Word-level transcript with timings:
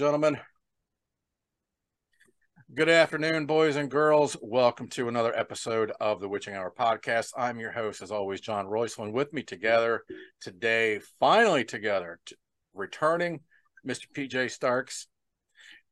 gentlemen. 0.00 0.38
Good 2.72 2.88
afternoon, 2.88 3.44
boys 3.44 3.76
and 3.76 3.90
girls. 3.90 4.34
Welcome 4.40 4.88
to 4.92 5.08
another 5.10 5.38
episode 5.38 5.92
of 6.00 6.22
the 6.22 6.28
Witching 6.28 6.54
Hour 6.54 6.72
podcast. 6.74 7.32
I'm 7.36 7.60
your 7.60 7.72
host, 7.72 8.00
as 8.00 8.10
always, 8.10 8.40
John 8.40 8.64
Roycelyn. 8.64 9.12
With 9.12 9.34
me 9.34 9.42
together 9.42 10.04
today, 10.40 11.00
finally 11.18 11.64
together, 11.64 12.18
t- 12.24 12.34
returning 12.72 13.40
Mr. 13.86 14.06
PJ 14.14 14.52
Starks 14.52 15.06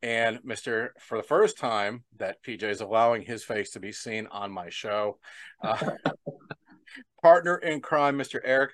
and 0.00 0.38
Mr. 0.38 0.88
For 1.00 1.18
the 1.18 1.22
first 1.22 1.58
time 1.58 2.02
that 2.16 2.42
PJ 2.42 2.62
is 2.62 2.80
allowing 2.80 3.20
his 3.20 3.44
face 3.44 3.72
to 3.72 3.78
be 3.78 3.92
seen 3.92 4.26
on 4.28 4.50
my 4.50 4.70
show, 4.70 5.18
uh, 5.62 5.76
partner 7.22 7.58
in 7.58 7.82
crime, 7.82 8.16
Mr. 8.16 8.40
Eric. 8.42 8.70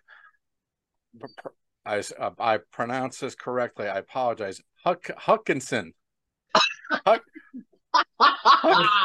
I, 1.85 2.05
uh, 2.21 2.31
I 2.39 2.59
pronounce 2.71 3.19
this 3.19 3.35
correctly. 3.35 3.89
I 3.89 3.99
apologize. 3.99 4.61
Huck, 4.85 5.11
Huckinson. 5.17 5.93
Huck, 7.07 7.23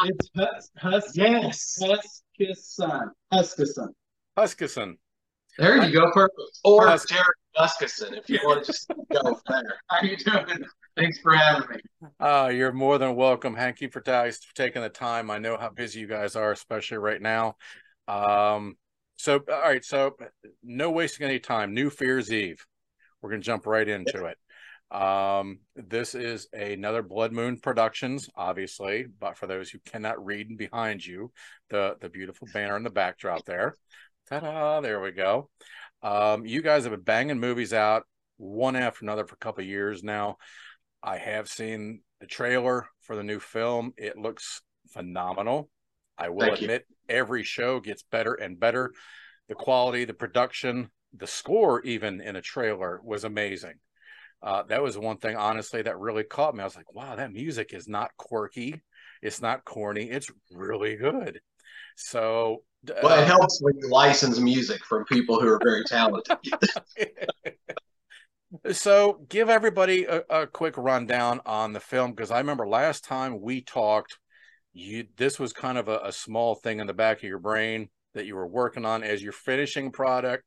it's 0.05 0.29
Hus, 0.35 0.71
Hus, 0.77 1.17
yes. 1.17 1.79
Huskisson. 1.81 3.11
Huskisson. 3.31 3.87
Huskisson. 4.37 4.93
There 5.57 5.83
you 5.83 5.93
go. 5.93 6.11
Perfect. 6.11 6.59
Or 6.63 6.87
Hus- 6.87 7.05
Jared 7.05 7.25
Huskisson, 7.57 8.17
if 8.17 8.29
you 8.29 8.39
want 8.43 8.65
to 8.65 8.71
just 8.71 8.91
go 9.11 9.39
there. 9.47 9.79
How 9.87 10.01
you 10.01 10.17
doing? 10.17 10.65
Thanks 10.97 11.19
for 11.19 11.33
having 11.33 11.69
me. 11.69 12.09
Uh, 12.19 12.51
you're 12.53 12.73
more 12.73 12.97
than 12.97 13.15
welcome. 13.15 13.55
Thank 13.55 13.79
you 13.79 13.89
for, 13.89 14.01
ta- 14.01 14.25
for 14.25 14.55
taking 14.55 14.81
the 14.81 14.89
time. 14.89 15.31
I 15.31 15.37
know 15.37 15.55
how 15.57 15.69
busy 15.69 16.01
you 16.01 16.07
guys 16.07 16.35
are, 16.35 16.51
especially 16.51 16.97
right 16.97 17.21
now. 17.21 17.55
Um, 18.07 18.75
so, 19.17 19.41
all 19.49 19.61
right. 19.61 19.83
So, 19.83 20.15
no 20.63 20.91
wasting 20.91 21.25
any 21.27 21.39
time. 21.39 21.73
New 21.73 21.89
Fears 21.89 22.33
Eve. 22.33 22.65
We're 23.21 23.29
going 23.29 23.41
to 23.41 23.45
jump 23.45 23.65
right 23.65 23.87
into 23.87 24.25
it. 24.25 24.37
Um, 24.91 25.59
this 25.75 26.15
is 26.15 26.47
another 26.51 27.03
Blood 27.03 27.31
Moon 27.31 27.59
Productions, 27.59 28.27
obviously, 28.35 29.05
but 29.19 29.37
for 29.37 29.45
those 29.45 29.69
who 29.69 29.79
cannot 29.85 30.23
read 30.25 30.57
behind 30.57 31.05
you, 31.05 31.31
the 31.69 31.95
the 32.01 32.09
beautiful 32.09 32.47
banner 32.53 32.75
in 32.75 32.83
the 32.83 32.89
backdrop 32.89 33.45
there. 33.45 33.75
Ta-da! 34.29 34.81
There 34.81 34.99
we 34.99 35.11
go. 35.11 35.49
Um, 36.01 36.45
you 36.45 36.61
guys 36.61 36.83
have 36.83 36.91
been 36.91 37.01
banging 37.01 37.39
movies 37.39 37.73
out 37.73 38.03
one 38.37 38.75
after 38.75 39.03
another 39.05 39.25
for 39.25 39.35
a 39.35 39.39
couple 39.39 39.61
of 39.61 39.67
years 39.67 40.03
now. 40.03 40.37
I 41.03 41.17
have 41.17 41.47
seen 41.47 42.01
the 42.19 42.27
trailer 42.27 42.87
for 43.01 43.15
the 43.15 43.23
new 43.23 43.39
film. 43.39 43.93
It 43.97 44.17
looks 44.17 44.61
phenomenal. 44.89 45.69
I 46.17 46.29
will 46.29 46.41
Thank 46.41 46.61
you. 46.61 46.65
admit 46.65 46.85
every 47.07 47.43
show 47.43 47.79
gets 47.79 48.03
better 48.03 48.33
and 48.33 48.59
better. 48.59 48.93
The 49.47 49.55
quality, 49.55 50.05
the 50.05 50.13
production, 50.13 50.89
the 51.13 51.27
score, 51.27 51.81
even 51.81 52.21
in 52.21 52.35
a 52.35 52.41
trailer, 52.41 52.99
was 53.03 53.23
amazing. 53.23 53.75
Uh, 54.41 54.63
that 54.63 54.81
was 54.81 54.97
one 54.97 55.17
thing, 55.17 55.35
honestly, 55.35 55.81
that 55.81 55.99
really 55.99 56.23
caught 56.23 56.55
me. 56.55 56.61
I 56.61 56.65
was 56.65 56.75
like, 56.75 56.93
wow, 56.93 57.15
that 57.15 57.33
music 57.33 57.73
is 57.73 57.87
not 57.87 58.11
quirky. 58.17 58.81
It's 59.21 59.41
not 59.41 59.65
corny. 59.65 60.09
It's 60.09 60.29
really 60.51 60.95
good. 60.95 61.41
So, 61.97 62.63
uh, 62.89 62.93
Well, 63.03 63.21
it 63.21 63.27
helps 63.27 63.59
when 63.61 63.77
you 63.77 63.89
license 63.89 64.39
music 64.39 64.83
from 64.85 65.03
people 65.05 65.41
who 65.41 65.49
are 65.49 65.59
very 65.61 65.83
talented. 65.83 66.37
so 68.71 69.19
give 69.27 69.49
everybody 69.49 70.05
a, 70.05 70.23
a 70.29 70.47
quick 70.47 70.77
rundown 70.77 71.41
on 71.45 71.73
the 71.73 71.79
film 71.79 72.11
because 72.11 72.31
I 72.31 72.39
remember 72.39 72.67
last 72.67 73.03
time 73.03 73.41
we 73.41 73.61
talked, 73.61 74.17
you 74.71 75.05
this 75.17 75.39
was 75.39 75.51
kind 75.51 75.77
of 75.77 75.87
a, 75.89 75.99
a 76.05 76.11
small 76.11 76.55
thing 76.55 76.79
in 76.79 76.87
the 76.87 76.93
back 76.93 77.17
of 77.17 77.23
your 77.23 77.39
brain 77.39 77.89
that 78.13 78.25
you 78.25 78.35
were 78.35 78.47
working 78.47 78.85
on 78.85 79.03
as 79.03 79.21
you're 79.21 79.31
finishing 79.31 79.91
product. 79.91 80.43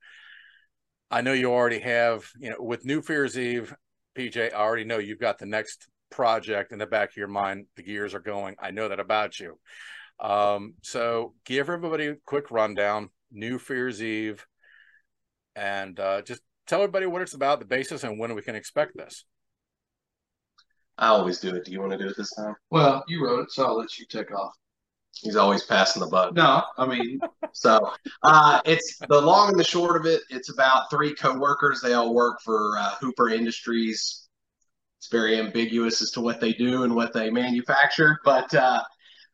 I 1.11 1.21
know 1.21 1.35
you 1.35 1.53
already 1.53 1.81
have, 1.81 2.25
you 2.39 2.51
know, 2.51 2.57
with 2.59 2.87
New 2.87 3.03
Fear's 3.03 3.39
Eve, 3.39 3.75
PJ, 4.17 4.53
I 4.53 4.57
already 4.57 4.85
know 4.85 4.99
you've 4.99 5.19
got 5.19 5.39
the 5.39 5.47
next 5.47 5.89
project 6.11 6.73
in 6.73 6.79
the 6.79 6.87
back 6.87 7.11
of 7.11 7.17
your 7.17 7.29
mind. 7.29 7.67
The 7.77 7.83
gears 7.83 8.15
are 8.15 8.21
going. 8.21 8.57
I 8.61 8.71
know 8.71 8.89
that 8.89 9.01
about 9.01 9.41
you. 9.41 9.59
Um, 10.21 10.75
so 10.83 11.35
give 11.45 11.69
everybody 11.69 12.07
a 12.07 12.17
quick 12.27 12.51
rundown, 12.51 13.11
New 13.31 13.59
Fear's 13.59 14.03
Eve, 14.03 14.47
and 15.57 15.99
uh, 15.99 16.23
just 16.23 16.43
tell 16.67 16.83
everybody 16.83 17.07
what 17.07 17.23
it's 17.23 17.35
about, 17.35 17.59
the 17.59 17.67
basis, 17.67 18.05
and 18.05 18.19
when 18.19 18.35
we 18.35 18.43
can 18.43 18.55
expect 18.55 18.97
this. 18.97 19.25
I 20.99 21.09
always 21.09 21.41
do 21.41 21.55
it. 21.57 21.65
Do 21.65 21.73
you 21.73 21.81
want 21.81 21.93
to 21.93 21.99
do 21.99 22.09
it 22.09 22.17
this 22.17 22.35
time? 22.35 22.55
Well, 22.71 23.03
you 23.09 23.25
wrote 23.25 23.45
it, 23.45 23.51
so 23.51 23.67
I'll 23.67 23.79
let 23.79 23.99
you 23.99 24.07
take 24.09 24.33
off. 24.33 24.53
He's 25.21 25.37
always 25.37 25.63
passing 25.63 26.01
the 26.01 26.09
buck. 26.09 26.35
No, 26.35 26.63
I 26.79 26.87
mean, 26.87 27.21
So 27.53 27.93
uh, 28.23 28.61
it's 28.65 28.99
the 29.09 29.21
long 29.21 29.51
and 29.51 29.59
the 29.59 29.65
short 29.65 29.97
of 29.97 30.07
it. 30.07 30.23
It's 30.31 30.51
about 30.51 30.91
three 30.91 31.15
coworkers. 31.15 31.81
They 31.81 31.93
all 31.93 32.15
work 32.15 32.41
for 32.41 32.77
uh, 32.79 32.95
Hooper 33.01 33.29
Industries. 33.29 34.29
It's 34.99 35.09
very 35.09 35.39
ambiguous 35.39 36.01
as 36.01 36.11
to 36.13 36.21
what 36.21 36.41
they 36.41 36.53
do 36.53 36.85
and 36.85 36.95
what 36.95 37.13
they 37.13 37.29
manufacture, 37.31 38.21
but 38.25 38.55
uh, 38.55 38.83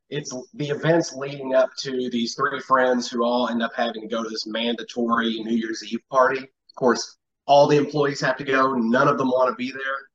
it's 0.08 0.34
the 0.54 0.68
events 0.68 1.14
leading 1.14 1.54
up 1.54 1.68
to 1.80 2.08
these 2.10 2.34
three 2.34 2.58
friends 2.60 3.10
who 3.10 3.22
all 3.22 3.48
end 3.48 3.62
up 3.62 3.72
having 3.76 4.00
to 4.00 4.08
go 4.08 4.22
to 4.22 4.28
this 4.28 4.46
mandatory 4.46 5.38
New 5.40 5.54
Year's 5.54 5.84
Eve 5.84 6.00
party. 6.10 6.38
Of 6.38 6.74
course, 6.74 7.18
all 7.46 7.66
the 7.66 7.76
employees 7.76 8.20
have 8.22 8.38
to 8.38 8.44
go. 8.44 8.72
None 8.74 9.08
of 9.08 9.18
them 9.18 9.28
want 9.28 9.50
to 9.50 9.56
be 9.56 9.70
there. 9.70 10.08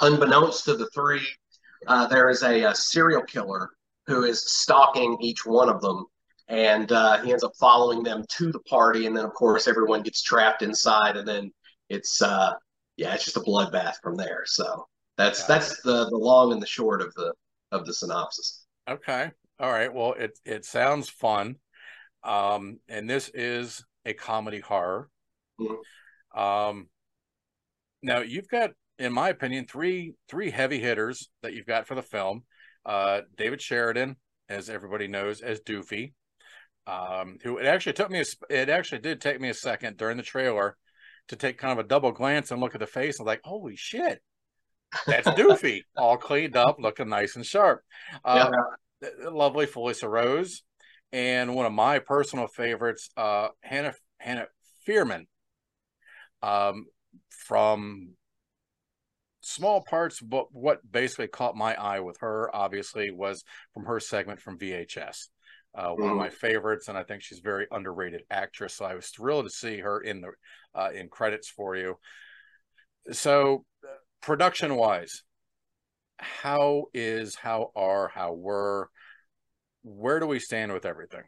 Unbeknownst 0.00 0.64
to 0.64 0.74
the 0.74 0.88
three, 0.90 1.26
uh, 1.86 2.06
there 2.08 2.28
is 2.28 2.42
a, 2.42 2.64
a 2.64 2.74
serial 2.74 3.22
killer 3.22 3.70
who 4.06 4.24
is 4.24 4.42
stalking 4.50 5.16
each 5.20 5.44
one 5.46 5.68
of 5.68 5.80
them 5.80 6.06
and 6.48 6.90
uh, 6.92 7.22
he 7.22 7.30
ends 7.30 7.44
up 7.44 7.52
following 7.58 8.02
them 8.02 8.24
to 8.28 8.50
the 8.50 8.60
party 8.60 9.06
and 9.06 9.16
then 9.16 9.24
of 9.24 9.32
course 9.32 9.68
everyone 9.68 10.02
gets 10.02 10.22
trapped 10.22 10.62
inside 10.62 11.16
and 11.16 11.26
then 11.26 11.50
it's 11.88 12.20
uh 12.22 12.52
yeah 12.96 13.14
it's 13.14 13.24
just 13.24 13.36
a 13.36 13.40
bloodbath 13.40 13.96
from 14.02 14.16
there 14.16 14.42
so 14.44 14.86
that's 15.16 15.44
that's 15.44 15.80
the 15.82 16.08
the 16.10 16.16
long 16.16 16.52
and 16.52 16.60
the 16.62 16.66
short 16.66 17.00
of 17.00 17.12
the 17.14 17.32
of 17.70 17.86
the 17.86 17.92
synopsis 17.94 18.62
Okay. 18.88 19.30
All 19.58 19.70
right. 19.70 19.92
Well, 19.92 20.14
it 20.14 20.38
it 20.44 20.64
sounds 20.64 21.08
fun. 21.08 21.56
Um, 22.24 22.80
and 22.88 23.08
this 23.08 23.30
is 23.34 23.84
a 24.04 24.12
comedy 24.12 24.60
horror. 24.60 25.08
Mhm. 25.60 25.78
Um, 26.34 26.88
now 28.02 28.20
you've 28.20 28.48
got, 28.48 28.70
in 28.98 29.12
my 29.12 29.28
opinion, 29.28 29.66
three 29.66 30.14
three 30.28 30.50
heavy 30.50 30.78
hitters 30.78 31.28
that 31.42 31.54
you've 31.54 31.66
got 31.66 31.86
for 31.86 31.94
the 31.94 32.02
film. 32.02 32.44
Uh, 32.84 33.22
David 33.36 33.60
Sheridan, 33.60 34.16
as 34.48 34.68
everybody 34.68 35.08
knows, 35.08 35.40
as 35.40 35.60
Doofy. 35.60 36.12
Um, 36.84 37.38
who 37.44 37.58
it 37.58 37.66
actually 37.66 37.92
took 37.92 38.10
me, 38.10 38.20
a, 38.20 38.24
it 38.50 38.68
actually 38.68 38.98
did 38.98 39.20
take 39.20 39.40
me 39.40 39.48
a 39.48 39.54
second 39.54 39.96
during 39.96 40.16
the 40.16 40.22
trailer 40.24 40.76
to 41.28 41.36
take 41.36 41.56
kind 41.56 41.78
of 41.78 41.84
a 41.84 41.88
double 41.88 42.10
glance 42.10 42.50
and 42.50 42.60
look 42.60 42.74
at 42.74 42.80
the 42.80 42.86
face. 42.86 43.20
I'm 43.20 43.26
like, 43.26 43.40
holy 43.44 43.76
shit, 43.76 44.20
that's 45.06 45.28
Doofy, 45.38 45.82
all 45.96 46.16
cleaned 46.16 46.56
up, 46.56 46.76
looking 46.80 47.08
nice 47.08 47.36
and 47.36 47.46
sharp. 47.46 47.82
Uh, 48.24 48.50
the 49.00 49.30
lovely 49.30 49.66
Felissa 49.66 50.08
Rose, 50.08 50.62
and 51.12 51.54
one 51.54 51.66
of 51.66 51.72
my 51.72 52.00
personal 52.00 52.46
favorites, 52.48 53.10
uh, 53.16 53.48
Hannah 53.60 53.94
Hannah 54.18 54.46
Fierman, 54.84 55.26
um, 56.42 56.86
from 57.30 58.14
small 59.42 59.82
parts. 59.82 60.20
But 60.20 60.52
what 60.52 60.80
basically 60.90 61.28
caught 61.28 61.56
my 61.56 61.74
eye 61.74 62.00
with 62.00 62.18
her, 62.20 62.54
obviously, 62.54 63.10
was 63.10 63.44
from 63.74 63.84
her 63.84 64.00
segment 64.00 64.40
from 64.40 64.58
VHS. 64.58 65.28
Uh, 65.74 65.90
one 65.90 66.10
of 66.10 66.16
Mhm. 66.16 66.18
my 66.18 66.28
favorites, 66.28 66.88
and 66.88 66.98
I 66.98 67.02
think 67.02 67.22
she's 67.22 67.38
a 67.38 67.42
very 67.42 67.66
underrated 67.70 68.24
actress. 68.30 68.74
So 68.74 68.84
I 68.84 68.94
was 68.94 69.08
thrilled 69.08 69.46
to 69.46 69.50
see 69.50 69.78
her 69.78 70.00
in 70.00 70.20
the 70.20 70.32
uh, 70.74 70.90
in 70.94 71.08
credits 71.08 71.48
for 71.48 71.76
you. 71.76 71.98
So, 73.10 73.64
production 74.20 74.76
wise, 74.76 75.22
how 76.18 76.86
is 76.94 77.34
how 77.34 77.72
are 77.74 78.08
how 78.08 78.32
were 78.34 78.90
where 79.82 80.20
do 80.20 80.26
we 80.26 80.38
stand 80.38 80.72
with 80.72 80.84
everything 80.86 81.24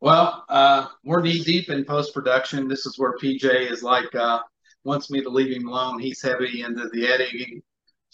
well, 0.00 0.44
uh, 0.50 0.88
we're 1.02 1.22
knee 1.22 1.42
deep 1.42 1.70
in 1.70 1.84
post 1.86 2.12
production. 2.12 2.68
This 2.68 2.84
is 2.84 2.98
where 2.98 3.16
PJ 3.16 3.70
is 3.70 3.82
like, 3.82 4.14
uh, 4.14 4.40
wants 4.84 5.10
me 5.10 5.22
to 5.22 5.28
leave 5.28 5.54
him 5.54 5.68
alone. 5.68 5.98
He's 5.98 6.22
heavy 6.22 6.62
into 6.62 6.88
the 6.90 7.06
editing 7.06 7.62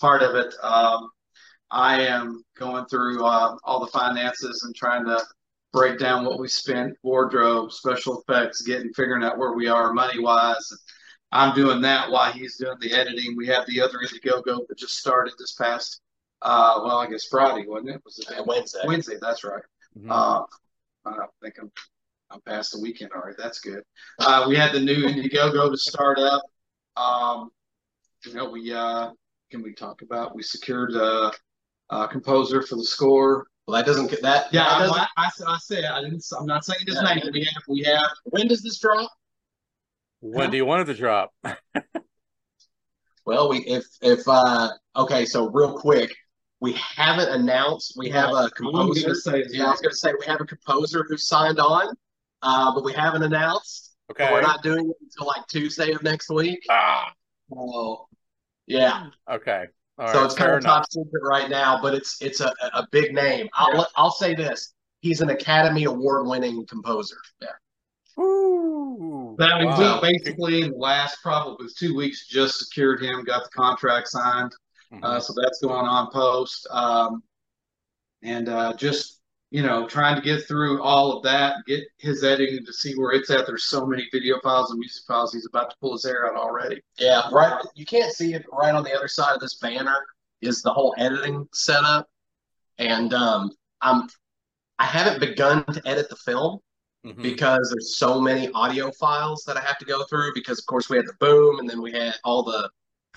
part 0.00 0.22
of 0.22 0.34
it. 0.34 0.54
Um, 0.62 1.10
I 1.70 2.02
am 2.02 2.42
going 2.56 2.86
through 2.86 3.24
uh, 3.24 3.56
all 3.64 3.80
the 3.80 3.92
finances 3.92 4.64
and 4.64 4.74
trying 4.74 5.04
to 5.04 5.20
break 5.72 5.98
down 5.98 6.24
what 6.24 6.40
we 6.40 6.48
spent, 6.48 6.96
wardrobe, 7.02 7.70
special 7.72 8.20
effects, 8.20 8.62
getting 8.62 8.92
figuring 8.92 9.22
out 9.22 9.38
where 9.38 9.52
we 9.52 9.68
are 9.68 9.92
money 9.92 10.20
wise. 10.20 10.72
I'm 11.32 11.54
doing 11.54 11.80
that 11.82 12.10
while 12.10 12.32
he's 12.32 12.56
doing 12.56 12.76
the 12.80 12.92
editing. 12.92 13.36
We 13.36 13.46
have 13.48 13.66
the 13.66 13.80
other 13.80 13.98
Indiegogo 13.98 14.66
that 14.68 14.78
just 14.78 14.98
started 14.98 15.34
this 15.38 15.52
past, 15.52 16.00
uh, 16.42 16.80
well, 16.82 16.98
I 16.98 17.06
guess 17.08 17.26
Friday, 17.26 17.66
wasn't 17.68 17.90
it? 17.90 18.02
Was 18.04 18.18
it 18.18 18.46
Wednesday. 18.46 18.80
Wednesday, 18.84 19.16
that's 19.20 19.44
right. 19.44 19.62
Mhm. 19.96 20.10
Uh, 20.10 20.44
I 21.06 21.26
think 21.42 21.54
I'm 21.60 21.70
I'm 22.32 22.40
past 22.42 22.72
the 22.72 22.80
weekend 22.80 23.10
already. 23.12 23.36
That's 23.38 23.60
good. 23.60 23.82
Uh, 24.18 24.46
we 24.48 24.56
had 24.56 24.72
the 24.72 24.80
new 24.80 25.04
Indiegogo 25.04 25.70
to 25.70 25.76
start 25.76 26.18
up. 26.18 26.42
Um, 26.96 27.50
you 28.26 28.34
know, 28.34 28.50
we 28.50 28.72
uh, 28.72 29.10
can 29.50 29.62
we 29.62 29.72
talk 29.72 30.02
about 30.02 30.34
we 30.34 30.42
secured 30.42 30.92
a, 30.94 31.32
a 31.90 32.08
composer 32.08 32.62
for 32.62 32.76
the 32.76 32.84
score. 32.84 33.46
well 33.66 33.76
that 33.76 33.86
doesn't 33.86 34.10
get 34.10 34.22
that 34.22 34.52
Yeah, 34.52 34.64
that 34.64 34.72
I, 34.72 34.78
doesn't, 34.80 35.00
I, 35.00 35.08
I, 35.16 35.54
I 35.54 35.58
said 35.58 35.84
I 35.84 36.02
didn't. 36.02 36.24
I'm 36.38 36.46
not 36.46 36.64
saying 36.64 36.80
his 36.86 36.96
Yeah. 36.96 37.14
name. 37.14 37.30
We 37.32 37.44
have 37.44 37.62
we 37.68 37.82
have 37.84 38.10
when 38.24 38.48
does 38.48 38.62
this 38.62 38.78
drop 38.78 39.10
when 40.20 40.50
do 40.50 40.56
you 40.56 40.66
want 40.66 40.82
it 40.82 40.92
to 40.92 40.98
drop 40.98 41.32
Well, 43.26 43.48
we 43.48 43.58
if 43.60 43.84
if 44.02 44.26
uh 44.26 44.70
okay, 44.96 45.24
so 45.24 45.50
real 45.50 45.78
quick, 45.78 46.14
we 46.60 46.72
haven't 46.72 47.28
announced. 47.28 47.94
We 47.96 48.08
have 48.10 48.30
a 48.30 48.50
composer. 48.50 49.14
say 49.14 49.44
Yeah, 49.50 49.66
I 49.66 49.70
was 49.70 49.80
going 49.80 49.90
to 49.92 49.96
say 49.96 50.12
we 50.18 50.26
have 50.26 50.40
a 50.40 50.44
composer 50.44 51.04
who 51.08 51.16
signed 51.16 51.58
on, 51.58 51.94
uh, 52.42 52.74
but 52.74 52.82
we 52.84 52.92
haven't 52.92 53.22
announced. 53.22 53.89
Okay. 54.10 54.30
We're 54.32 54.42
not 54.42 54.62
doing 54.62 54.90
it 54.90 54.96
until 55.02 55.26
like 55.26 55.46
Tuesday 55.46 55.92
of 55.92 56.02
next 56.02 56.30
week. 56.30 56.64
ah, 56.68 57.12
So, 57.52 58.08
yeah. 58.66 59.06
okay. 59.30 59.66
All 59.98 60.08
so 60.08 60.14
right, 60.18 60.24
it's 60.24 60.34
kind 60.34 60.48
fair 60.48 60.56
of 60.58 60.64
enough. 60.64 60.76
top 60.82 60.90
secret 60.90 61.22
right 61.22 61.50
now, 61.50 61.80
but 61.82 61.94
it's 61.94 62.20
it's 62.22 62.40
a, 62.40 62.52
a 62.74 62.86
big 62.90 63.14
name. 63.14 63.48
I'll 63.54 63.86
I'll 63.96 64.10
say 64.10 64.34
this: 64.34 64.72
he's 65.00 65.20
an 65.20 65.30
Academy 65.30 65.84
Award 65.84 66.26
winning 66.26 66.66
composer. 66.66 67.16
Ooh, 68.18 69.36
That 69.38 69.60
means 69.60 69.78
wow. 69.78 70.00
we 70.02 70.12
basically 70.12 70.62
in 70.62 70.70
the 70.72 70.76
last 70.76 71.18
probably 71.22 71.66
two 71.76 71.94
weeks 71.94 72.26
just 72.26 72.58
secured 72.58 73.02
him, 73.02 73.24
got 73.24 73.44
the 73.44 73.50
contract 73.50 74.08
signed. 74.08 74.52
Mhm. 74.92 75.04
Uh, 75.04 75.20
so 75.20 75.32
that's 75.40 75.60
going 75.60 75.86
on 75.86 76.10
post. 76.10 76.66
Um, 76.70 77.22
and 78.22 78.48
uh, 78.48 78.74
just, 78.74 79.19
you 79.50 79.62
know, 79.62 79.86
trying 79.86 80.14
to 80.16 80.22
get 80.22 80.46
through 80.46 80.80
all 80.82 81.16
of 81.16 81.22
that, 81.24 81.56
get 81.66 81.82
his 81.98 82.22
editing 82.22 82.64
to 82.64 82.72
see 82.72 82.94
where 82.94 83.12
it's 83.12 83.30
at. 83.30 83.46
There's 83.46 83.64
so 83.64 83.84
many 83.84 84.08
video 84.12 84.38
files 84.40 84.70
and 84.70 84.78
music 84.78 85.02
files. 85.08 85.32
He's 85.32 85.46
about 85.46 85.70
to 85.70 85.76
pull 85.80 85.92
his 85.92 86.04
hair 86.04 86.30
out 86.30 86.36
already. 86.36 86.80
Yeah, 86.98 87.22
right. 87.32 87.60
You 87.74 87.84
can't 87.84 88.12
see 88.12 88.34
it 88.34 88.44
right 88.52 88.74
on 88.74 88.84
the 88.84 88.94
other 88.96 89.08
side 89.08 89.34
of 89.34 89.40
this 89.40 89.54
banner 89.54 89.96
is 90.40 90.62
the 90.62 90.72
whole 90.72 90.94
editing 90.98 91.46
setup, 91.52 92.08
and 92.78 93.12
um, 93.12 93.50
I'm 93.80 94.08
I 94.78 94.84
haven't 94.86 95.20
begun 95.20 95.64
to 95.66 95.82
edit 95.86 96.08
the 96.08 96.16
film. 96.16 96.60
Mhm. 97.06 97.22
because 97.22 97.70
there's 97.70 97.96
so 97.96 98.20
many 98.20 98.50
audio 98.52 98.90
files 98.92 99.42
that 99.46 99.56
I 99.56 99.60
have 99.62 99.78
to 99.78 99.86
go 99.86 100.04
through 100.04 100.34
because 100.34 100.58
of 100.58 100.66
course 100.66 100.90
we 100.90 100.98
had 100.98 101.06
the 101.06 101.14
boom 101.18 101.58
and 101.58 101.66
then 101.68 101.80
we 101.80 101.92
had 101.92 102.16
all 102.24 102.42
the 102.42 102.68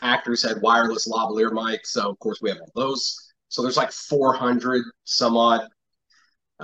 actors 0.01 0.41
had 0.41 0.61
wireless 0.61 1.05
lavalier 1.05 1.51
mics 1.51 1.87
so 1.87 2.09
of 2.09 2.17
course 2.19 2.39
we 2.41 2.49
have 2.49 2.59
all 2.61 2.71
those 2.75 3.33
so 3.49 3.61
there's 3.61 3.75
like 3.75 3.91
400 3.91 4.85
some 5.03 5.35
odd 5.35 5.67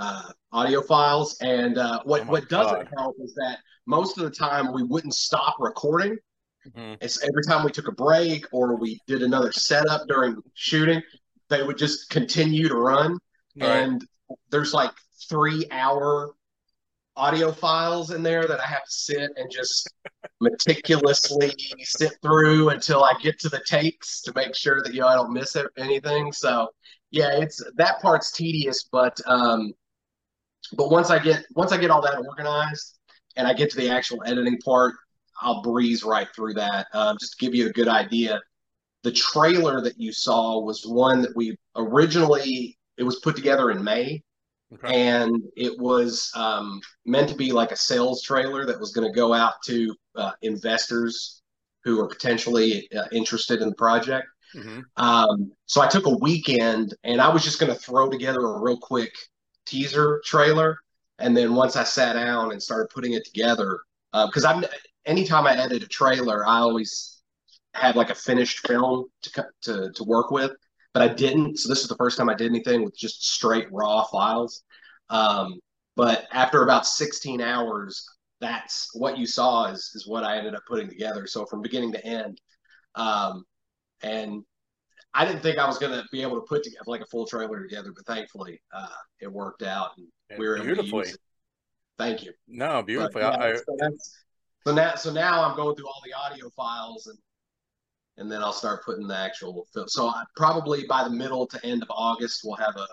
uh, 0.00 0.22
audio 0.52 0.82
files 0.82 1.36
and 1.40 1.78
uh, 1.78 2.00
what 2.04 2.26
Oh 2.28 2.32
what 2.32 2.48
doesn't 2.48 2.76
God. 2.78 2.88
help 2.96 3.16
is 3.20 3.34
that 3.34 3.58
most 3.86 4.18
of 4.18 4.24
the 4.24 4.30
time 4.30 4.72
we 4.72 4.82
wouldn't 4.82 5.14
stop 5.14 5.56
recording 5.60 6.16
Mhm. 6.66 6.96
it's 7.00 7.22
every 7.22 7.42
time 7.44 7.64
we 7.64 7.70
took 7.70 7.88
a 7.88 7.92
break 7.92 8.44
or 8.52 8.76
we 8.76 9.00
did 9.06 9.22
another 9.22 9.52
setup 9.52 10.06
during 10.08 10.36
shooting 10.54 11.02
they 11.48 11.62
would 11.62 11.78
just 11.78 12.10
continue 12.10 12.68
to 12.68 12.76
run 12.76 13.18
and 13.60 14.06
there's 14.50 14.72
like 14.74 14.92
three 15.28 15.66
hour 15.70 16.34
audio 17.16 17.52
files 17.52 18.10
in 18.10 18.22
there 18.22 18.46
that 18.46 18.60
I 18.60 18.66
have 18.66 18.84
to 18.84 18.90
sit 18.90 19.30
and 19.36 19.50
just 19.50 19.92
meticulously 20.40 21.52
sit 21.82 22.12
through 22.22 22.70
until 22.70 23.04
I 23.04 23.14
get 23.20 23.38
to 23.40 23.48
the 23.48 23.60
takes 23.66 24.22
to 24.22 24.32
make 24.34 24.54
sure 24.54 24.82
that 24.82 24.94
you 24.94 25.00
know 25.00 25.08
I 25.08 25.14
don't 25.14 25.32
miss 25.32 25.56
anything. 25.76 26.32
So 26.32 26.68
yeah, 27.10 27.38
it's 27.40 27.62
that 27.76 28.00
part's 28.00 28.30
tedious, 28.32 28.88
but 28.90 29.20
um, 29.26 29.72
but 30.76 30.90
once 30.90 31.10
I 31.10 31.18
get 31.18 31.44
once 31.54 31.72
I 31.72 31.78
get 31.78 31.90
all 31.90 32.02
that 32.02 32.18
organized 32.18 32.98
and 33.36 33.46
I 33.46 33.54
get 33.54 33.70
to 33.70 33.76
the 33.76 33.90
actual 33.90 34.22
editing 34.26 34.58
part, 34.58 34.94
I'll 35.40 35.62
breeze 35.62 36.04
right 36.04 36.28
through 36.34 36.54
that. 36.54 36.86
Um, 36.92 37.16
just 37.18 37.38
to 37.38 37.44
give 37.44 37.54
you 37.54 37.68
a 37.68 37.72
good 37.72 37.88
idea, 37.88 38.40
the 39.02 39.12
trailer 39.12 39.80
that 39.80 39.98
you 39.98 40.12
saw 40.12 40.60
was 40.60 40.84
one 40.86 41.22
that 41.22 41.34
we 41.34 41.56
originally 41.76 42.78
it 42.96 43.02
was 43.04 43.20
put 43.20 43.36
together 43.36 43.70
in 43.70 43.82
May 43.82 44.22
Okay. 44.72 45.10
and 45.10 45.42
it 45.56 45.76
was 45.80 46.30
um, 46.36 46.80
meant 47.04 47.28
to 47.28 47.34
be 47.34 47.50
like 47.50 47.72
a 47.72 47.76
sales 47.76 48.22
trailer 48.22 48.64
that 48.66 48.78
was 48.78 48.92
going 48.92 49.04
to 49.10 49.12
go 49.12 49.32
out 49.34 49.54
to 49.64 49.96
uh, 50.14 50.30
investors 50.42 51.42
who 51.82 51.98
are 51.98 52.06
potentially 52.06 52.88
uh, 52.96 53.02
interested 53.10 53.62
in 53.62 53.68
the 53.68 53.74
project. 53.74 54.28
Mhm. 54.54 54.82
Um, 54.96 55.50
so 55.66 55.80
I 55.80 55.88
took 55.88 56.06
a 56.06 56.16
weekend 56.18 56.94
and 57.02 57.20
I 57.20 57.28
was 57.30 57.42
just 57.42 57.58
going 57.58 57.72
to 57.72 57.78
throw 57.80 58.10
together 58.10 58.40
a 58.40 58.60
real 58.60 58.78
quick 58.78 59.12
teaser 59.66 60.22
trailer. 60.24 60.78
And 61.18 61.36
then 61.36 61.54
once 61.54 61.76
I 61.76 61.84
sat 61.84 62.14
down 62.14 62.52
and 62.52 62.62
started 62.62 62.88
putting 62.90 63.12
it 63.12 63.24
together, 63.24 63.80
because 64.12 64.44
I'm 64.44 64.64
anytime 65.04 65.46
I 65.46 65.56
edit 65.56 65.82
a 65.82 65.88
trailer, 65.88 66.46
I 66.46 66.58
always 66.58 67.20
had 67.74 67.96
like 67.96 68.10
a 68.10 68.14
finished 68.14 68.66
film 68.66 69.06
to 69.22 69.46
to 69.62 69.92
to 69.92 70.04
work 70.04 70.30
with, 70.30 70.52
but 70.94 71.02
I 71.02 71.08
didn't. 71.08 71.58
So 71.58 71.68
this 71.68 71.82
is 71.82 71.88
the 71.88 71.96
first 71.96 72.18
time 72.18 72.28
I 72.28 72.34
did 72.34 72.50
anything 72.50 72.84
with 72.84 72.96
just 72.96 73.30
straight 73.30 73.70
raw 73.70 74.04
files. 74.04 74.62
Um, 75.10 75.60
but 75.96 76.26
after 76.32 76.62
about 76.62 76.86
16 76.86 77.40
hours, 77.40 78.06
that's 78.40 78.88
what 78.94 79.18
you 79.18 79.26
saw 79.26 79.66
is 79.66 79.92
is 79.94 80.06
what 80.06 80.24
I 80.24 80.38
ended 80.38 80.54
up 80.54 80.62
putting 80.66 80.88
together. 80.88 81.26
So 81.26 81.44
from 81.46 81.62
beginning 81.62 81.92
to 81.92 82.04
end, 82.04 82.40
um, 82.94 83.44
and 84.02 84.44
I 85.14 85.24
didn't 85.24 85.42
think 85.42 85.58
I 85.58 85.66
was 85.66 85.78
going 85.78 85.92
to 85.92 86.04
be 86.12 86.22
able 86.22 86.36
to 86.36 86.46
put 86.46 86.62
together 86.62 86.84
like 86.86 87.00
a 87.00 87.06
full 87.06 87.26
trailer 87.26 87.60
together, 87.62 87.92
but 87.94 88.06
thankfully 88.06 88.60
uh, 88.72 88.86
it 89.20 89.30
worked 89.32 89.62
out 89.62 89.90
and 89.98 90.06
we 90.38 90.46
were 90.46 90.56
able 90.56 90.66
to 90.66 90.74
beautifully. 90.74 91.06
use 91.06 91.14
it. 91.14 91.20
Thank 91.98 92.22
you. 92.22 92.32
No, 92.48 92.74
But, 92.74 92.86
beautifully. 92.86 93.22
yeah, 93.22 93.30
I, 93.30 93.56
so, 93.56 93.64
so 94.66 94.74
now, 94.74 94.94
so 94.94 95.12
now 95.12 95.42
I'm 95.42 95.56
going 95.56 95.74
through 95.76 95.88
all 95.88 96.00
the 96.04 96.12
audio 96.12 96.48
files 96.50 97.06
and 97.08 97.18
and 98.16 98.30
then 98.30 98.42
I'll 98.42 98.52
start 98.52 98.84
putting 98.84 99.06
the 99.08 99.16
actual 99.16 99.66
film. 99.72 99.88
So 99.88 100.06
I, 100.08 100.24
probably 100.36 100.84
by 100.86 101.04
the 101.04 101.10
middle 101.10 101.46
to 101.46 101.66
end 101.66 101.82
of 101.82 101.88
August, 101.90 102.42
we'll 102.44 102.56
have 102.56 102.76
a 102.76 102.86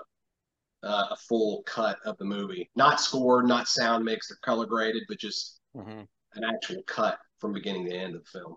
uh, 0.88 1.08
a 1.12 1.16
full 1.28 1.64
cut 1.66 1.98
of 2.06 2.18
the 2.18 2.24
movie, 2.24 2.70
not 2.76 3.02
scored, 3.02 3.46
not 3.48 3.68
sound 3.68 4.06
mixed 4.06 4.32
or 4.32 4.38
color 4.42 4.66
graded, 4.66 5.04
but 5.10 5.18
just 5.20 5.60
Mhm. 5.76 6.08
an 6.36 6.44
actual 6.44 6.82
cut 6.84 7.18
from 7.40 7.52
beginning 7.52 7.86
to 7.86 7.92
end 7.92 8.16
of 8.16 8.24
the 8.24 8.40
film. 8.40 8.56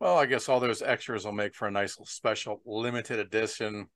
Well, 0.00 0.16
I 0.18 0.26
guess 0.26 0.48
all 0.48 0.60
those 0.60 0.82
extras 0.82 1.24
will 1.24 1.32
make 1.32 1.54
for 1.54 1.66
a 1.66 1.70
nice 1.70 1.96
special 2.04 2.60
limited 2.64 3.18
edition 3.18 3.86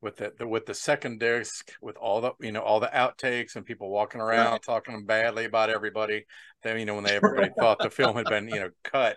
with 0.00 0.16
the, 0.16 0.32
the 0.38 0.46
with 0.46 0.66
the 0.66 0.74
second 0.74 1.18
disc 1.18 1.72
with 1.82 1.96
all 1.96 2.20
the 2.20 2.32
you 2.40 2.52
know 2.52 2.60
all 2.60 2.78
the 2.80 2.86
outtakes 2.94 3.56
and 3.56 3.64
people 3.66 3.90
walking 3.90 4.20
around 4.20 4.52
Right. 4.52 4.62
talking 4.62 5.04
badly 5.06 5.44
about 5.46 5.70
everybody. 5.70 6.24
Then 6.62 6.78
you 6.78 6.84
know 6.84 6.94
when 6.94 7.04
they 7.04 7.16
everybody 7.22 7.50
thought 7.58 7.78
the 7.80 7.90
film 7.90 8.16
had 8.16 8.26
been 8.26 8.48
you 8.48 8.60
know 8.60 8.70
cut. 8.84 9.16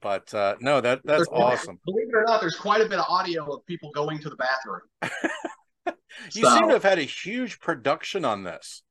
But 0.00 0.32
uh 0.32 0.54
no, 0.60 0.80
that 0.80 1.00
that's 1.04 1.26
There's- 1.28 1.42
awesome. 1.60 1.78
Believe 1.86 2.08
it 2.08 2.14
or 2.14 2.24
not, 2.26 2.40
there's 2.40 2.56
quite 2.56 2.82
a 2.82 2.88
bit 2.88 2.98
of 2.98 3.06
audio 3.08 3.44
of 3.52 3.66
people 3.66 3.90
going 3.92 4.20
to 4.20 4.30
the 4.30 4.36
bathroom. 4.36 4.82
You 6.34 6.46
seem 6.48 6.68
to 6.68 6.74
have 6.74 6.82
had 6.84 6.98
a 6.98 7.02
huge 7.04 7.58
production 7.58 8.24
on 8.24 8.44
this. 8.44 8.82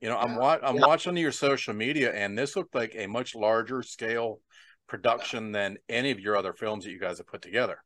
You 0.00 0.08
know, 0.08 0.18
I'm 0.18 0.36
wa- 0.36 0.58
I'm 0.62 0.74
yeah. 0.76 0.86
watching 0.86 1.16
your 1.16 1.32
social 1.32 1.72
media, 1.72 2.12
and 2.12 2.36
this 2.36 2.56
looked 2.56 2.74
like 2.74 2.94
a 2.98 3.06
much 3.06 3.34
larger 3.34 3.82
scale 3.82 4.40
production 4.86 5.52
than 5.52 5.78
any 5.88 6.10
of 6.10 6.20
your 6.20 6.36
other 6.36 6.52
films 6.52 6.84
that 6.84 6.90
you 6.90 6.98
guys 6.98 7.18
have 7.18 7.26
put 7.26 7.42
together. 7.42 7.78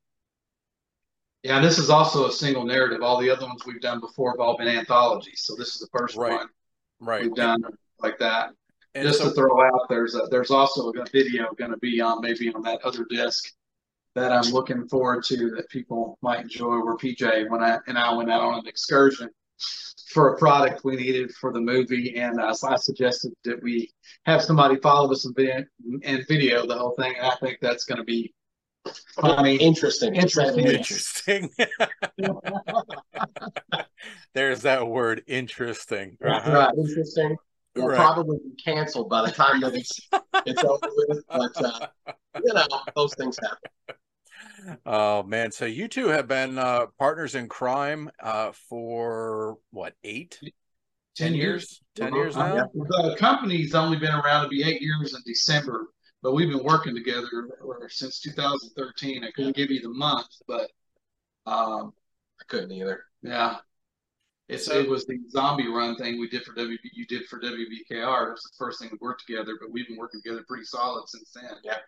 Yeah, 1.42 1.56
and 1.56 1.64
this 1.64 1.78
is 1.78 1.88
also 1.90 2.26
a 2.26 2.32
single 2.32 2.64
narrative. 2.64 3.02
All 3.02 3.20
the 3.20 3.30
other 3.30 3.46
ones 3.46 3.64
we've 3.64 3.80
done 3.80 4.00
before 4.00 4.32
have 4.32 4.40
all 4.40 4.56
been 4.58 4.68
anthologies. 4.68 5.42
So 5.44 5.54
this 5.56 5.74
is 5.74 5.80
the 5.80 5.98
first 5.98 6.16
Right. 6.16 6.32
one 6.32 6.48
Right. 7.00 7.22
we've 7.22 7.34
done 7.34 7.62
like 8.00 8.18
that. 8.18 8.50
And 8.94 9.06
Just 9.06 9.20
so- 9.20 9.28
to 9.28 9.34
throw 9.34 9.64
out, 9.64 9.88
there's 9.88 10.14
a, 10.16 10.26
there's 10.30 10.50
also 10.50 10.90
a 10.90 11.04
video 11.12 11.52
going 11.54 11.70
to 11.70 11.76
be 11.76 12.00
on 12.00 12.20
maybe 12.20 12.52
on 12.52 12.62
that 12.62 12.82
other 12.82 13.04
disc 13.08 13.52
that 14.14 14.32
I'm 14.32 14.50
looking 14.52 14.88
forward 14.88 15.22
to 15.26 15.50
that 15.50 15.68
people 15.68 16.18
might 16.22 16.40
enjoy. 16.40 16.78
Where 16.80 16.96
PJ 16.96 17.48
when 17.48 17.62
I 17.62 17.78
and 17.86 17.96
I 17.96 18.12
went 18.14 18.30
out 18.30 18.40
on 18.42 18.58
an 18.58 18.66
excursion 18.66 19.30
for 20.12 20.34
a 20.34 20.38
product 20.38 20.84
we 20.84 20.96
needed 20.96 21.32
for 21.32 21.52
the 21.52 21.60
movie, 21.60 22.16
and 22.16 22.40
uh, 22.40 22.54
so 22.54 22.68
I 22.68 22.76
suggested 22.76 23.32
that 23.44 23.62
we 23.62 23.90
have 24.24 24.42
somebody 24.42 24.76
follow 24.76 25.12
us 25.12 25.24
and 25.26 25.36
video, 25.36 25.64
and 26.02 26.24
video 26.28 26.66
the 26.66 26.76
whole 26.78 26.94
thing. 26.98 27.14
And 27.16 27.26
I 27.26 27.34
think 27.36 27.58
that's 27.60 27.84
going 27.84 27.98
to 27.98 28.04
be 28.04 28.34
funny. 29.20 29.56
Interesting. 29.56 30.14
Interesting. 30.14 30.66
interesting. 30.66 31.50
There's 34.34 34.62
that 34.62 34.86
word 34.86 35.22
interesting. 35.26 36.16
Uh-huh. 36.24 36.52
Right. 36.52 36.74
Interesting. 36.76 37.36
Will 37.76 37.88
Right. 37.88 37.96
probably 37.96 38.38
be 38.38 38.54
canceled 38.62 39.08
by 39.10 39.22
the 39.26 39.30
time 39.30 39.60
that 39.60 39.74
it's 39.74 40.00
it's 40.46 40.64
over 40.64 40.88
with. 41.08 41.22
But 41.28 41.64
uh, 41.64 41.86
you 42.42 42.54
know, 42.54 42.66
those 42.96 43.14
things 43.14 43.38
happen. 43.40 43.70
Oh 44.86 45.22
man, 45.22 45.50
so 45.52 45.64
you 45.64 45.88
two 45.88 46.08
have 46.08 46.26
been 46.28 46.58
uh, 46.58 46.86
partners 46.98 47.34
in 47.34 47.48
crime 47.48 48.10
uh, 48.22 48.52
for 48.68 49.58
what 49.70 49.94
eight, 50.04 50.38
ten 51.16 51.34
years, 51.34 51.80
10 51.96 52.14
years 52.14 52.36
Uh, 52.36 52.54
now. 52.54 52.70
The 52.74 53.16
company's 53.18 53.74
only 53.74 53.98
been 53.98 54.14
around 54.14 54.42
to 54.44 54.48
be 54.48 54.62
eight 54.62 54.80
years 54.80 55.14
in 55.14 55.20
December, 55.26 55.86
but 56.22 56.32
we've 56.32 56.48
been 56.48 56.64
working 56.64 56.94
together 56.94 57.48
since 57.88 58.20
2013. 58.20 59.24
I 59.24 59.30
couldn't 59.32 59.56
give 59.56 59.70
you 59.70 59.80
the 59.80 59.88
month, 59.90 60.28
but 60.46 60.70
um, 61.46 61.92
I 62.40 62.44
couldn't 62.48 62.72
either. 62.72 63.04
yeah, 63.22 63.56
it's 64.48 64.66
So- 64.66 64.78
it 64.78 64.88
was 64.88 65.06
the 65.06 65.18
zombie 65.30 65.68
run 65.68 65.96
thing 65.96 66.18
we 66.20 66.28
did 66.28 66.44
for 66.44 66.52
WB. 66.54 66.78
You 66.92 67.06
did 67.06 67.26
for 67.26 67.40
WBKR. 67.40 68.28
It 68.28 68.32
was 68.32 68.42
the 68.42 68.56
first 68.58 68.80
thing 68.80 68.88
we 68.92 68.98
worked 69.00 69.24
together, 69.26 69.56
but 69.60 69.70
we've 69.70 69.88
been 69.88 69.96
working 69.96 70.20
together 70.22 70.44
pretty 70.48 70.64
solid 70.64 71.08
since 71.08 71.30
then. 71.32 71.50
Yeah. 71.64 71.78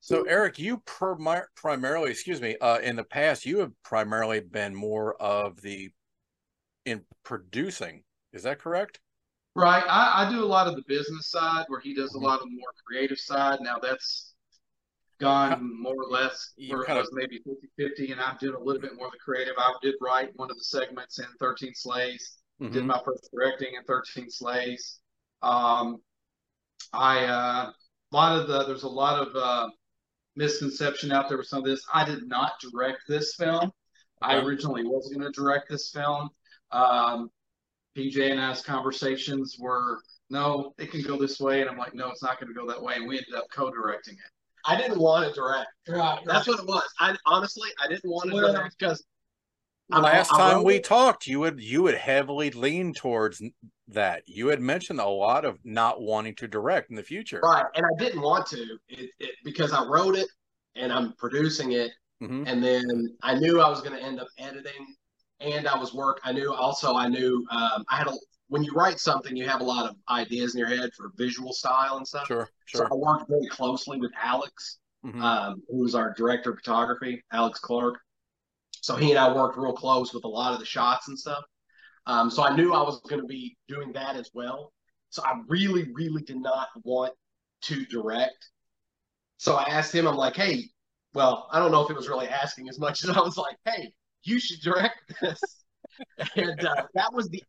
So 0.00 0.22
Eric, 0.24 0.58
you 0.58 0.82
primarily, 0.84 2.10
excuse 2.10 2.40
me, 2.40 2.56
uh, 2.60 2.78
in 2.78 2.96
the 2.96 3.04
past 3.04 3.44
you 3.44 3.58
have 3.58 3.72
primarily 3.82 4.40
been 4.40 4.74
more 4.74 5.14
of 5.20 5.60
the 5.60 5.90
in 6.84 7.04
producing. 7.24 8.04
Is 8.32 8.44
that 8.44 8.58
correct? 8.58 9.00
Right. 9.54 9.84
I, 9.86 10.24
I 10.26 10.30
do 10.30 10.42
a 10.44 10.46
lot 10.46 10.66
of 10.68 10.76
the 10.76 10.84
business 10.86 11.30
side 11.30 11.64
where 11.68 11.80
he 11.80 11.94
does 11.94 12.14
a 12.14 12.18
Mhm. 12.18 12.22
lot 12.22 12.40
of 12.40 12.44
the 12.48 12.56
more 12.56 12.72
creative 12.86 13.18
side. 13.18 13.60
Now 13.60 13.78
that's 13.78 14.34
gone 15.18 15.82
more 15.82 15.96
or 15.96 16.08
less 16.08 16.52
You 16.56 16.80
kind 16.84 16.98
was 17.00 17.10
maybe 17.12 17.40
50-50 17.40 18.12
and 18.12 18.20
I'm 18.20 18.36
doing 18.38 18.54
a 18.54 18.60
little 18.60 18.80
bit 18.80 18.94
more 18.94 19.06
of 19.06 19.12
the 19.12 19.18
creative. 19.18 19.54
I 19.58 19.74
did 19.82 19.96
write 20.00 20.30
one 20.36 20.50
of 20.50 20.56
the 20.56 20.64
segments 20.64 21.18
in 21.18 21.26
13 21.40 21.74
Slays. 21.74 22.38
Did 22.60 22.84
Mhm. 22.84 22.86
my 22.86 23.00
first 23.04 23.28
directing 23.32 23.74
in 23.74 23.82
13 23.84 24.30
Slays. 24.30 25.00
Um, 25.42 26.00
I 26.92 27.24
uh, 27.24 27.72
a 28.12 28.16
lot 28.16 28.38
of 28.40 28.48
the 28.48 28.64
there's 28.64 28.84
a 28.84 28.88
lot 28.88 29.26
of 29.26 29.34
uh, 29.36 29.68
misconception 30.38 31.12
out 31.12 31.28
there 31.28 31.36
with 31.36 31.48
some 31.48 31.58
of 31.58 31.64
this. 31.64 31.84
I 31.92 32.04
did 32.04 32.28
not 32.28 32.52
direct 32.60 33.00
this 33.08 33.34
film. 33.34 33.72
I 34.22 34.36
originally 34.36 34.84
was 34.84 35.12
going 35.12 35.30
to 35.30 35.32
direct 35.32 35.68
this 35.68 35.90
film. 35.90 36.30
Um, 36.70 37.30
PJ 37.96 38.30
and 38.30 38.40
I's 38.40 38.62
conversations 38.62 39.56
were, 39.58 39.98
no, 40.30 40.74
it 40.78 40.90
can 40.90 41.02
go 41.02 41.18
this 41.18 41.40
way, 41.40 41.60
and 41.60 41.68
I'm 41.68 41.76
like, 41.76 41.94
no, 41.94 42.10
it's 42.10 42.22
not 42.22 42.40
going 42.40 42.48
to 42.48 42.58
go 42.58 42.66
that 42.68 42.80
way, 42.80 42.94
and 42.94 43.08
we 43.08 43.18
ended 43.18 43.34
up 43.34 43.46
co-directing 43.52 44.14
it. 44.14 44.30
I 44.64 44.76
didn't 44.76 44.98
want 44.98 45.28
to 45.28 45.34
direct. 45.34 45.68
Right, 45.88 46.20
That's 46.24 46.46
what 46.46 46.60
it 46.60 46.66
was. 46.66 46.84
I 47.00 47.16
honestly, 47.26 47.68
I 47.82 47.88
didn't 47.88 48.08
want 48.08 48.30
to 48.30 48.36
Well, 48.36 48.52
direct 48.52 48.78
because 48.78 49.04
Last 49.90 50.30
time 50.30 50.64
we 50.64 50.80
talked, 50.80 51.26
you 51.26 51.40
would 51.40 51.60
you 51.60 51.82
would 51.82 51.94
heavily 51.94 52.50
lean 52.50 52.92
towards 52.92 53.42
that. 53.88 54.22
You 54.26 54.48
had 54.48 54.60
mentioned 54.60 55.00
a 55.00 55.06
lot 55.06 55.44
of 55.44 55.58
not 55.64 56.00
wanting 56.02 56.34
to 56.36 56.48
direct 56.48 56.90
in 56.90 56.96
the 56.96 57.02
future. 57.02 57.40
right, 57.42 57.64
and 57.74 57.86
I 57.86 58.02
didn't 58.02 58.20
want 58.20 58.46
to 58.48 58.78
it, 58.88 59.10
it, 59.18 59.30
because 59.44 59.72
I 59.72 59.84
wrote 59.86 60.14
it 60.16 60.28
and 60.74 60.92
I'm 60.92 61.14
producing 61.14 61.72
it, 61.72 61.90
Mhm. 62.22 62.46
and 62.46 62.62
then 62.62 63.16
I 63.22 63.34
knew 63.34 63.60
I 63.60 63.68
was 63.68 63.80
going 63.80 63.96
to 63.98 64.02
end 64.02 64.20
up 64.20 64.28
editing, 64.38 64.94
and 65.40 65.66
I 65.66 65.78
was 65.78 65.94
work. 65.94 66.20
I 66.22 66.32
knew 66.32 66.52
also 66.52 66.94
I 66.94 67.08
knew 67.08 67.46
um, 67.50 67.84
I 67.88 67.96
had 67.96 68.08
a 68.08 68.12
when 68.48 68.62
you 68.64 68.72
write 68.72 68.98
something, 68.98 69.36
you 69.36 69.46
have 69.46 69.60
a 69.60 69.64
lot 69.64 69.88
of 69.90 69.96
ideas 70.08 70.54
in 70.54 70.58
your 70.58 70.68
head 70.68 70.90
for 70.94 71.12
visual 71.16 71.52
style 71.52 71.98
and 71.98 72.06
stuff. 72.08 72.26
Sure, 72.26 72.48
So 72.66 72.78
sure. 72.78 72.88
I 72.90 72.94
worked 72.94 73.28
very 73.28 73.46
closely 73.48 73.98
with 73.98 74.10
Alex, 74.22 74.78
Mhm. 75.04 75.22
um, 75.22 75.62
who 75.68 75.78
was 75.78 75.94
our 75.94 76.14
director 76.14 76.50
of 76.52 76.56
photography, 76.56 77.22
Alex 77.30 77.58
Clark. 77.58 78.00
So 78.80 78.96
he 78.96 79.10
and 79.10 79.18
I 79.18 79.32
worked 79.34 79.58
real 79.58 79.72
close 79.72 80.12
with 80.12 80.24
a 80.24 80.28
lot 80.28 80.52
of 80.52 80.60
the 80.60 80.66
shots 80.66 81.08
and 81.08 81.18
stuff. 81.18 81.44
Um, 82.06 82.30
so 82.30 82.42
I 82.42 82.54
knew 82.54 82.72
I 82.72 82.82
was 82.82 83.00
going 83.08 83.20
to 83.20 83.26
be 83.26 83.56
doing 83.68 83.92
that 83.92 84.16
as 84.16 84.30
well. 84.32 84.72
So 85.10 85.22
I 85.24 85.40
really, 85.46 85.90
really 85.92 86.22
did 86.22 86.40
not 86.40 86.68
want 86.84 87.12
to 87.62 87.84
direct. 87.86 88.50
So 89.36 89.56
I 89.56 89.64
asked 89.64 89.94
him, 89.94 90.06
I'm 90.06 90.16
like, 90.16 90.36
hey, 90.36 90.64
well, 91.14 91.48
I 91.52 91.58
don't 91.58 91.72
know 91.72 91.82
if 91.82 91.90
it 91.90 91.96
was 91.96 92.08
really 92.08 92.28
asking 92.28 92.68
as 92.68 92.78
much 92.78 93.04
as 93.04 93.10
I 93.10 93.20
was 93.20 93.36
like, 93.36 93.56
hey, 93.64 93.92
you 94.24 94.40
should 94.40 94.60
direct 94.60 95.14
this. 95.20 95.40
and 96.36 96.64
uh, 96.64 96.86
that 96.94 97.12
was 97.12 97.28
the 97.28 97.42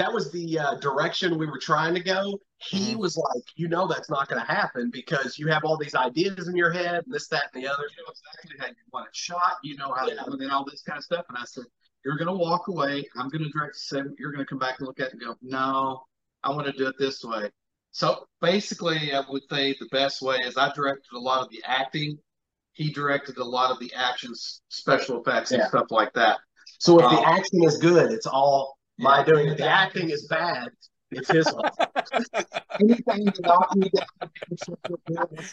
that 0.00 0.10
was 0.10 0.30
the 0.32 0.58
uh, 0.58 0.74
direction 0.76 1.36
we 1.38 1.46
were 1.46 1.58
trying 1.58 1.94
to 1.94 2.00
go. 2.00 2.38
He 2.56 2.94
Mhm. 2.94 2.98
was 3.00 3.18
like, 3.18 3.44
you 3.54 3.68
know, 3.68 3.86
that's 3.86 4.08
not 4.08 4.28
going 4.28 4.40
to 4.40 4.50
happen 4.50 4.90
because 4.90 5.38
you 5.38 5.48
have 5.48 5.62
all 5.62 5.76
these 5.76 5.94
ideas 5.94 6.48
in 6.48 6.56
your 6.56 6.70
head, 6.72 7.04
and 7.04 7.12
this, 7.12 7.28
that, 7.28 7.50
and 7.52 7.62
the 7.62 7.68
other. 7.68 7.82
You 7.82 8.02
know 8.02 8.10
exactly 8.10 8.56
how 8.58 8.66
you 8.68 8.74
want 8.94 9.08
it 9.08 9.14
shot, 9.16 9.58
you 9.62 9.76
know 9.76 9.92
how 9.92 10.06
Yeah. 10.06 10.14
to 10.22 10.30
do 10.30 10.36
it 10.36 10.40
and 10.40 10.50
all 10.50 10.64
this 10.64 10.82
kind 10.82 10.96
of 10.96 11.04
stuff. 11.04 11.26
And 11.28 11.36
I 11.36 11.44
said, 11.44 11.64
you're 12.02 12.16
going 12.16 12.28
to 12.28 12.34
walk 12.34 12.68
away. 12.68 13.06
I'm 13.14 13.28
going 13.28 13.44
to 13.44 13.50
direct 13.50 13.76
seven. 13.76 14.16
You're 14.18 14.32
going 14.32 14.44
to 14.44 14.48
come 14.48 14.58
back 14.58 14.78
and 14.78 14.86
look 14.86 15.00
at 15.00 15.08
it 15.08 15.12
and 15.12 15.20
go, 15.20 15.36
no, 15.42 16.04
I 16.42 16.48
want 16.48 16.66
to 16.66 16.72
do 16.72 16.86
it 16.86 16.96
this 16.98 17.22
way. 17.22 17.50
So 17.92 18.26
basically, 18.40 19.12
I 19.12 19.22
would 19.28 19.42
say 19.50 19.76
the 19.78 19.88
best 19.92 20.22
way 20.22 20.38
is 20.38 20.56
I 20.56 20.72
directed 20.72 21.12
a 21.14 21.18
lot 21.18 21.42
of 21.42 21.50
the 21.50 21.62
acting. 21.66 22.18
He 22.72 22.90
directed 22.90 23.36
a 23.36 23.44
lot 23.44 23.70
of 23.70 23.78
the 23.80 23.92
actions, 23.94 24.62
special 24.68 25.20
effects, 25.20 25.50
and 25.52 25.62
stuff 25.64 25.90
like 25.90 26.14
that. 26.14 26.38
So 26.78 26.98
if 27.00 27.10
the 27.10 27.18
Um, 27.18 27.36
acting 27.36 27.64
is 27.64 27.76
good, 27.76 28.10
it's 28.12 28.26
all 28.26 28.78
my 29.00 29.24
doing. 29.24 29.56
The 29.56 29.66
acting 29.66 30.10
is 30.10 30.26
bad, 30.28 30.68
it's 31.10 31.30
his 31.30 31.48
fault. 31.48 31.74
anything 32.80 33.24
that 33.24 33.46
I 33.46 33.74
do 33.74 33.90
that 33.94 34.08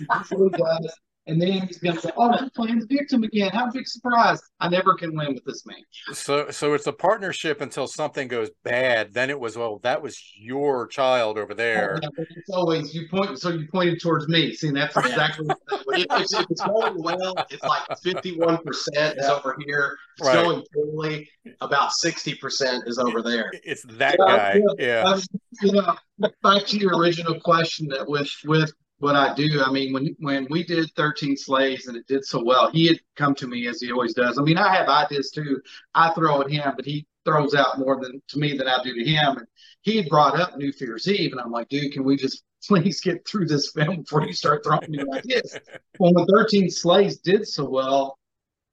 usually 0.09 0.49
does, 0.49 0.99
and 1.27 1.41
then 1.41 1.67
he's 1.67 1.77
gonna 1.79 1.99
say, 1.99 2.09
"Oh, 2.17 2.31
he's 2.37 2.49
playing 2.51 2.79
the 2.79 2.85
victim 2.87 3.23
again. 3.23 3.49
How 3.53 3.69
big 3.71 3.87
surprise!" 3.87 4.39
I 4.59 4.69
never 4.69 4.95
can 4.95 5.15
win 5.15 5.33
with 5.33 5.43
this 5.45 5.65
man. 5.65 5.77
So 6.13 6.49
so 6.49 6.73
it's 6.73 6.87
a 6.87 6.93
partnership 6.93 7.61
until 7.61 7.87
something 7.87 8.27
goes 8.27 8.49
bad. 8.63 9.13
Then 9.13 9.29
it 9.29 9.39
was 9.39 9.57
well, 9.57 9.79
that 9.83 10.01
was 10.01 10.17
your 10.37 10.87
child 10.87 11.37
over 11.37 11.53
there. 11.53 11.99
Yeah, 12.01 12.09
It's 12.17 12.49
always 12.49 12.93
you 12.95 13.07
point, 13.09 13.39
so 13.39 13.49
you 13.49 13.67
pointed 13.71 14.01
towards 14.01 14.27
me. 14.27 14.53
See, 14.53 14.71
that's 14.71 14.95
exactly 14.97 15.45
what 15.45 15.99
if, 15.99 16.05
if 16.11 16.45
it's 16.49 16.61
going 16.61 17.01
well, 17.01 17.35
it's 17.49 17.63
like 17.63 17.83
51% 18.03 19.17
is 19.17 19.25
over 19.29 19.55
here. 19.65 19.97
It's 20.19 20.27
Right. 20.27 20.43
going 20.43 20.63
poorly, 20.73 21.29
about 21.61 21.91
60% 22.03 22.87
is 22.87 22.97
over 22.97 23.21
there. 23.21 23.51
It's 23.63 23.83
that 23.83 24.15
Yeah, 24.19 24.25
guy. 24.35 24.61
yeah. 24.79 25.03
Yeah. 25.03 25.09
Um, 25.11 25.21
you 25.61 25.71
know, 25.73 25.95
back 26.41 26.65
to 26.67 26.77
your 26.77 26.97
original 26.97 27.39
question 27.39 27.87
that 27.89 28.07
with 28.07 28.31
with 28.45 28.71
what 28.99 29.15
I 29.15 29.33
do, 29.35 29.61
I 29.61 29.71
mean, 29.71 29.93
when 29.93 30.15
when 30.19 30.47
we 30.49 30.63
did 30.63 30.91
13 30.95 31.37
Slays 31.37 31.87
and 31.87 31.95
it 31.95 32.07
did 32.07 32.25
so 32.25 32.43
well, 32.43 32.71
he 32.71 32.87
had 32.87 32.99
come 33.15 33.35
to 33.35 33.47
me 33.47 33.67
as 33.67 33.79
he 33.79 33.91
always 33.91 34.13
does. 34.13 34.39
I 34.39 34.41
mean, 34.41 34.57
I 34.57 34.73
have 34.75 34.89
ideas 34.89 35.29
too. 35.29 35.61
I 35.93 36.11
throw 36.13 36.41
at 36.41 36.49
him, 36.49 36.73
but 36.75 36.85
he 36.85 37.05
throws 37.23 37.53
out 37.53 37.77
more 37.77 37.99
than 38.01 38.21
to 38.29 38.39
me 38.39 38.57
than 38.57 38.67
I 38.67 38.81
do 38.83 38.95
to 38.95 39.03
him. 39.03 39.37
And 39.37 39.47
he 39.81 40.07
brought 40.09 40.39
up 40.39 40.57
New 40.57 40.71
Fear's 40.71 41.07
Eve, 41.07 41.31
and 41.31 41.41
I'm 41.41 41.51
like, 41.51 41.69
dude, 41.69 41.93
can 41.93 42.03
we 42.03 42.17
just 42.17 42.43
please 42.67 42.99
get 42.99 43.27
through 43.27 43.45
this 43.45 43.71
film 43.71 43.97
before 43.97 44.25
you 44.25 44.33
start 44.33 44.63
throwing 44.63 44.89
new 44.89 45.07
ideas? 45.13 45.59
Well, 45.99 46.13
when 46.13 46.25
13 46.25 46.69
Slays 46.71 47.19
did 47.19 47.47
so 47.47 47.69
well, 47.69 48.17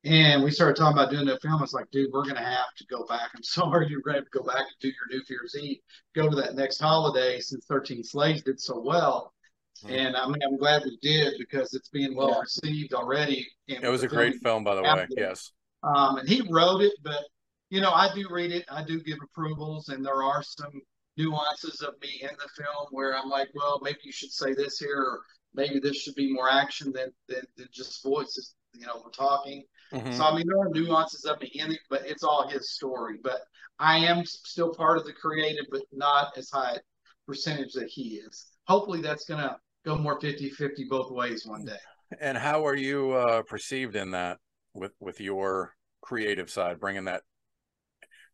and 0.04 0.43
we 0.43 0.50
started 0.50 0.76
talking 0.76 0.99
about 0.99 1.11
doing 1.11 1.26
the 1.26 1.38
film, 1.40 1.62
it's 1.62 1.75
like, 1.75 1.90
dude, 1.90 2.11
we're 2.12 2.25
gonna 2.25 2.43
have 2.43 2.75
to 2.78 2.87
go 2.87 3.04
back. 3.04 3.28
I'm 3.37 3.43
sorry, 3.43 3.88
you're 3.90 4.00
gonna 4.00 4.19
have 4.19 4.25
to 4.25 4.38
go 4.38 4.43
back 4.43 4.61
and 4.61 4.76
do 4.81 4.88
your 4.88 5.07
New 5.11 5.23
Fear's 5.25 5.54
Eve 5.61 5.81
go 6.14 6.31
to 6.31 6.37
that 6.37 6.54
next 6.54 6.81
holiday 6.81 7.40
since 7.40 7.66
13 7.66 8.02
Slays 8.02 8.43
did 8.43 8.59
so 8.59 8.81
well. 8.81 9.34
Mhm. 9.83 9.90
And 9.90 10.16
I 10.16 10.26
mean, 10.26 10.43
I'm 10.43 10.57
glad 10.57 10.85
we 10.85 10.97
did 11.02 11.35
because 11.38 11.75
it's 11.75 11.88
being 11.88 12.14
well 12.14 12.40
received 12.40 12.95
already. 12.95 13.47
It 13.66 13.83
was 13.88 14.02
a 14.02 14.09
great 14.09 14.37
film- 14.43 14.64
by 14.64 14.75
the 14.76 14.83
way. 14.83 15.07
Yes. 15.11 15.52
Um, 15.83 16.19
and 16.19 16.28
he 16.28 16.43
wrote 16.50 16.81
it, 16.81 16.95
but 17.02 17.23
you 17.71 17.81
know, 17.81 17.90
I 17.93 18.14
do 18.14 18.28
read 18.31 18.52
it. 18.52 18.64
I 18.71 18.85
do 18.85 19.02
give 19.02 19.19
approvals, 19.23 19.88
and 19.88 20.04
there 20.04 20.23
are 20.23 20.43
some 20.43 20.81
nuances 21.16 21.81
of 21.81 21.95
me 22.00 22.21
in 22.23 22.31
the 22.38 22.49
film 22.62 22.87
where 22.90 23.16
I'm 23.16 23.28
like, 23.28 23.49
well, 23.54 23.81
maybe 23.83 23.99
you 24.04 24.12
should 24.12 24.31
say 24.33 24.52
this 24.54 24.78
here, 24.78 24.97
or 25.00 25.21
maybe 25.54 25.78
this 25.81 25.97
should 25.97 26.14
be 26.14 26.33
more 26.33 26.49
action 26.49 26.93
than 26.93 27.12
than, 27.28 27.43
than 27.57 27.69
just 27.73 28.02
voices. 28.02 28.54
You 28.75 28.87
know, 28.87 29.00
we're 29.04 29.11
talking. 29.11 29.64
Mhm. 29.93 30.16
So 30.16 30.25
I 30.25 30.35
mean, 30.37 30.47
there 30.47 30.59
are 30.61 30.69
nuances 30.71 31.25
of 31.25 31.40
me 31.40 31.49
in 31.54 31.73
it, 31.73 31.81
but 31.90 32.07
it's 32.07 32.23
all 32.25 32.49
his 32.49 32.71
story. 32.73 33.19
But 33.23 33.40
I 33.78 33.99
am 33.99 34.25
still 34.25 34.73
part 34.73 34.99
of 34.99 35.04
the 35.04 35.12
creative, 35.12 35.66
but 35.71 35.83
not 35.93 36.37
as 36.38 36.50
high 36.50 36.78
percentage 37.26 37.73
that 37.75 37.88
he 37.88 38.16
is. 38.16 38.54
Hopefully, 38.66 39.00
that's 39.00 39.25
gonna 39.25 39.59
go 39.85 39.97
more 39.97 40.18
50-50 40.18 40.88
both 40.88 41.11
ways 41.11 41.47
one 41.47 41.64
day. 41.64 41.76
And 42.21 42.38
how 42.38 42.66
are 42.66 42.76
you 42.76 43.12
uh, 43.12 43.42
perceived 43.42 43.97
in 43.97 44.12
that 44.12 44.38
with 44.73 44.92
with 45.00 45.21
your 45.21 45.75
creative 46.00 46.50
side, 46.50 46.80
bringing 46.80 47.04
that 47.04 47.23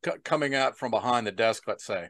c- 0.05 0.19
coming 0.25 0.55
out 0.55 0.77
from 0.77 0.91
behind 0.91 1.27
the 1.27 1.33
desk? 1.33 1.65
Let's 1.67 1.85
say. 1.85 2.09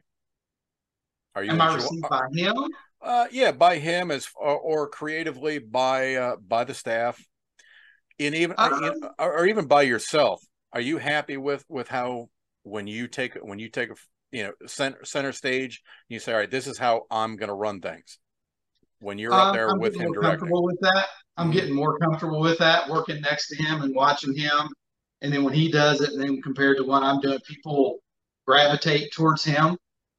Are 1.34 1.44
you? 1.44 1.52
Am 1.52 1.60
I 1.60 1.74
received 1.74 2.08
by 2.08 2.26
him? 2.32 2.54
Uh, 3.02 3.26
yeah, 3.30 3.52
by 3.52 3.78
him 3.78 4.10
as 4.10 4.28
or, 4.34 4.58
or 4.58 4.88
creatively 4.88 5.58
by 5.58 6.14
uh, 6.14 6.36
by 6.36 6.64
the 6.64 6.74
staff, 6.74 7.22
and 8.18 8.34
even 8.34 8.56
Um, 8.58 8.94
or, 9.18 9.38
or 9.38 9.46
even 9.46 9.66
by 9.66 9.82
yourself. 9.82 10.42
Are 10.72 10.80
you 10.80 10.98
happy 10.98 11.36
with 11.36 11.64
with 11.68 11.88
how 11.88 12.30
when 12.62 12.86
you 12.86 13.08
take 13.08 13.34
when 13.36 13.58
you 13.58 13.68
take 13.68 13.90
a 13.90 13.96
you 14.32 14.44
know 14.44 14.52
center 14.66 15.04
center 15.04 15.32
stage, 15.32 15.82
you 16.08 16.18
say, 16.18 16.32
all 16.32 16.38
right, 16.38 16.50
this 16.50 16.66
is 16.66 16.78
how 16.78 17.02
I'm 17.10 17.36
going 17.36 17.48
to 17.48 17.54
run 17.54 17.80
things. 17.80 18.18
When 19.00 19.18
you're 19.18 19.40
up 19.40 19.48
Um, 19.48 19.52
there 19.52 19.66
I'm 19.68 19.78
with 19.80 19.96
him 19.96 20.14
comfortable 20.14 20.64
with 20.64 20.78
that. 20.80 21.06
I'm 21.36 21.50
Mhm. 21.50 21.52
getting 21.52 21.74
more 21.74 21.98
comfortable 21.98 22.40
with 22.40 22.58
that, 22.58 22.88
working 22.88 23.20
next 23.20 23.48
to 23.48 23.56
him 23.56 23.82
and 23.82 23.94
watching 23.94 24.36
him. 24.36 24.68
And 25.22 25.32
then 25.32 25.44
when 25.44 25.54
he 25.54 25.70
does 25.70 26.00
it, 26.00 26.10
and 26.12 26.20
then 26.20 26.42
compared 26.42 26.78
to 26.78 26.84
what 26.84 27.02
I'm 27.02 27.20
doing, 27.20 27.38
people 27.46 28.00
gravitate 28.46 29.12
towards 29.12 29.44
him. 29.44 29.76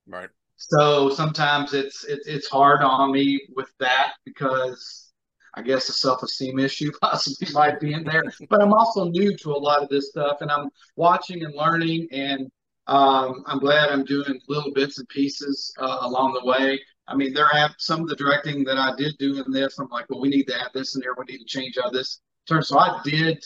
right? 0.08 0.30
So 0.58 1.10
sometimes 1.10 1.74
it's 1.74 2.04
it's 2.06 2.28
it's 2.28 2.48
hard 2.48 2.82
on 2.84 3.12
me 3.12 3.40
with 3.56 3.72
that 3.80 4.14
because 4.26 5.12
I 5.56 5.62
guess 5.62 5.90
a 5.90 5.94
self-esteem 5.94 6.60
issue 6.60 6.92
possibly 7.02 7.52
might 7.54 7.80
be 7.80 7.94
in 7.94 8.04
there. 8.04 8.24
But 8.50 8.62
I'm 8.62 8.74
also 8.74 9.06
new 9.06 9.36
to 9.38 9.52
a 9.52 9.58
lot 9.58 9.82
of 9.84 9.90
this 9.90 10.10
stuff, 10.10 10.38
and 10.42 10.52
I'm 10.52 10.70
watching 10.96 11.44
and 11.44 11.56
learning, 11.56 12.08
and 12.12 12.50
um, 12.88 13.44
I'm 13.46 13.60
glad 13.60 13.90
I'm 13.90 14.06
doing 14.06 14.40
little 14.48 14.72
bits 14.74 14.98
and 15.00 15.08
pieces 15.10 15.74
uh, 15.80 16.00
along 16.02 16.34
the 16.34 16.46
way. 16.46 16.80
I 17.08 17.16
mean, 17.16 17.34
there 17.34 17.48
have 17.48 17.76
some 17.78 18.02
of 18.02 18.08
the 18.08 18.16
directing 18.16 18.64
that 18.66 18.78
I 18.78 18.96
did 18.96 19.18
do 19.18 19.44
in 19.44 19.52
this. 19.52 19.80
I'm 19.80 19.90
like, 19.90 20.06
well, 20.10 20.22
we 20.22 20.30
need 20.30 20.48
to 20.48 20.60
add 20.60 20.70
this 20.74 20.96
in 20.96 21.02
there. 21.02 21.14
We 21.18 21.26
need 21.26 21.40
to 21.40 21.46
change 21.46 21.78
out 21.84 21.94
this 21.94 22.20
term. 22.48 22.64
So 22.64 22.80
I 22.80 23.02
did 23.04 23.44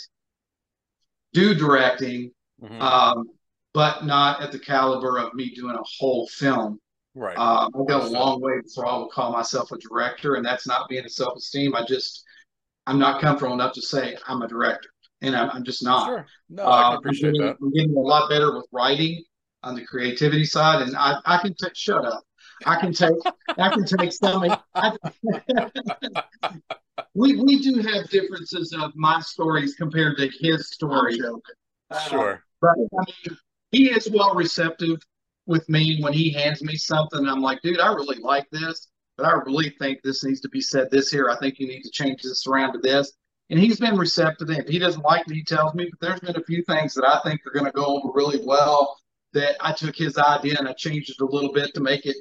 do 1.34 1.54
directing, 1.54 2.32
Mhm. 2.62 2.82
um, 2.82 3.30
but 3.74 4.06
not 4.06 4.42
at 4.42 4.52
the 4.52 4.60
caliber 4.60 5.18
of 5.18 5.34
me 5.34 5.54
doing 5.54 5.76
a 5.76 5.84
whole 5.84 6.28
film. 6.28 6.80
right. 7.18 7.38
Um, 7.38 7.72
I've 7.80 7.88
got 7.88 8.04
a 8.04 8.08
long 8.08 8.42
way 8.42 8.60
before 8.62 8.86
I 8.86 8.98
will 8.98 9.08
call 9.08 9.32
myself 9.32 9.72
a 9.72 9.78
director, 9.78 10.36
and 10.36 10.46
that's 10.46 10.68
not 10.68 10.90
being 10.90 11.06
a 11.06 11.10
self-esteem. 11.10 11.74
I 11.74 11.86
just, 11.86 12.26
I'm 12.88 13.00
not 13.00 13.22
comfortable 13.22 13.54
enough 13.54 13.74
to 13.76 13.82
say 13.82 14.18
I'm 14.28 14.42
a 14.42 14.48
director, 14.50 14.90
and 15.22 15.36
I'm, 15.36 15.50
I'm 15.52 15.64
just 15.64 15.84
not. 15.84 16.08
sure. 16.08 16.26
No, 16.50 16.64
I 16.64 16.66
Uh, 16.66 16.84
can 16.84 16.92
I'm 16.94 16.98
appreciate 16.98 17.34
getting, 17.34 17.48
that. 17.48 17.58
I'm 17.62 17.72
getting 17.72 17.96
a 17.96 18.00
lot 18.00 18.30
better 18.30 18.56
with 18.56 18.66
writing 18.72 19.24
on 19.64 19.76
the 19.76 19.86
creativity 19.86 20.46
side, 20.46 20.82
and 20.82 20.96
I, 20.96 21.20
I 21.26 21.38
can 21.40 21.54
t- 21.54 21.68
shut 21.74 22.06
up. 22.06 22.24
I 22.66 22.80
can 22.80 22.94
take 22.94 23.12
I 23.58 23.70
can 23.70 23.86
take 23.86 24.14
some. 24.14 24.46
I, 24.76 24.98
we 27.14 27.36
we 27.36 27.62
do 27.62 27.80
have 27.82 28.10
differences 28.10 28.74
of 28.74 28.92
my 28.96 29.20
stories 29.22 29.76
compared 29.76 30.18
to 30.18 30.30
his 30.40 30.70
story. 30.72 31.20
Uh, 31.92 32.00
sure. 32.10 32.44
But 32.62 32.72
I 32.98 33.04
mean, 33.28 33.38
he 33.72 33.90
is 33.92 34.10
well 34.10 34.34
receptive 34.36 35.00
with 35.46 35.68
me 35.70 36.00
when 36.02 36.14
he 36.14 36.32
hands 36.32 36.64
me 36.64 36.76
something. 36.76 37.28
I'm 37.28 37.42
like, 37.42 37.62
dude, 37.62 37.80
I 37.80 37.94
really 37.94 38.20
like 38.20 38.50
this, 38.52 38.88
but 39.18 39.26
I 39.26 39.34
really 39.46 39.70
think 39.80 40.02
this 40.02 40.24
needs 40.24 40.42
to 40.42 40.50
be 40.50 40.62
said 40.62 40.90
this 40.92 41.10
here. 41.12 41.30
I 41.30 41.38
think 41.38 41.60
you 41.60 41.68
need 41.68 41.84
to 41.84 41.92
change 41.92 42.22
this 42.24 42.48
around 42.48 42.74
to 42.74 42.80
this. 42.80 43.12
And 43.50 43.60
he's 43.60 43.80
been 43.80 43.98
receptive. 43.98 44.50
If 44.50 44.68
he 44.68 44.80
doesn't 44.80 45.04
like 45.04 45.28
it, 45.28 45.34
he 45.34 45.44
tells 45.44 45.74
me. 45.76 45.90
But 45.90 46.00
there's 46.00 46.20
been 46.20 46.42
a 46.42 46.46
few 46.46 46.64
things 46.64 46.94
that 46.96 47.06
I 47.06 47.20
think 47.24 47.42
are 47.46 47.52
going 47.52 47.66
to 47.66 47.72
go 47.72 47.86
over 47.86 48.12
really 48.14 48.42
well. 48.44 48.98
That 49.34 49.56
I 49.60 49.74
took 49.74 49.96
his 49.96 50.18
idea 50.18 50.56
and 50.58 50.68
I 50.68 50.74
changed 50.74 51.10
it 51.10 51.22
a 51.22 51.26
little 51.26 51.52
bit 51.52 51.74
to 51.74 51.82
make 51.82 52.06
it 52.06 52.16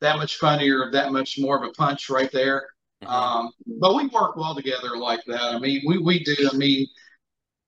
that 0.00 0.16
much 0.16 0.38
funnier, 0.38 0.90
that 0.90 1.12
much 1.12 1.38
more 1.38 1.62
of 1.62 1.68
a 1.68 1.72
punch 1.72 2.08
right 2.08 2.30
there. 2.32 2.66
Mm-hmm. 3.04 3.12
Um, 3.12 3.52
but 3.78 3.94
we 3.94 4.06
work 4.08 4.36
well 4.36 4.54
together 4.54 4.96
like 4.96 5.20
that. 5.26 5.54
I 5.54 5.58
mean, 5.58 5.82
we 5.86 5.98
we 5.98 6.24
do. 6.24 6.48
I 6.52 6.56
mean, 6.56 6.86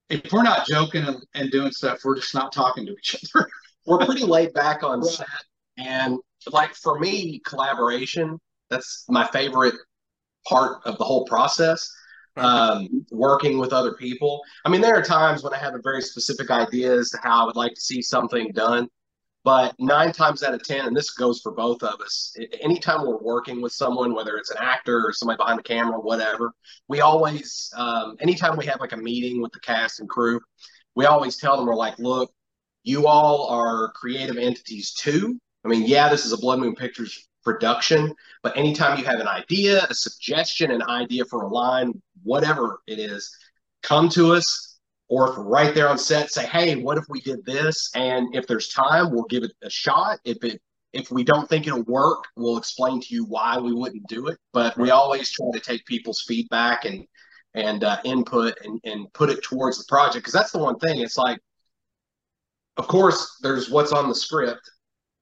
if 0.08 0.32
we're 0.32 0.42
not 0.42 0.66
joking 0.66 1.04
and, 1.04 1.22
and 1.34 1.50
doing 1.50 1.72
stuff, 1.72 2.00
we're 2.04 2.16
just 2.16 2.34
not 2.34 2.52
talking 2.52 2.86
to 2.86 2.92
each 2.92 3.16
other. 3.34 3.48
we're 3.86 4.04
pretty 4.04 4.24
laid 4.24 4.52
back 4.54 4.82
on 4.82 5.04
set, 5.04 5.26
and 5.76 6.18
like 6.50 6.74
for 6.74 6.98
me, 6.98 7.40
collaboration 7.46 8.38
that's 8.70 9.04
my 9.08 9.26
favorite 9.28 9.74
part 10.46 10.80
of 10.84 10.98
the 10.98 11.04
whole 11.04 11.24
process. 11.26 11.88
Um, 12.36 13.06
working 13.12 13.58
with 13.58 13.72
other 13.72 13.94
people. 13.94 14.42
I 14.64 14.68
mean, 14.68 14.80
there 14.80 14.96
are 14.96 15.02
times 15.02 15.44
when 15.44 15.54
I 15.54 15.58
have 15.58 15.76
a 15.76 15.80
very 15.80 16.02
specific 16.02 16.50
idea 16.50 16.92
as 16.92 17.10
to 17.10 17.18
how 17.22 17.42
I 17.42 17.46
would 17.46 17.54
like 17.54 17.74
to 17.74 17.80
see 17.80 18.02
something 18.02 18.50
done, 18.52 18.88
but 19.44 19.74
nine 19.78 20.10
times 20.10 20.42
out 20.42 20.54
of 20.54 20.62
10, 20.62 20.86
and 20.86 20.96
this 20.96 21.10
goes 21.10 21.42
for 21.42 21.52
both 21.52 21.82
of 21.82 22.00
us, 22.00 22.34
anytime 22.62 23.06
we're 23.06 23.18
working 23.18 23.60
with 23.60 23.72
someone, 23.72 24.14
whether 24.14 24.36
it's 24.36 24.50
an 24.50 24.56
actor 24.58 25.06
or 25.06 25.12
somebody 25.12 25.36
behind 25.36 25.58
the 25.58 25.62
camera, 25.62 26.00
whatever, 26.00 26.52
we 26.88 27.02
always, 27.02 27.70
um, 27.76 28.16
anytime 28.20 28.56
we 28.56 28.64
have 28.64 28.80
like 28.80 28.92
a 28.92 28.96
meeting 28.96 29.42
with 29.42 29.52
the 29.52 29.60
cast 29.60 30.00
and 30.00 30.08
crew, 30.08 30.40
we 30.94 31.04
always 31.04 31.36
tell 31.36 31.58
them, 31.58 31.66
we're 31.66 31.76
like, 31.76 31.98
look, 31.98 32.32
you 32.84 33.06
all 33.06 33.48
are 33.48 33.92
creative 33.92 34.38
entities 34.38 34.94
too. 34.94 35.38
I 35.64 35.68
mean, 35.68 35.82
yeah, 35.86 36.08
this 36.08 36.24
is 36.24 36.32
a 36.32 36.38
Blood 36.38 36.60
Moon 36.60 36.74
Pictures 36.74 37.28
production, 37.42 38.14
but 38.42 38.56
anytime 38.56 38.98
you 38.98 39.04
have 39.04 39.20
an 39.20 39.28
idea, 39.28 39.86
a 39.90 39.94
suggestion, 39.94 40.70
an 40.70 40.82
idea 40.84 41.26
for 41.26 41.42
a 41.42 41.48
line, 41.48 42.00
whatever 42.24 42.80
it 42.86 42.98
is, 42.98 43.30
come 43.82 44.08
to 44.10 44.32
us 44.32 44.78
or 45.08 45.30
if 45.30 45.34
right 45.38 45.74
there 45.74 45.88
on 45.88 45.98
set 45.98 46.30
say, 46.30 46.46
hey, 46.46 46.76
what 46.76 46.98
if 46.98 47.04
we 47.08 47.20
did 47.20 47.44
this? 47.44 47.90
And 47.94 48.34
if 48.34 48.46
there's 48.46 48.68
time, 48.68 49.12
we'll 49.12 49.24
give 49.24 49.44
it 49.44 49.52
a 49.62 49.70
shot. 49.70 50.18
If 50.24 50.42
it 50.42 50.60
if 50.92 51.10
we 51.10 51.24
don't 51.24 51.48
think 51.48 51.66
it'll 51.66 51.82
work, 51.82 52.24
we'll 52.36 52.56
explain 52.56 53.00
to 53.00 53.14
you 53.14 53.24
why 53.24 53.58
we 53.58 53.72
wouldn't 53.72 54.06
do 54.06 54.28
it. 54.28 54.38
But 54.52 54.78
we 54.78 54.90
always 54.90 55.30
try 55.30 55.46
to 55.52 55.60
take 55.60 55.84
people's 55.86 56.22
feedback 56.26 56.84
and 56.84 57.04
and 57.54 57.84
uh, 57.84 57.98
input 58.04 58.58
and, 58.64 58.80
and 58.84 59.12
put 59.12 59.30
it 59.30 59.42
towards 59.42 59.78
the 59.78 59.84
project 59.88 60.24
because 60.24 60.32
that's 60.32 60.52
the 60.52 60.58
one 60.58 60.78
thing. 60.78 61.00
It's 61.00 61.18
like, 61.18 61.38
of 62.76 62.88
course, 62.88 63.38
there's 63.42 63.70
what's 63.70 63.92
on 63.92 64.08
the 64.08 64.14
script, 64.14 64.68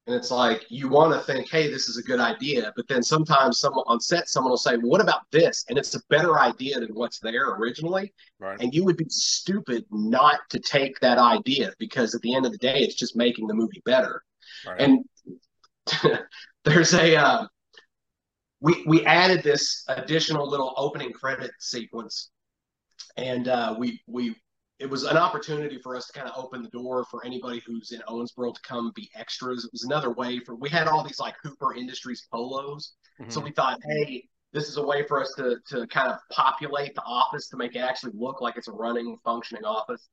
and 0.06 0.16
it's 0.16 0.32
like 0.32 0.64
you 0.68 0.88
want 0.88 1.12
to 1.12 1.20
think, 1.20 1.48
hey, 1.48 1.70
this 1.70 1.88
is 1.88 1.96
a 1.96 2.02
good 2.02 2.18
idea, 2.18 2.72
but 2.74 2.88
then 2.88 3.02
sometimes 3.04 3.60
someone 3.60 3.84
on 3.86 4.00
set, 4.00 4.28
someone 4.28 4.50
will 4.50 4.56
say, 4.56 4.76
well, 4.76 4.88
what 4.88 5.00
about 5.00 5.20
this? 5.30 5.64
And 5.68 5.78
it's 5.78 5.94
a 5.94 6.00
better 6.10 6.40
idea 6.40 6.80
than 6.80 6.88
what's 6.92 7.20
there 7.20 7.52
originally. 7.52 8.12
Right. 8.40 8.60
And 8.60 8.74
you 8.74 8.84
would 8.84 8.96
be 8.96 9.06
stupid 9.08 9.84
not 9.92 10.40
to 10.50 10.58
take 10.58 10.98
that 11.00 11.18
idea 11.18 11.72
because 11.78 12.16
at 12.16 12.20
the 12.22 12.34
end 12.34 12.46
of 12.46 12.52
the 12.52 12.58
day, 12.58 12.80
it's 12.80 12.96
just 12.96 13.16
making 13.16 13.46
the 13.46 13.54
movie 13.54 13.80
better. 13.84 14.24
Right. 14.66 14.80
And 14.80 15.04
there's 16.64 16.94
a 16.94 17.16
uh, 17.16 17.46
we 18.60 18.82
we 18.86 19.04
added 19.06 19.44
this 19.44 19.84
additional 19.88 20.48
little 20.48 20.74
opening 20.76 21.12
credit 21.12 21.52
sequence, 21.60 22.30
and 23.16 23.46
uh, 23.46 23.74
we 23.78 24.00
we 24.06 24.36
it 24.82 24.90
was 24.90 25.04
an 25.04 25.16
opportunity 25.16 25.78
for 25.78 25.94
us 25.94 26.08
to 26.08 26.12
kind 26.12 26.28
of 26.28 26.34
open 26.36 26.60
the 26.60 26.68
door 26.70 27.04
for 27.04 27.24
anybody 27.24 27.62
who's 27.64 27.92
in 27.92 28.00
Owensboro 28.08 28.52
to 28.52 28.60
come 28.62 28.90
be 28.96 29.08
extras. 29.14 29.64
It 29.64 29.70
was 29.72 29.84
another 29.84 30.10
way 30.10 30.40
for 30.40 30.56
we 30.56 30.68
had 30.68 30.88
all 30.88 31.04
these 31.04 31.20
like 31.20 31.36
Hooper 31.40 31.76
Industries 31.76 32.26
polos, 32.32 32.94
mm-hmm. 33.20 33.30
so 33.30 33.40
we 33.40 33.52
thought, 33.52 33.78
hey, 33.88 34.28
this 34.52 34.68
is 34.68 34.78
a 34.78 34.82
way 34.82 35.06
for 35.06 35.20
us 35.20 35.32
to 35.36 35.58
to 35.68 35.86
kind 35.86 36.10
of 36.10 36.18
populate 36.32 36.96
the 36.96 37.02
office 37.02 37.48
to 37.50 37.56
make 37.56 37.76
it 37.76 37.78
actually 37.78 38.10
look 38.16 38.40
like 38.40 38.56
it's 38.56 38.66
a 38.66 38.72
running, 38.72 39.16
functioning 39.24 39.64
office, 39.64 40.08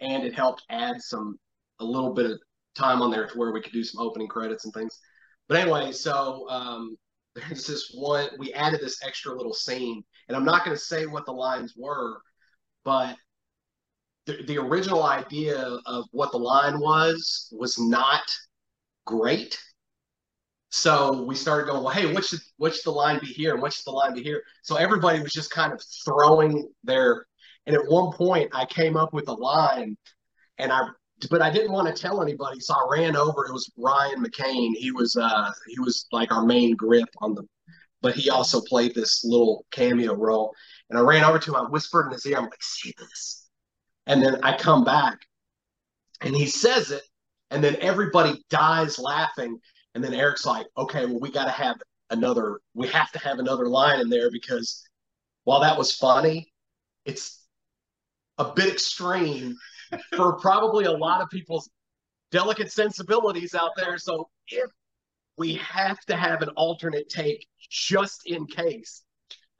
and 0.00 0.22
it 0.22 0.34
helped 0.34 0.64
add 0.68 1.00
some 1.00 1.38
a 1.78 1.84
little 1.84 2.12
bit 2.12 2.30
of 2.30 2.38
time 2.76 3.00
on 3.00 3.10
there 3.10 3.26
to 3.26 3.38
where 3.38 3.52
we 3.52 3.62
could 3.62 3.72
do 3.72 3.82
some 3.82 4.06
opening 4.06 4.28
credits 4.28 4.66
and 4.66 4.74
things. 4.74 4.98
But 5.48 5.56
anyway, 5.56 5.92
so 5.92 6.46
um, 6.50 6.94
there's 7.34 7.66
this 7.66 7.90
one 7.94 8.28
we 8.38 8.52
added 8.52 8.80
this 8.82 9.02
extra 9.02 9.34
little 9.34 9.54
scene, 9.54 10.04
and 10.28 10.36
I'm 10.36 10.44
not 10.44 10.62
going 10.62 10.76
to 10.76 10.82
say 10.82 11.06
what 11.06 11.24
the 11.24 11.32
lines 11.32 11.72
were, 11.74 12.20
but 12.84 13.16
the, 14.26 14.42
the 14.44 14.58
original 14.58 15.02
idea 15.02 15.58
of 15.86 16.04
what 16.12 16.32
the 16.32 16.38
line 16.38 16.78
was 16.78 17.52
was 17.56 17.78
not 17.78 18.22
great. 19.06 19.58
So 20.70 21.24
we 21.24 21.34
started 21.34 21.66
going, 21.66 21.82
well, 21.82 21.92
hey, 21.92 22.12
what 22.12 22.24
should 22.24 22.40
what 22.56 22.74
should 22.74 22.84
the 22.84 22.92
line 22.92 23.18
be 23.20 23.26
here 23.26 23.52
and 23.52 23.62
what 23.62 23.72
should 23.72 23.84
the 23.86 23.92
line 23.92 24.14
be 24.14 24.22
here? 24.22 24.42
So 24.62 24.76
everybody 24.76 25.20
was 25.20 25.32
just 25.32 25.50
kind 25.50 25.72
of 25.72 25.82
throwing 26.04 26.68
their 26.84 27.26
and 27.66 27.74
at 27.76 27.86
one 27.86 28.12
point 28.12 28.50
I 28.54 28.66
came 28.66 28.96
up 28.96 29.12
with 29.12 29.28
a 29.28 29.32
line 29.32 29.96
and 30.58 30.72
I 30.72 30.88
but 31.28 31.42
I 31.42 31.50
didn't 31.50 31.72
want 31.72 31.94
to 31.94 32.00
tell 32.00 32.22
anybody, 32.22 32.60
so 32.60 32.74
I 32.74 32.98
ran 32.98 33.14
over. 33.14 33.46
It 33.46 33.52
was 33.52 33.70
Ryan 33.76 34.24
McCain. 34.24 34.70
He 34.76 34.90
was 34.92 35.16
uh 35.16 35.50
he 35.68 35.80
was 35.80 36.06
like 36.12 36.32
our 36.32 36.44
main 36.44 36.76
grip 36.76 37.08
on 37.18 37.34
the 37.34 37.44
but 38.02 38.14
he 38.14 38.30
also 38.30 38.60
played 38.62 38.94
this 38.94 39.24
little 39.24 39.66
cameo 39.72 40.14
role. 40.14 40.54
And 40.88 40.98
I 40.98 41.02
ran 41.02 41.24
over 41.24 41.38
to 41.38 41.50
him, 41.50 41.56
I 41.56 41.68
whispered 41.68 42.06
in 42.06 42.12
his 42.12 42.24
ear, 42.26 42.38
I'm 42.38 42.44
like, 42.44 42.62
see 42.62 42.94
this 42.98 43.39
and 44.10 44.20
then 44.20 44.40
I 44.42 44.56
come 44.56 44.82
back 44.82 45.20
and 46.20 46.34
he 46.34 46.46
says 46.46 46.90
it, 46.90 47.02
and 47.50 47.62
then 47.62 47.76
everybody 47.80 48.44
dies 48.50 48.98
laughing. 48.98 49.56
And 49.94 50.02
then 50.02 50.14
Eric's 50.14 50.44
like, 50.44 50.66
okay, 50.76 51.06
well, 51.06 51.20
we 51.20 51.30
got 51.30 51.44
to 51.44 51.52
have 51.52 51.76
another, 52.10 52.60
we 52.74 52.88
have 52.88 53.12
to 53.12 53.20
have 53.20 53.38
another 53.38 53.66
line 53.66 54.00
in 54.00 54.08
there 54.08 54.28
because 54.32 54.82
while 55.44 55.60
that 55.60 55.78
was 55.78 55.94
funny, 55.94 56.52
it's 57.04 57.46
a 58.38 58.52
bit 58.52 58.72
extreme 58.72 59.54
for 60.16 60.32
probably 60.40 60.86
a 60.86 60.92
lot 60.92 61.20
of 61.20 61.30
people's 61.30 61.70
delicate 62.32 62.72
sensibilities 62.72 63.54
out 63.54 63.70
there. 63.76 63.96
So 63.96 64.28
if 64.48 64.70
we 65.38 65.54
have 65.54 66.00
to 66.06 66.16
have 66.16 66.42
an 66.42 66.48
alternate 66.56 67.08
take 67.08 67.46
just 67.60 68.26
in 68.26 68.46
case, 68.46 69.04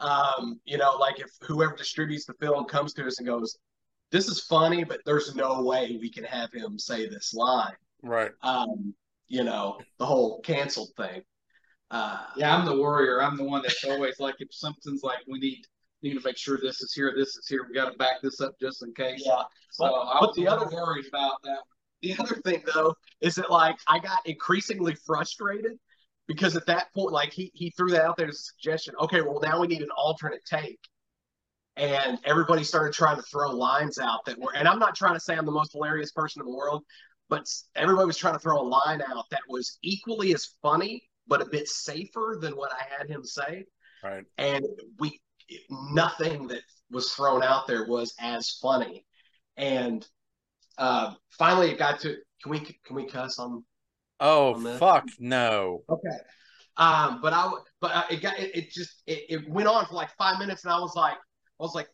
um, 0.00 0.60
you 0.64 0.76
know, 0.76 0.96
like 0.96 1.20
if 1.20 1.30
whoever 1.42 1.76
distributes 1.76 2.24
the 2.26 2.34
film 2.40 2.64
comes 2.64 2.92
to 2.94 3.06
us 3.06 3.18
and 3.18 3.28
goes, 3.28 3.56
this 4.10 4.28
is 4.28 4.40
funny, 4.40 4.84
but 4.84 5.00
there's 5.06 5.34
no 5.34 5.62
way 5.62 5.96
we 6.00 6.10
can 6.10 6.24
have 6.24 6.52
him 6.52 6.78
say 6.78 7.08
this 7.08 7.32
line. 7.34 7.74
Right. 8.02 8.32
Um, 8.42 8.94
you 9.28 9.44
know, 9.44 9.78
the 9.98 10.06
whole 10.06 10.40
canceled 10.40 10.90
thing. 10.96 11.22
Uh, 11.90 12.24
yeah, 12.36 12.56
I'm 12.56 12.64
the 12.64 12.80
worrier. 12.80 13.22
I'm 13.22 13.36
the 13.36 13.44
one 13.44 13.62
that's 13.62 13.84
always 13.84 14.20
like, 14.20 14.36
if 14.38 14.48
something's 14.52 15.02
like, 15.02 15.18
we 15.26 15.38
need 15.38 15.64
need 16.02 16.14
to 16.14 16.20
make 16.24 16.36
sure 16.36 16.58
this 16.62 16.80
is 16.80 16.92
here, 16.94 17.12
this 17.14 17.36
is 17.36 17.46
here. 17.46 17.66
We 17.68 17.74
got 17.74 17.90
to 17.90 17.98
back 17.98 18.22
this 18.22 18.40
up 18.40 18.54
just 18.60 18.82
in 18.82 18.92
case. 18.94 19.22
Yeah. 19.24 19.42
So 19.70 19.84
but, 19.84 19.92
I 19.92 20.20
was 20.20 20.34
the 20.34 20.48
other 20.48 20.66
worried 20.74 21.06
about 21.06 21.42
that. 21.44 21.58
The 22.02 22.16
other 22.18 22.36
thing 22.36 22.62
though 22.74 22.94
is 23.20 23.34
that 23.34 23.50
like 23.50 23.76
I 23.86 23.98
got 23.98 24.18
increasingly 24.24 24.94
frustrated 25.06 25.72
because 26.26 26.56
at 26.56 26.64
that 26.66 26.86
point, 26.94 27.12
like 27.12 27.32
he 27.32 27.50
he 27.54 27.70
threw 27.70 27.90
that 27.90 28.04
out 28.04 28.16
there 28.16 28.28
as 28.28 28.36
a 28.36 28.42
suggestion. 28.42 28.94
Okay, 29.00 29.20
well 29.20 29.40
now 29.42 29.60
we 29.60 29.66
need 29.66 29.82
an 29.82 29.90
alternate 29.96 30.44
take 30.46 30.80
and 31.76 32.18
everybody 32.24 32.64
started 32.64 32.92
trying 32.92 33.16
to 33.16 33.22
throw 33.22 33.50
lines 33.50 33.98
out 33.98 34.24
that 34.26 34.38
were 34.38 34.54
and 34.54 34.66
i'm 34.66 34.78
not 34.78 34.94
trying 34.94 35.14
to 35.14 35.20
say 35.20 35.36
i'm 35.36 35.46
the 35.46 35.52
most 35.52 35.72
hilarious 35.72 36.12
person 36.12 36.42
in 36.42 36.46
the 36.46 36.56
world 36.56 36.84
but 37.28 37.46
everybody 37.76 38.06
was 38.06 38.16
trying 38.16 38.34
to 38.34 38.40
throw 38.40 38.60
a 38.60 38.62
line 38.62 39.00
out 39.08 39.24
that 39.30 39.40
was 39.48 39.78
equally 39.82 40.34
as 40.34 40.54
funny 40.60 41.02
but 41.26 41.40
a 41.40 41.46
bit 41.46 41.68
safer 41.68 42.36
than 42.40 42.56
what 42.56 42.72
i 42.72 42.82
had 42.98 43.08
him 43.08 43.24
say. 43.24 43.64
Right. 44.02 44.24
And 44.36 44.64
we 44.98 45.20
nothing 45.70 46.48
that 46.48 46.62
was 46.90 47.12
thrown 47.12 47.42
out 47.42 47.66
there 47.66 47.86
was 47.86 48.14
as 48.20 48.58
funny. 48.62 49.04
And 49.56 50.06
uh 50.78 51.14
finally 51.30 51.70
it 51.70 51.78
got 51.78 52.00
to 52.00 52.16
can 52.42 52.50
we 52.50 52.60
can 52.60 52.96
we 52.96 53.04
cuss 53.04 53.38
on 53.38 53.64
oh 54.18 54.54
on 54.54 54.78
fuck 54.78 55.06
no. 55.18 55.82
Okay. 55.88 56.16
Um 56.76 57.20
but 57.22 57.32
i 57.32 57.50
but 57.80 58.10
it 58.10 58.22
got 58.22 58.38
it, 58.38 58.54
it 58.54 58.70
just 58.70 59.02
it, 59.06 59.24
it 59.28 59.48
went 59.50 59.68
on 59.68 59.86
for 59.86 59.94
like 59.94 60.10
five 60.16 60.38
minutes 60.38 60.64
and 60.64 60.72
i 60.72 60.78
was 60.78 60.94
like 60.96 61.16
I 61.60 61.62
was 61.62 61.74
like, 61.74 61.88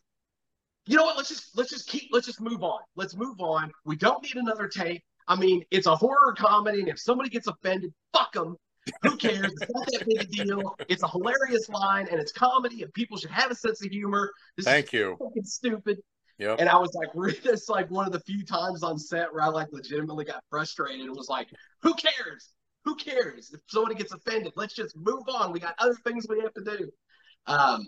you 0.85 0.95
know 0.95 1.03
what? 1.03 1.17
Let's 1.17 1.29
just 1.29 1.57
let's 1.57 1.69
just 1.69 1.87
keep 1.89 2.09
let's 2.11 2.25
just 2.25 2.39
move 2.39 2.63
on. 2.63 2.79
Let's 2.95 3.15
move 3.15 3.39
on. 3.41 3.71
We 3.83 3.97
don't 3.97 4.23
need 4.23 4.35
another 4.35 4.67
tape. 4.67 5.03
I 5.27 5.35
mean, 5.35 5.63
it's 5.71 5.87
a 5.87 5.95
horror 5.95 6.33
comedy, 6.37 6.79
and 6.79 6.87
if 6.87 6.99
somebody 6.99 7.29
gets 7.29 7.47
offended, 7.47 7.93
fuck 8.13 8.31
them. 8.31 8.55
Who 9.03 9.17
cares? 9.17 9.51
It's 9.61 9.71
not 9.73 9.85
that 9.87 10.05
big 10.07 10.21
a 10.21 10.25
deal. 10.25 10.75
It's 10.87 11.03
a 11.03 11.09
hilarious 11.09 11.67
line, 11.67 12.07
and 12.09 12.21
it's 12.21 12.31
comedy, 12.31 12.83
and 12.83 12.93
people 12.93 13.17
should 13.17 13.31
have 13.31 13.51
a 13.51 13.55
sense 13.55 13.83
of 13.83 13.91
humor. 13.91 14.31
This 14.55 14.65
Thank 14.65 14.93
you. 14.93 15.17
Fucking 15.19 15.43
stupid. 15.43 15.97
Yep. 16.39 16.57
And 16.59 16.69
I 16.69 16.77
was 16.77 16.93
like, 16.93 17.09
this 17.43 17.63
is 17.63 17.69
like 17.69 17.91
one 17.91 18.05
of 18.05 18.13
the 18.13 18.21
few 18.21 18.45
times 18.45 18.83
on 18.83 18.97
set 18.97 19.33
where 19.33 19.43
I 19.43 19.47
like 19.47 19.67
legitimately 19.71 20.23
got 20.23 20.41
frustrated 20.49 21.05
and 21.05 21.15
was 21.15 21.27
like, 21.29 21.49
who 21.81 21.93
cares? 21.95 22.53
Who 22.85 22.95
cares 22.95 23.51
if 23.53 23.59
somebody 23.67 23.95
gets 23.95 24.13
offended? 24.13 24.53
Let's 24.55 24.73
just 24.73 24.95
move 24.95 25.23
on. 25.27 25.51
We 25.51 25.59
got 25.59 25.75
other 25.79 25.97
things 26.05 26.25
we 26.29 26.39
have 26.39 26.53
to 26.53 26.63
do. 26.63 26.89
Um, 27.47 27.85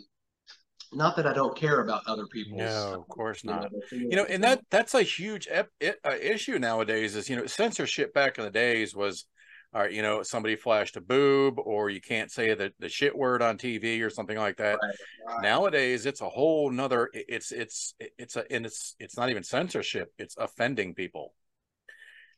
not 0.91 1.15
that 1.17 1.27
I 1.27 1.33
don't 1.33 1.55
care 1.55 1.81
about 1.81 2.01
other 2.07 2.25
people's. 2.27 2.59
No, 2.59 2.93
of 2.99 3.07
course 3.07 3.43
not. 3.43 3.71
You 3.91 4.15
know, 4.15 4.25
and 4.25 4.43
that 4.43 4.61
that's 4.69 4.93
a 4.93 5.03
huge 5.03 5.47
ep- 5.49 5.69
it, 5.79 5.99
uh, 6.03 6.15
issue 6.19 6.57
nowadays. 6.59 7.15
Is 7.15 7.29
you 7.29 7.35
know 7.35 7.45
censorship 7.45 8.13
back 8.13 8.37
in 8.37 8.43
the 8.43 8.49
days 8.49 8.95
was, 8.95 9.25
all 9.73 9.81
right, 9.81 9.91
you 9.91 10.01
know, 10.01 10.23
somebody 10.23 10.55
flashed 10.55 10.97
a 10.97 11.01
boob, 11.01 11.59
or 11.59 11.89
you 11.89 12.01
can't 12.01 12.31
say 12.31 12.53
the 12.53 12.71
the 12.79 12.89
shit 12.89 13.15
word 13.15 13.41
on 13.41 13.57
TV 13.57 14.01
or 14.01 14.09
something 14.09 14.37
like 14.37 14.57
that. 14.57 14.79
Right, 14.81 14.95
right. 15.27 15.41
Nowadays, 15.43 16.05
it's 16.05 16.21
a 16.21 16.29
whole 16.29 16.71
nother. 16.71 17.09
It's 17.13 17.51
it's 17.51 17.93
it's 18.17 18.35
a 18.35 18.51
and 18.51 18.65
it's 18.65 18.95
it's 18.99 19.17
not 19.17 19.29
even 19.29 19.43
censorship. 19.43 20.11
It's 20.17 20.35
offending 20.37 20.95
people. 20.95 21.33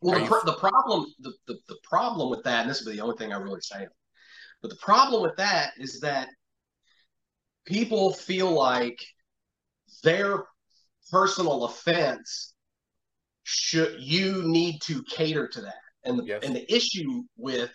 Well, 0.02 0.16
the, 0.20 0.26
you- 0.26 0.42
the 0.46 0.54
problem, 0.58 1.06
the, 1.20 1.32
the, 1.48 1.60
the 1.68 1.78
problem 1.84 2.30
with 2.32 2.44
that, 2.44 2.62
and 2.62 2.70
this 2.70 2.82
is 2.82 2.88
the 2.88 3.02
only 3.02 3.16
thing 3.18 3.32
I 3.32 3.38
really 3.38 3.62
say, 3.62 3.86
but 4.62 4.70
the 4.72 4.78
problem 4.78 5.22
with 5.22 5.36
that 5.38 5.74
is 5.78 6.00
that 6.00 6.28
people 7.66 8.14
feel 8.14 8.52
like 8.52 9.00
their 10.04 10.46
personal 11.12 11.66
offense 11.66 12.54
should 13.44 14.00
you 14.00 14.44
need 14.44 14.80
to 14.82 15.04
cater 15.04 15.48
to 15.48 15.62
that, 15.62 15.82
and 16.04 16.20
the, 16.20 16.24
Yes. 16.24 16.44
and 16.44 16.56
the 16.56 16.74
issue 16.74 17.24
with 17.38 17.72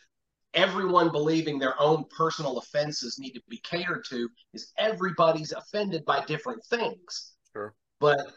everyone 0.55 1.11
believing 1.13 1.59
their 1.59 1.79
own 1.81 2.05
personal 2.17 2.59
offenses 2.59 3.19
need 3.19 3.33
to 3.33 3.43
be 3.49 3.59
catered 3.59 4.05
to 4.09 4.29
is 4.55 4.73
everybody's 4.79 5.53
offended 5.53 6.05
by 6.07 6.25
different 6.25 6.65
things. 6.71 7.35
Sure. 7.53 7.75
But 8.01 8.33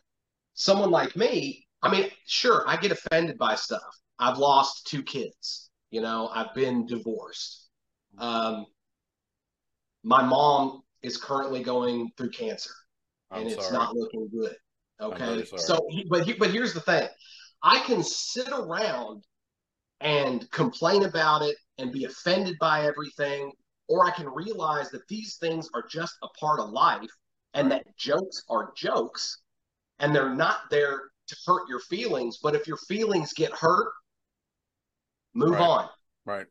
someone 0.53 0.91
like 0.91 1.15
me, 1.15 1.65
I 1.81 1.89
mean, 1.89 2.09
sure, 2.25 2.67
I 2.67 2.75
get 2.75 2.91
offended 2.91 3.37
by 3.37 3.55
stuff. 3.55 3.81
I've 4.17 4.37
lost 4.37 4.87
two 4.87 5.01
kids. 5.01 5.69
You 5.91 6.01
know, 6.01 6.29
I've 6.33 6.53
been 6.53 6.85
divorced. 6.85 7.69
Um, 8.17 8.65
my 10.03 10.21
mom 10.21 10.81
is 11.01 11.17
currently 11.17 11.63
going 11.63 12.11
through 12.17 12.31
cancer, 12.31 12.71
I'm 13.31 13.41
and 13.41 13.51
it's 13.51 13.63
sorry. 13.63 13.77
not 13.77 13.95
looking 13.95 14.27
good. 14.29 14.55
Okay, 15.01 15.45
so 15.45 15.87
but 16.09 16.25
he- 16.25 16.33
but 16.33 16.51
here's 16.51 16.73
the 16.73 16.81
thing: 16.81 17.07
I 17.63 17.79
can 17.81 18.03
sit 18.03 18.49
around 18.49 19.23
and 20.01 20.49
complain 20.51 21.03
about 21.03 21.41
it 21.41 21.55
and 21.77 21.91
be 21.91 22.05
offended 22.05 22.57
by 22.59 22.85
everything, 22.85 23.51
or 23.87 24.05
I 24.05 24.11
can 24.11 24.27
realize 24.27 24.89
that 24.91 25.07
these 25.07 25.37
things 25.37 25.69
are 25.73 25.83
just 25.87 26.15
a 26.21 26.27
part 26.39 26.59
of 26.59 26.69
life, 26.69 27.09
and 27.53 27.71
that 27.71 27.85
jokes 27.97 28.43
are 28.49 28.73
jokes, 28.75 29.41
and 29.99 30.13
they're 30.13 30.35
not 30.35 30.69
there 30.69 31.11
to 31.27 31.35
hurt 31.45 31.67
your 31.69 31.79
feelings. 31.79 32.39
But 32.41 32.55
if 32.55 32.67
your 32.67 32.77
feelings 32.77 33.33
get 33.33 33.51
hurt, 33.53 33.93
move 35.33 35.51
Right. 35.51 35.61
on 35.61 35.89
right. 36.25 36.47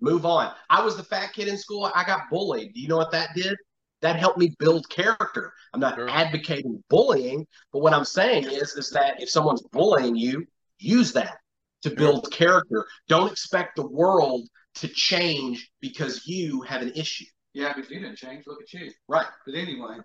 move 0.00 0.26
on. 0.26 0.52
I 0.70 0.82
was 0.82 0.96
the 0.96 1.04
fat 1.04 1.32
kid 1.32 1.48
in 1.48 1.56
school. 1.56 1.90
I 1.94 2.04
got 2.04 2.28
bullied. 2.30 2.74
Do 2.74 2.80
you 2.80 2.88
know 2.88 2.96
what 2.96 3.12
that 3.12 3.34
did? 3.34 3.56
That 4.02 4.16
helped 4.16 4.38
me 4.38 4.54
build 4.58 4.88
character. 4.88 5.52
I'm 5.72 5.80
not 5.80 5.94
Sure. 5.94 6.08
advocating 6.10 6.82
bullying, 6.90 7.46
but 7.72 7.80
what 7.80 7.94
I'm 7.94 8.04
saying 8.04 8.44
is, 8.50 8.74
is 8.74 8.90
that 8.90 9.20
if 9.22 9.30
someone's 9.30 9.62
bullying 9.72 10.16
you, 10.16 10.44
use 10.78 11.12
that 11.12 11.38
to 11.82 11.90
build 11.90 12.30
character. 12.32 12.86
Don't 13.08 13.30
expect 13.30 13.76
the 13.76 13.86
world 13.86 14.48
to 14.76 14.88
change 14.88 15.70
because 15.80 16.26
you 16.26 16.62
have 16.62 16.82
an 16.82 16.92
issue. 16.94 17.24
Yeah, 17.54 17.72
because 17.74 17.90
you 17.90 18.00
didn't 18.00 18.16
change. 18.16 18.44
Look 18.46 18.62
at 18.62 18.72
you. 18.72 18.90
Right. 19.08 19.26
But 19.46 19.54
anyway, 19.54 19.98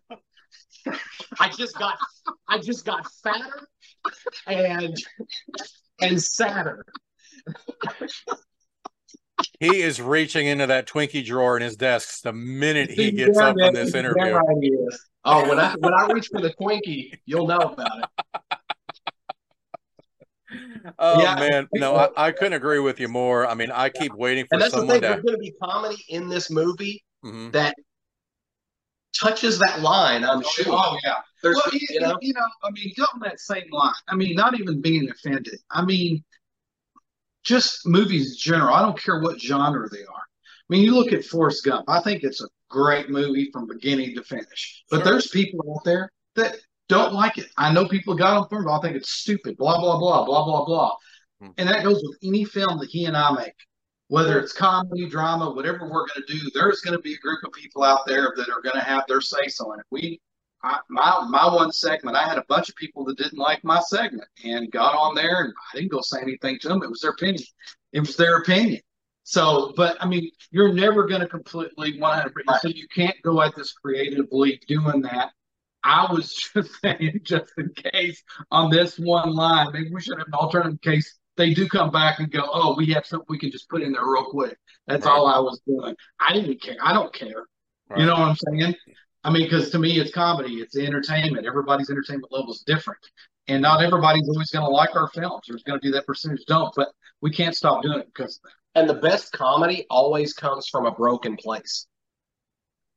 I 1.39 1.49
just 1.49 1.77
got 1.77 1.97
I 2.47 2.59
just 2.59 2.85
got 2.85 3.09
fatter 3.23 3.67
and 4.45 4.95
and 6.01 6.21
sadder. 6.21 6.85
He 9.59 9.81
is 9.81 9.99
reaching 10.01 10.45
into 10.45 10.67
that 10.67 10.87
Twinkie 10.87 11.25
drawer 11.25 11.57
in 11.57 11.63
his 11.63 11.75
desk 11.75 12.21
the 12.21 12.31
minute 12.33 12.91
he 12.91 13.11
gets 13.11 13.37
up 13.39 13.55
from 13.57 13.73
this 13.73 13.95
interview. 13.95 14.37
Oh, 15.25 15.49
when 15.49 15.59
I 15.59 15.73
when 15.79 15.93
I 15.93 16.07
reach 16.13 16.27
for 16.31 16.41
the 16.41 16.53
Twinkie, 16.61 17.19
you'll 17.25 17.47
know 17.47 17.57
about 17.57 17.99
it. 17.99 18.05
Oh 20.97 21.21
Yeah. 21.21 21.35
man, 21.35 21.67
no, 21.73 21.93
I, 21.97 22.27
I 22.27 22.31
couldn't 22.31 22.53
agree 22.53 22.79
with 22.79 23.01
you 23.01 23.09
more. 23.09 23.45
I 23.45 23.53
mean, 23.53 23.69
I 23.69 23.89
keep 23.89 24.13
waiting 24.15 24.45
for 24.45 24.55
And 24.55 24.61
that's 24.61 24.71
the 24.73 24.79
someone 24.79 24.95
thing. 24.95 25.01
to. 25.01 25.07
There's 25.09 25.21
going 25.23 25.35
to 25.35 25.39
be 25.39 25.53
comedy 25.61 25.97
in 26.07 26.29
this 26.29 26.49
movie 26.49 27.03
Mhm. 27.25 27.51
that 27.51 27.75
touches 29.19 29.59
that 29.59 29.81
line. 29.81 30.23
I'm 30.23 30.41
sure. 30.43 30.65
oh 30.69 30.97
yeah. 31.03 31.15
There's, 31.43 31.55
well, 31.57 31.65
you, 31.73 31.79
you 31.89 31.99
know, 31.99 32.17
you 32.21 32.33
know, 32.33 32.45
I 32.63 32.71
mean, 32.71 32.93
go 32.95 33.03
on 33.13 33.19
that 33.23 33.39
same 33.41 33.65
line. 33.71 33.93
I 34.07 34.15
mean, 34.15 34.35
not 34.35 34.57
even 34.57 34.79
being 34.81 35.09
offended. 35.09 35.59
I 35.69 35.83
mean, 35.83 36.23
just 37.47 37.87
movies 37.87 38.31
in 38.31 38.37
general. 38.37 38.73
I 38.73 38.81
don't 38.81 39.01
care 39.01 39.21
what 39.21 39.39
genre 39.39 39.87
they 39.89 40.03
are. 40.03 40.05
I 40.05 40.67
mean, 40.69 40.83
you 40.83 40.93
look 40.93 41.13
at 41.13 41.23
Forrest 41.23 41.63
Gump. 41.63 41.85
I 41.89 42.01
think 42.01 42.23
it's 42.23 42.41
a 42.41 42.47
great 42.69 43.09
movie 43.09 43.49
from 43.53 43.67
beginning 43.67 44.15
to 44.15 44.23
finish. 44.23 44.83
But 44.91 44.97
Sure. 44.97 45.05
there's 45.05 45.27
people 45.27 45.61
out 45.73 45.85
there 45.85 46.11
that 46.35 46.57
don't 46.89 47.13
like 47.13 47.37
it. 47.37 47.47
I 47.57 47.71
know 47.71 47.87
people 47.87 48.15
got 48.15 48.37
on 48.37 48.49
film. 48.49 48.67
I 48.67 48.79
think 48.81 48.97
it's 48.97 49.11
stupid. 49.11 49.55
Blah 49.57 49.79
blah 49.79 49.97
blah 49.97 50.25
blah 50.25 50.43
blah 50.43 50.65
blah. 50.65 50.91
Hmm. 51.41 51.51
And 51.57 51.69
that 51.69 51.83
goes 51.83 52.01
with 52.03 52.17
any 52.21 52.43
film 52.43 52.79
that 52.79 52.89
he 52.89 53.05
and 53.05 53.15
I 53.15 53.31
make. 53.31 53.55
Whether 54.09 54.39
it's 54.39 54.53
comedy, 54.53 55.09
drama, 55.09 55.51
whatever 55.51 55.79
we're 55.83 56.07
going 56.07 56.23
to 56.25 56.33
do, 56.33 56.49
there's 56.53 56.79
going 56.81 56.95
to 56.95 57.01
be 57.01 57.13
a 57.13 57.17
group 57.19 57.39
of 57.45 57.51
people 57.51 57.83
out 57.83 58.05
there 58.07 58.33
that 58.37 58.49
are 58.49 58.61
going 58.61 58.75
to 58.75 58.81
have 58.81 59.03
their 59.07 59.19
say 59.21 59.47
so 59.47 59.73
in 59.73 59.79
it. 59.79 59.85
We 59.91 60.19
I, 60.63 60.79
my 60.89 61.25
my 61.29 61.53
one 61.53 61.71
segment, 61.71 62.17
I 62.17 62.27
had 62.27 62.37
a 62.37 62.45
bunch 62.49 62.69
of 62.69 62.75
people 62.75 63.05
that 63.05 63.17
didn't 63.17 63.37
like 63.37 63.63
my 63.63 63.79
segment 63.79 64.27
and 64.43 64.71
got 64.71 64.95
on 64.95 65.15
there, 65.15 65.43
and 65.43 65.53
I 65.73 65.77
didn't 65.77 65.91
go 65.91 66.01
say 66.01 66.19
anything 66.21 66.57
to 66.61 66.67
them. 66.69 66.83
It 66.83 66.89
was 66.89 67.01
their 67.01 67.11
opinion. 67.11 67.43
It 67.93 67.99
was 68.01 68.15
their 68.15 68.37
opinion. 68.37 68.81
So, 69.23 69.73
but 69.75 69.97
I 69.99 70.07
mean, 70.07 70.31
you're 70.51 70.73
never 70.73 71.05
going 71.05 71.21
to 71.21 71.27
completely 71.27 71.99
100. 71.99 72.33
So 72.61 72.69
you 72.69 72.87
can't 72.93 73.15
go 73.23 73.41
at 73.41 73.55
this 73.55 73.73
creatively 73.73 74.61
doing 74.67 75.01
that. 75.01 75.31
I 75.83 76.11
was 76.11 76.33
just 76.53 76.71
saying, 76.81 77.19
just 77.23 77.51
in 77.57 77.71
case 77.91 78.23
on 78.51 78.69
this 78.69 78.97
one 78.97 79.33
line, 79.33 79.71
maybe 79.73 79.89
we 79.93 80.01
should 80.01 80.17
have 80.17 80.27
an 80.27 80.33
alternative 80.33 80.79
in 80.83 80.91
case 80.91 81.17
they 81.35 81.53
do 81.53 81.67
come 81.67 81.91
back 81.91 82.19
and 82.19 82.31
go, 82.31 82.41
oh, 82.51 82.75
we 82.75 82.87
have 82.93 83.05
something 83.05 83.25
we 83.29 83.37
can 83.37 83.51
just 83.51 83.69
put 83.69 83.81
in 83.83 83.91
there 83.91 84.05
real 84.05 84.25
quick. 84.25 84.57
That's 84.87 85.05
Right. 85.05 85.11
all 85.13 85.27
I 85.27 85.39
was 85.39 85.59
doing. 85.67 85.95
I 86.19 86.33
didn't 86.33 86.61
care. 86.61 86.77
I 86.81 86.93
don't 86.93 87.13
care. 87.13 87.45
Right. 87.89 87.99
You 87.99 88.05
know 88.07 88.13
what 88.13 88.21
I'm 88.21 88.35
saying? 88.35 88.75
I 89.23 89.29
mean, 89.31 89.43
because 89.43 89.69
to 89.71 89.79
me, 89.79 89.99
it's 89.99 90.11
comedy, 90.11 90.55
it's 90.55 90.77
entertainment. 90.77 91.45
Everybody's 91.45 91.89
entertainment 91.89 92.31
level 92.31 92.51
is 92.53 92.63
different. 92.65 92.99
And 93.47 93.61
not 93.61 93.81
everybody's 93.83 94.27
always 94.29 94.49
going 94.51 94.65
to 94.65 94.71
like 94.71 94.95
our 94.95 95.07
films. 95.09 95.43
There's 95.47 95.63
going 95.63 95.79
to 95.79 95.83
be 95.83 95.91
that 95.91 96.05
percentage 96.05 96.45
don't, 96.47 96.73
but 96.75 96.89
we 97.21 97.31
can't 97.31 97.55
stop 97.55 97.81
doing 97.83 97.99
it 97.99 98.07
because 98.07 98.39
and 98.75 98.87
the 98.89 98.93
best 98.93 99.31
comedy 99.31 99.85
always 99.89 100.33
comes 100.33 100.67
from 100.67 100.85
a 100.85 100.91
broken 100.91 101.35
place. 101.35 101.87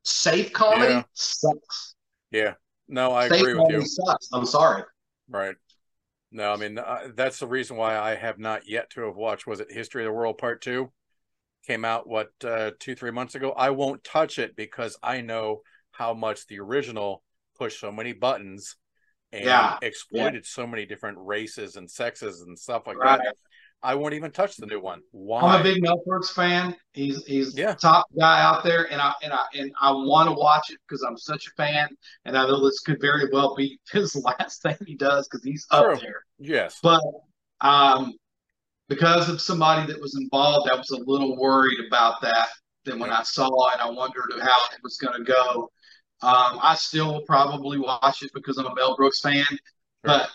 Safe 0.04 0.52
comedy 0.52 0.92
Yeah. 0.92 1.04
sucks. 1.14 1.94
Yeah, 2.30 2.54
no, 2.88 3.12
I 3.12 3.26
Safe 3.28 3.42
agree 3.42 3.54
with 3.54 3.68
you. 3.68 3.82
sucks. 3.84 4.28
I'm 4.32 4.46
sorry. 4.46 4.82
Right. 5.28 5.56
No, 6.32 6.52
I 6.52 6.56
mean 6.56 6.78
uh, 6.78 7.08
that's 7.14 7.40
the 7.40 7.46
reason 7.46 7.76
why 7.76 7.98
I 7.98 8.14
have 8.14 8.38
not 8.38 8.68
yet 8.68 8.90
to 8.90 9.02
have 9.02 9.16
watched. 9.16 9.46
Was 9.46 9.60
it 9.60 9.72
History 9.72 10.04
of 10.04 10.08
the 10.08 10.12
World 10.12 10.38
Part 10.38 10.62
Two? 10.62 10.92
Came 11.66 11.84
out 11.84 12.08
what 12.08 12.30
uh, 12.44 12.72
two 12.80 12.94
three 12.94 13.10
months 13.12 13.34
ago. 13.34 13.52
I 13.52 13.70
won't 13.70 14.04
touch 14.04 14.38
it 14.38 14.56
because 14.56 14.96
I 15.02 15.22
know 15.22 15.62
how 16.00 16.14
much 16.14 16.46
the 16.46 16.58
original 16.58 17.22
pushed 17.58 17.78
so 17.78 17.92
many 17.92 18.14
buttons 18.14 18.76
and 19.32 19.44
Yeah. 19.44 19.78
exploited 19.82 20.46
so 20.46 20.66
many 20.66 20.86
different 20.86 21.18
races 21.20 21.76
and 21.76 21.90
sexes 21.90 22.40
and 22.40 22.58
stuff 22.58 22.86
like 22.86 22.96
Right. 22.96 23.20
that. 23.22 23.36
I 23.82 23.94
won't 23.96 24.14
even 24.14 24.30
touch 24.30 24.56
the 24.56 24.64
new 24.64 24.80
one. 24.80 25.02
Why? 25.10 25.42
I'm 25.42 25.60
a 25.60 25.62
big 25.62 25.82
Mel 25.82 26.02
Brooks 26.06 26.30
fan. 26.30 26.74
He's 26.92 27.22
he's 27.26 27.54
Yeah. 27.54 27.74
top 27.74 28.06
guy 28.18 28.40
out 28.42 28.64
there, 28.64 28.90
and 28.90 29.00
I 29.00 29.12
and 29.22 29.32
I 29.34 29.44
and 29.54 29.72
I 29.78 29.90
want 29.90 30.28
to 30.30 30.34
watch 30.34 30.70
it 30.70 30.78
because 30.88 31.02
I'm 31.02 31.18
such 31.18 31.46
a 31.46 31.50
fan, 31.50 31.88
and 32.24 32.36
I 32.36 32.46
know 32.46 32.64
this 32.64 32.80
could 32.80 32.98
very 33.00 33.28
well 33.30 33.54
be 33.54 33.78
his 33.92 34.16
last 34.16 34.62
thing 34.62 34.78
he 34.86 34.94
does 34.96 35.28
because 35.28 35.44
he's 35.44 35.66
up 35.70 36.00
there. 36.00 36.24
yes. 36.38 36.78
But 36.82 37.02
um, 37.60 38.14
because 38.88 39.28
of 39.28 39.40
somebody 39.42 39.86
that 39.92 40.00
was 40.00 40.14
involved, 40.16 40.70
I 40.70 40.76
was 40.76 40.90
a 40.90 40.98
little 41.04 41.36
worried 41.36 41.78
about 41.86 42.22
that. 42.22 42.48
Then 42.84 42.98
when 42.98 43.10
I 43.10 43.22
saw 43.22 43.70
it, 43.72 43.80
I 43.80 43.90
wondered 43.90 44.32
how 44.40 44.58
it 44.72 44.80
was 44.82 44.96
going 44.96 45.18
to 45.18 45.24
go. 45.24 45.70
Um, 46.22 46.58
I 46.62 46.74
still 46.76 47.12
will 47.14 47.22
probably 47.22 47.78
watch 47.78 48.22
it 48.22 48.30
because 48.34 48.58
I'm 48.58 48.66
a 48.66 48.74
Mel 48.74 48.96
Brooks 48.96 49.20
fan. 49.20 49.44
But 50.02 50.28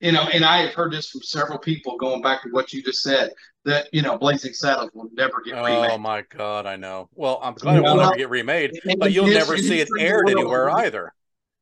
you 0.00 0.12
know, 0.12 0.22
and 0.32 0.44
I 0.44 0.58
have 0.62 0.74
heard 0.74 0.92
this 0.92 1.10
from 1.10 1.22
several 1.22 1.58
people 1.58 1.96
going 1.98 2.22
back 2.22 2.42
to 2.42 2.48
what 2.50 2.72
you 2.72 2.82
just 2.82 3.02
said 3.02 3.30
that 3.64 3.88
you 3.92 4.02
know 4.02 4.16
Blazing 4.18 4.52
Saddles 4.54 4.90
will 4.94 5.08
never 5.12 5.42
get 5.44 5.54
Oh 5.56 5.64
remade. 5.64 5.90
Oh 5.90 5.98
my 5.98 6.22
God, 6.22 6.66
I 6.66 6.76
know. 6.76 7.08
Well, 7.14 7.38
I'm 7.42 7.54
glad 7.54 7.76
it 7.76 7.82
will 7.82 7.96
never 7.96 8.16
get 8.16 8.30
remade, 8.30 8.72
but 8.98 9.12
you'll 9.12 9.26
never 9.28 9.56
see 9.56 9.80
it 9.80 9.80
history 9.80 9.80
of 9.82 9.88
the 9.98 10.02
aired 10.04 10.24
world- 10.26 10.38
anywhere 10.38 10.70
either. 10.70 11.12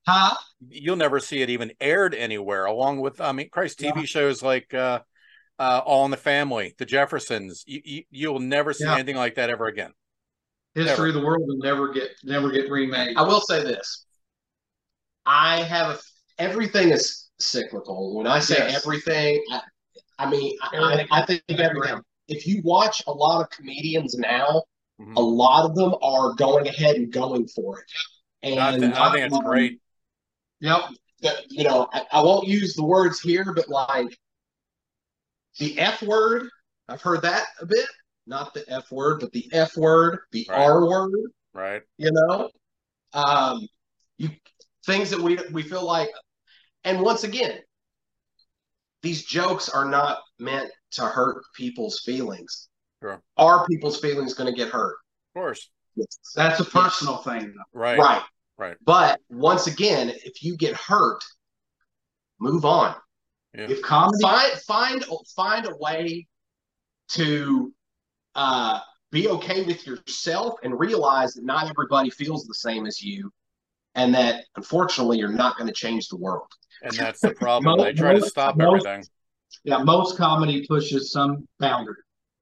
Huh? 0.06 0.34
you'll 0.70 0.96
never 0.96 1.20
see 1.20 1.40
it 1.42 1.50
even 1.50 1.70
aired 1.80 2.14
anywhere 2.16 2.64
along 2.64 2.98
with 2.98 3.20
i 3.20 3.30
mean 3.30 3.48
christ 3.48 3.78
tv 3.78 3.94
Yeah. 3.96 4.02
shows 4.06 4.42
like 4.42 4.74
uh 4.74 4.98
uh 5.60 5.80
all 5.84 6.04
in 6.04 6.10
the 6.10 6.16
family 6.16 6.74
the 6.78 6.84
jeffersons 6.84 7.62
you, 7.64 7.80
you 7.84 8.02
you'll 8.10 8.40
never 8.40 8.72
see 8.72 8.82
Yeah. 8.84 8.94
anything 8.94 9.14
like 9.14 9.36
that 9.36 9.50
ever 9.50 9.66
again 9.66 9.92
History 10.86 11.10
of 11.10 11.14
the 11.14 11.20
world 11.24 11.42
will 11.46 11.58
never 11.58 11.92
get 11.92 12.10
never 12.24 12.50
get 12.50 12.70
remade. 12.70 13.16
I 13.16 13.22
will 13.22 13.40
say 13.40 13.62
this. 13.62 14.04
I 15.26 15.62
have 15.62 15.90
a, 15.90 15.98
everything 16.38 16.90
is 16.90 17.28
cyclical. 17.38 18.16
When 18.16 18.26
I 18.26 18.38
say 18.38 18.56
Yes. 18.58 18.82
everything, 18.84 19.42
I, 19.50 19.60
I 20.18 20.30
mean 20.30 20.56
I, 20.62 21.06
I, 21.10 21.20
I 21.20 21.26
think 21.26 21.42
everything. 21.48 22.00
if 22.28 22.46
you 22.46 22.60
watch 22.64 23.02
a 23.06 23.12
lot 23.12 23.40
of 23.42 23.50
comedians 23.50 24.16
now, 24.16 24.62
Mhm. 25.00 25.16
a 25.16 25.20
lot 25.20 25.64
of 25.64 25.76
them 25.76 25.94
are 26.02 26.34
going 26.34 26.66
ahead 26.66 26.96
and 26.96 27.12
going 27.12 27.46
for 27.48 27.78
it. 27.80 27.84
And 28.42 28.58
I, 28.58 28.78
thi- 28.78 28.86
I 28.94 29.12
think 29.12 29.26
it's 29.26 29.34
um, 29.36 29.44
great. 29.44 29.80
Yep. 30.60 30.80
that 31.22 31.50
you 31.50 31.64
know, 31.64 31.88
I, 31.92 32.02
I 32.12 32.20
won't 32.22 32.48
use 32.48 32.74
the 32.74 32.84
words 32.84 33.20
here, 33.20 33.52
but 33.54 33.68
like 33.68 34.18
the 35.58 35.78
F 35.78 36.02
word, 36.02 36.48
I've 36.88 37.02
heard 37.02 37.22
that 37.22 37.46
a 37.60 37.66
bit. 37.66 37.86
Not 38.28 38.52
the 38.54 38.64
F 38.68 38.92
word, 38.92 39.20
but 39.20 39.32
the 39.32 39.48
F 39.52 39.76
word, 39.76 40.20
the 40.32 40.46
Right. 40.48 40.58
R 40.60 40.86
word, 40.86 41.10
Right. 41.54 41.82
you 41.96 42.12
know? 42.12 42.50
Um 43.14 43.66
you 44.18 44.30
things 44.84 45.10
that 45.10 45.20
we 45.20 45.38
we 45.52 45.62
feel 45.62 45.84
like 45.84 46.10
and 46.84 47.00
once 47.00 47.24
again, 47.24 47.58
these 49.02 49.24
jokes 49.24 49.68
are 49.68 49.84
not 49.84 50.18
meant 50.38 50.70
to 50.92 51.02
hurt 51.02 51.42
people's 51.54 52.00
feelings. 52.00 52.68
Sure. 53.02 53.22
Are 53.36 53.66
people's 53.66 54.00
feelings 54.00 54.34
going 54.34 54.52
to 54.52 54.56
get 54.56 54.68
hurt? 54.72 54.96
Of 55.34 55.40
course. 55.40 55.70
That's 56.34 56.60
a 56.60 56.64
personal 56.64 57.18
thing. 57.18 57.54
Though. 57.54 57.78
Right. 57.80 57.98
Right. 57.98 58.22
Right. 58.56 58.76
But 58.84 59.20
once 59.28 59.66
again, 59.66 60.10
if 60.24 60.42
you 60.42 60.56
get 60.56 60.76
hurt, 60.76 61.22
move 62.40 62.64
on. 62.64 62.94
If 63.54 63.82
comedy, 63.82 64.22
Find 64.22 64.52
find 64.66 65.04
find 65.34 65.66
a 65.66 65.76
way 65.76 66.26
to 67.10 67.72
uh, 68.38 68.78
be 69.10 69.28
okay 69.28 69.64
with 69.64 69.86
yourself 69.86 70.54
and 70.62 70.78
realize 70.78 71.34
that 71.34 71.44
not 71.44 71.68
everybody 71.68 72.08
feels 72.10 72.44
the 72.46 72.54
same 72.54 72.86
as 72.86 73.02
you, 73.02 73.30
and 73.96 74.14
that 74.14 74.44
unfortunately 74.56 75.18
you're 75.18 75.28
not 75.44 75.56
going 75.58 75.66
to 75.66 75.74
change 75.74 76.08
the 76.08 76.16
world. 76.16 76.46
And 76.82 76.92
that's 76.94 77.20
the 77.20 77.34
problem. 77.34 77.76
Mo- 77.78 77.84
they 77.84 77.92
try 77.92 78.14
to 78.14 78.20
stop 78.24 78.56
most- 78.56 78.86
everything. 78.86 79.04
yeah, 79.64 79.78
most 79.82 80.16
comedy 80.16 80.64
pushes 80.68 81.10
some 81.10 81.46
boundary, 81.58 81.96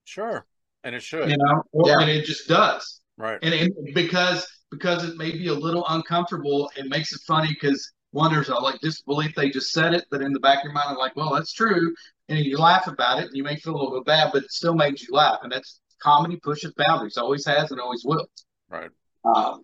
Sure. 0.05 0.45
And 0.85 0.95
it 0.95 1.03
should. 1.03 1.31
you 1.31 1.37
know, 1.39 1.63
or- 1.73 1.89
Yeah. 1.89 2.01
and 2.01 2.11
it 2.11 2.25
just 2.27 2.47
does. 2.49 3.01
Right. 3.19 3.39
and 3.43 3.55
it, 3.55 3.73
because 3.95 4.47
because 4.71 5.05
it 5.09 5.17
may 5.17 5.31
be 5.33 5.47
a 5.47 5.55
little 5.55 5.87
uncomfortable, 5.89 6.71
it 6.77 6.87
makes 6.91 7.13
it 7.15 7.21
funny 7.27 7.49
because 7.49 7.81
wonders 8.13 8.51
are 8.51 8.61
like 8.61 8.79
disbelief 8.81 9.35
they 9.35 9.49
just 9.49 9.73
said 9.73 9.95
it, 9.95 10.05
but 10.11 10.21
in 10.21 10.33
the 10.35 10.41
back 10.41 10.59
of 10.59 10.65
your 10.65 10.73
mind, 10.75 10.89
are 10.91 10.99
like, 10.99 11.15
well, 11.17 11.33
that's 11.33 11.53
true, 11.53 11.95
and 12.29 12.39
you 12.39 12.59
laugh 12.59 12.87
about 12.89 13.21
it, 13.21 13.27
and 13.29 13.37
you 13.37 13.45
may 13.45 13.57
feel 13.57 13.75
a 13.75 13.79
little 13.79 13.95
bit 14.01 14.05
bad, 14.05 14.31
but 14.35 14.43
it 14.43 14.51
still 14.53 14.75
makes 14.75 15.01
you 15.07 15.15
laugh, 15.15 15.39
and 15.43 15.51
that's 15.53 15.81
comedy 16.01 16.37
pushes 16.37 16.73
boundaries, 16.77 17.17
always 17.17 17.45
has 17.47 17.71
and 17.71 17.81
always 17.81 18.05
will. 18.05 18.27
Right. 18.69 18.91
Um, 19.25 19.63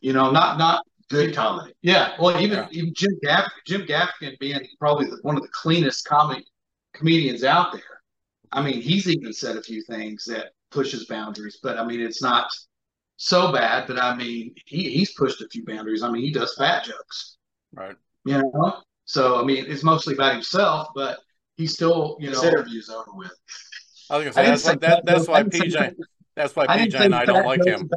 you 0.00 0.12
know, 0.12 0.30
not 0.30 0.58
not 0.58 0.84
Good 1.10 1.34
comedy. 1.34 1.74
yeah. 1.82 2.14
Well, 2.18 2.40
even 2.40 2.58
Yeah. 2.60 2.68
even 2.70 2.94
Jim 2.96 3.10
Gaff 3.22 3.50
Jim 3.66 3.82
Gaffigan 3.82 4.38
being 4.38 4.66
probably 4.78 5.06
the, 5.06 5.18
one 5.22 5.36
of 5.36 5.42
the 5.42 5.48
cleanest 5.52 6.06
comic 6.06 6.44
comedians 6.94 7.44
out 7.44 7.72
there. 7.72 7.82
I 8.52 8.62
mean, 8.62 8.80
he's 8.80 9.08
even 9.08 9.32
said 9.32 9.56
a 9.56 9.62
few 9.62 9.82
things 9.82 10.24
that 10.26 10.52
pushes 10.70 11.06
boundaries, 11.06 11.58
but 11.62 11.78
I 11.78 11.84
mean, 11.84 12.00
it's 12.00 12.22
not 12.22 12.50
so 13.16 13.52
bad. 13.52 13.86
But 13.86 13.98
I 13.98 14.16
mean, 14.16 14.54
he 14.66 14.90
he's 14.90 15.12
pushed 15.14 15.42
a 15.42 15.48
few 15.48 15.64
boundaries. 15.64 16.02
I 16.02 16.10
mean, 16.10 16.22
he 16.22 16.32
does 16.32 16.54
fat 16.56 16.84
jokes, 16.84 17.36
Right. 17.74 17.96
you 18.24 18.38
know. 18.38 18.82
So 19.04 19.40
I 19.40 19.44
mean, 19.44 19.66
it's 19.68 19.84
mostly 19.84 20.14
about 20.14 20.32
himself, 20.34 20.88
but 20.94 21.18
he's 21.56 21.74
still, 21.74 22.16
you 22.20 22.30
This 22.30 22.42
know. 22.42 22.48
interview's 22.48 22.88
over 22.88 23.10
with. 23.14 23.32
I 24.10 24.18
was 24.18 24.24
gonna 24.24 24.32
say 24.32 24.56
say 24.56 24.76
that's, 24.76 24.80
that, 24.80 25.06
that's 25.06 25.28
why 25.28 25.42
say 25.42 25.48
PJ 25.48 25.94
that's 26.34 26.56
why 26.56 26.66
PJ 26.66 26.94
and 26.94 27.14
I 27.14 27.24
don't 27.24 27.44
like 27.44 27.64
him. 27.64 27.88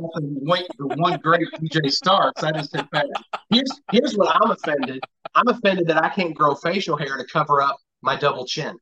Wait 0.42 0.66
the 0.78 0.88
one, 0.88 1.20
great 1.20 1.48
PJ 1.54 1.92
Starks. 1.92 2.44
I 2.44 2.52
just 2.52 2.72
said 2.72 2.88
fat. 2.92 3.06
Here's 3.50 3.72
here's 3.92 4.14
what 4.16 4.36
I'm 4.36 4.52
offended. 4.52 5.02
I'm 5.36 5.48
offended 5.48 5.88
that 5.88 6.04
I 6.04 6.10
can't 6.10 6.36
grow 6.36 6.56
facial 6.56 6.98
hair 6.98 7.18
to 7.18 7.26
cover 7.26 7.62
up 7.62 7.78
my 8.02 8.16
double 8.18 8.46
chin. 8.46 8.78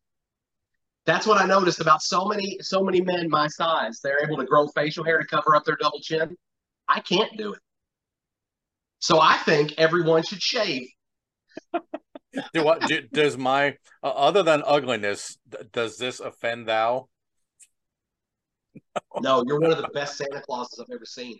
That's 1.06 1.28
what 1.28 1.40
I 1.40 1.46
noticed 1.46 1.82
about 1.82 2.02
so 2.02 2.26
many 2.26 2.58
so 2.62 2.84
many 2.84 3.02
men 3.02 3.30
my 3.30 3.48
size. 3.48 4.00
They're 4.00 4.24
able 4.24 4.38
to 4.38 4.46
grow 4.46 4.68
facial 4.70 5.04
hair 5.04 5.20
to 5.20 5.26
cover 5.26 5.56
up 5.56 5.66
their 5.66 5.78
double 5.80 6.00
chin. 6.00 6.36
I 6.88 7.02
can't 7.02 7.38
do 7.38 7.54
it. 7.54 7.60
So 9.00 9.20
I 9.20 9.38
think 9.38 9.76
everyone 9.78 10.24
should 10.24 10.42
shave. 10.42 10.88
Do 12.54 12.64
what 12.64 12.88
do, 12.88 13.02
does 13.02 13.38
my 13.38 13.76
uh, 14.02 14.08
other 14.08 14.42
than 14.42 14.64
ugliness 14.66 15.38
does 15.72 15.98
this 15.98 16.20
offend 16.20 16.68
thou? 16.68 17.10
No, 19.22 19.44
you're 19.48 19.60
one 19.60 19.72
of 19.72 19.78
the 19.78 19.90
best 19.94 20.18
Santa 20.18 20.42
Clauses 20.42 20.80
I've 20.80 20.94
ever 20.94 21.06
seen. 21.06 21.40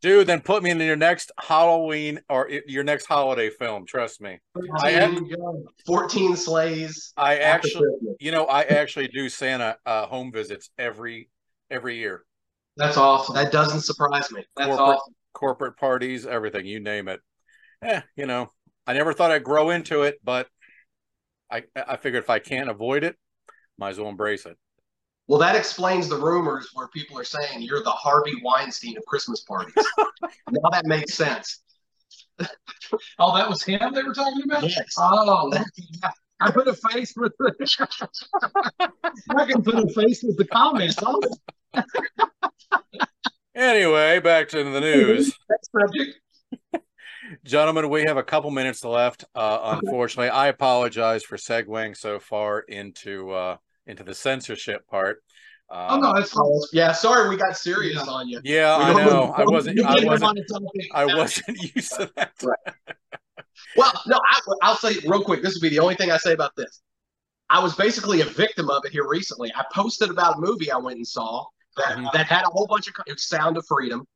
Dude, 0.00 0.28
then 0.28 0.40
put 0.40 0.62
me 0.62 0.70
in 0.70 0.78
your 0.78 0.94
next 0.96 1.32
Halloween 1.40 2.20
or 2.30 2.48
your 2.68 2.84
next 2.84 3.06
holiday 3.06 3.50
film. 3.50 3.84
Trust 3.84 4.20
me. 4.20 4.38
I 4.80 4.92
There 4.92 5.02
am- 5.02 5.26
14 5.86 6.36
sleighs. 6.36 7.12
I 7.16 7.38
actually, 7.38 7.88
you 8.20 8.30
know, 8.30 8.44
I 8.44 8.62
actually 8.62 9.08
do 9.08 9.28
Santa 9.28 9.76
uh, 9.84 10.06
home 10.06 10.30
visits 10.30 10.70
every 10.78 11.30
every 11.70 11.96
year. 11.96 12.24
That's 12.76 12.96
awesome. 12.96 13.34
That 13.34 13.50
doesn't 13.50 13.80
surprise 13.80 14.30
me. 14.30 14.44
That's 14.56 14.68
corporate- 14.68 14.98
awesome. 14.98 15.14
Corporate 15.34 15.76
parties, 15.76 16.26
everything, 16.26 16.64
you 16.66 16.80
name 16.80 17.06
it. 17.08 17.20
Eh, 17.82 18.00
you 18.16 18.26
know, 18.26 18.50
I 18.86 18.92
never 18.92 19.12
thought 19.12 19.30
I'd 19.30 19.44
grow 19.44 19.70
into 19.70 20.02
it, 20.02 20.18
but 20.24 20.48
I 21.50 21.64
I 21.76 21.96
figured 21.96 22.22
if 22.24 22.30
I 22.30 22.38
can't 22.38 22.70
avoid 22.70 23.04
it, 23.04 23.16
might 23.78 23.90
as 23.90 23.98
well 24.00 24.08
embrace 24.08 24.46
it. 24.46 24.56
Well, 25.28 25.38
that 25.40 25.54
explains 25.54 26.08
the 26.08 26.16
rumors 26.16 26.70
where 26.72 26.88
people 26.88 27.18
are 27.18 27.24
saying 27.24 27.60
you're 27.60 27.82
the 27.82 27.90
Harvey 27.90 28.40
Weinstein 28.42 28.96
of 28.96 29.04
Christmas 29.04 29.42
parties. 29.42 29.74
now 30.50 30.70
that 30.70 30.86
makes 30.86 31.14
sense. 31.14 31.60
Oh, 33.18 33.36
that 33.36 33.50
was 33.50 33.62
him 33.62 33.92
they 33.92 34.02
were 34.02 34.14
talking 34.14 34.42
about? 34.44 34.62
Yes. 34.62 34.94
Oh, 34.96 35.52
I 36.40 36.50
put 36.50 36.68
a 36.68 36.72
face 36.72 37.12
with 37.16 37.32
the. 37.38 37.52
I 39.28 39.44
can 39.44 39.62
put 39.62 39.74
a 39.74 39.88
face 39.88 40.22
with 40.22 40.38
the 40.38 40.46
comments. 40.46 40.96
Anyway, 43.54 44.20
back 44.20 44.48
to 44.50 44.64
the 44.64 44.80
news. 44.80 45.36
Next 45.50 45.70
subject. 45.70 46.20
Gentlemen, 47.44 47.90
we 47.90 48.04
have 48.06 48.16
a 48.16 48.22
couple 48.22 48.50
minutes 48.50 48.84
left. 48.84 49.24
Uh, 49.34 49.78
unfortunately, 49.82 50.30
I 50.30 50.46
apologize 50.46 51.24
for 51.24 51.36
segueing 51.36 51.94
so 51.94 52.18
far 52.18 52.60
into 52.60 53.32
uh, 53.32 53.56
into 53.88 54.04
the 54.04 54.14
censorship 54.14 54.86
part. 54.88 55.22
Oh 55.70 55.94
Um, 55.94 56.00
no, 56.00 56.14
that's 56.14 56.30
fine. 56.30 56.44
Yeah, 56.72 56.92
sorry 56.92 57.28
we 57.28 57.36
got 57.36 57.56
serious 57.56 57.96
Yeah. 58.06 58.12
on 58.12 58.28
you. 58.28 58.40
yeah, 58.44 58.76
I 58.76 58.92
know. 59.04 59.34
I 59.36 59.44
wasn't. 59.44 59.80
I 59.84 60.04
wasn't. 60.04 60.24
on 60.30 60.38
a 60.38 60.44
topic. 60.44 60.90
I 60.94 61.04
wasn't 61.06 61.58
used 61.76 61.92
to 61.96 62.10
that. 62.16 62.32
Well, 63.76 63.92
no, 64.06 64.16
I, 64.30 64.40
I'll 64.62 64.76
say 64.76 64.94
real 65.06 65.22
quick. 65.22 65.42
This 65.42 65.54
will 65.54 65.60
be 65.62 65.68
the 65.68 65.78
only 65.80 65.94
thing 65.94 66.10
I 66.10 66.16
say 66.16 66.32
about 66.32 66.52
this. 66.56 66.80
I 67.50 67.62
was 67.62 67.74
basically 67.74 68.20
a 68.20 68.24
victim 68.24 68.70
of 68.70 68.84
it 68.84 68.92
here 68.92 69.06
recently. 69.08 69.50
I 69.54 69.64
posted 69.74 70.10
about 70.10 70.36
a 70.38 70.40
movie 70.40 70.70
I 70.70 70.76
went 70.78 70.96
and 70.96 71.06
saw 71.06 71.44
that, 71.76 71.96
Mhm. 71.98 72.12
that 72.12 72.26
had 72.26 72.44
a 72.44 72.48
whole 72.50 72.66
bunch 72.66 72.88
of 72.88 72.94
Sound 73.20 73.56
of 73.56 73.64
Freedom. 73.66 74.06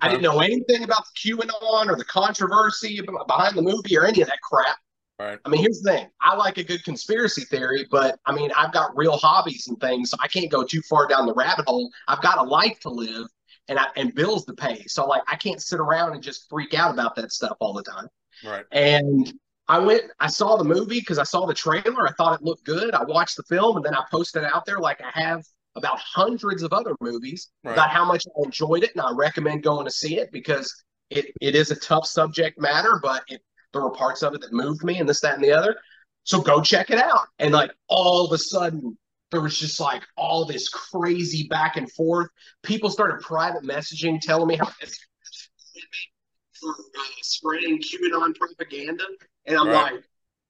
I 0.00 0.08
didn't 0.08 0.22
know 0.22 0.38
anything 0.40 0.84
about 0.84 1.02
the 1.06 1.32
QAnon 1.32 1.88
or 1.88 1.96
the 1.96 2.04
controversy 2.04 3.00
behind 3.26 3.56
the 3.56 3.62
movie 3.62 3.96
or 3.98 4.04
any 4.04 4.22
of 4.22 4.28
that 4.28 4.38
crap. 4.42 4.76
Right. 5.20 5.38
I 5.44 5.48
mean, 5.50 5.60
here's 5.60 5.80
the 5.82 5.92
thing. 5.92 6.08
I 6.22 6.34
like 6.34 6.56
a 6.56 6.64
good 6.64 6.82
conspiracy 6.84 7.42
theory, 7.42 7.86
but 7.90 8.18
I 8.26 8.32
mean, 8.32 8.50
I've 8.56 8.72
got 8.72 8.96
real 8.96 9.18
hobbies 9.18 9.68
and 9.68 9.78
things, 9.78 10.10
so 10.10 10.16
I 10.22 10.28
can't 10.28 10.50
go 10.50 10.64
too 10.64 10.80
far 10.88 11.06
down 11.06 11.26
the 11.26 11.34
rabbit 11.34 11.66
hole. 11.66 11.90
I've 12.08 12.22
got 12.22 12.38
a 12.38 12.42
life 12.42 12.80
to 12.80 12.88
live 12.88 13.26
and 13.68 13.78
I, 13.78 13.86
and 13.96 14.14
bills 14.14 14.46
to 14.46 14.54
pay. 14.54 14.84
So 14.86 15.06
like, 15.06 15.22
I 15.28 15.36
can't 15.36 15.60
sit 15.60 15.78
around 15.78 16.14
and 16.14 16.22
just 16.22 16.48
freak 16.48 16.72
out 16.74 16.92
about 16.94 17.16
that 17.16 17.32
stuff 17.32 17.56
all 17.60 17.74
the 17.74 17.82
time. 17.82 18.08
Right. 18.42 18.64
And 18.72 19.32
I 19.68 19.78
went, 19.78 20.04
I 20.20 20.28
saw 20.28 20.56
the 20.56 20.64
movie 20.64 21.00
because 21.00 21.18
I 21.18 21.24
saw 21.24 21.46
the 21.46 21.54
trailer. 21.54 22.08
I 22.08 22.12
thought 22.12 22.40
it 22.40 22.44
looked 22.44 22.64
good. 22.64 22.94
I 22.94 23.04
watched 23.04 23.36
the 23.36 23.44
film 23.44 23.76
and 23.76 23.84
then 23.84 23.94
I 23.94 24.04
posted 24.10 24.44
it 24.44 24.50
out 24.54 24.64
there 24.64 24.78
like 24.78 25.00
I 25.02 25.10
have 25.20 25.44
about 25.76 25.98
hundreds 25.98 26.62
of 26.62 26.72
other 26.72 26.94
movies 27.00 27.48
Right. 27.64 27.74
about 27.74 27.90
how 27.90 28.04
much 28.04 28.24
I 28.26 28.44
enjoyed 28.44 28.84
it. 28.84 28.92
And 28.92 29.02
I 29.02 29.12
recommend 29.12 29.62
going 29.62 29.84
to 29.84 29.90
see 29.90 30.18
it 30.18 30.32
because 30.32 30.74
it, 31.10 31.26
it 31.40 31.54
is 31.54 31.70
a 31.70 31.76
tough 31.76 32.06
subject 32.06 32.58
matter, 32.60 32.98
but 33.02 33.22
it, 33.28 33.42
there 33.72 33.82
were 33.82 33.90
parts 33.90 34.22
of 34.22 34.34
it 34.34 34.40
that 34.42 34.52
moved 34.52 34.82
me 34.84 34.98
and 34.98 35.08
this, 35.08 35.20
that, 35.20 35.34
and 35.34 35.44
the 35.44 35.52
other. 35.52 35.76
So 36.24 36.40
go 36.40 36.60
check 36.60 36.90
it 36.90 36.98
out. 36.98 37.26
And 37.38 37.52
like 37.52 37.72
all 37.88 38.26
of 38.26 38.32
a 38.32 38.38
sudden, 38.38 38.96
there 39.30 39.40
was 39.40 39.58
just 39.58 39.78
like 39.80 40.02
all 40.16 40.44
this 40.44 40.68
crazy 40.68 41.46
back 41.48 41.76
and 41.76 41.90
forth. 41.92 42.28
People 42.62 42.90
started 42.90 43.20
private 43.20 43.62
messaging 43.62 44.20
telling 44.20 44.48
me 44.48 44.56
how 44.56 44.68
for 46.60 46.70
uh, 46.70 47.02
spreading 47.22 47.80
QAnon 47.80 48.34
propaganda, 48.34 49.04
and 49.46 49.56
I'm 49.56 49.68
Right. 49.68 49.94
like, 49.94 50.02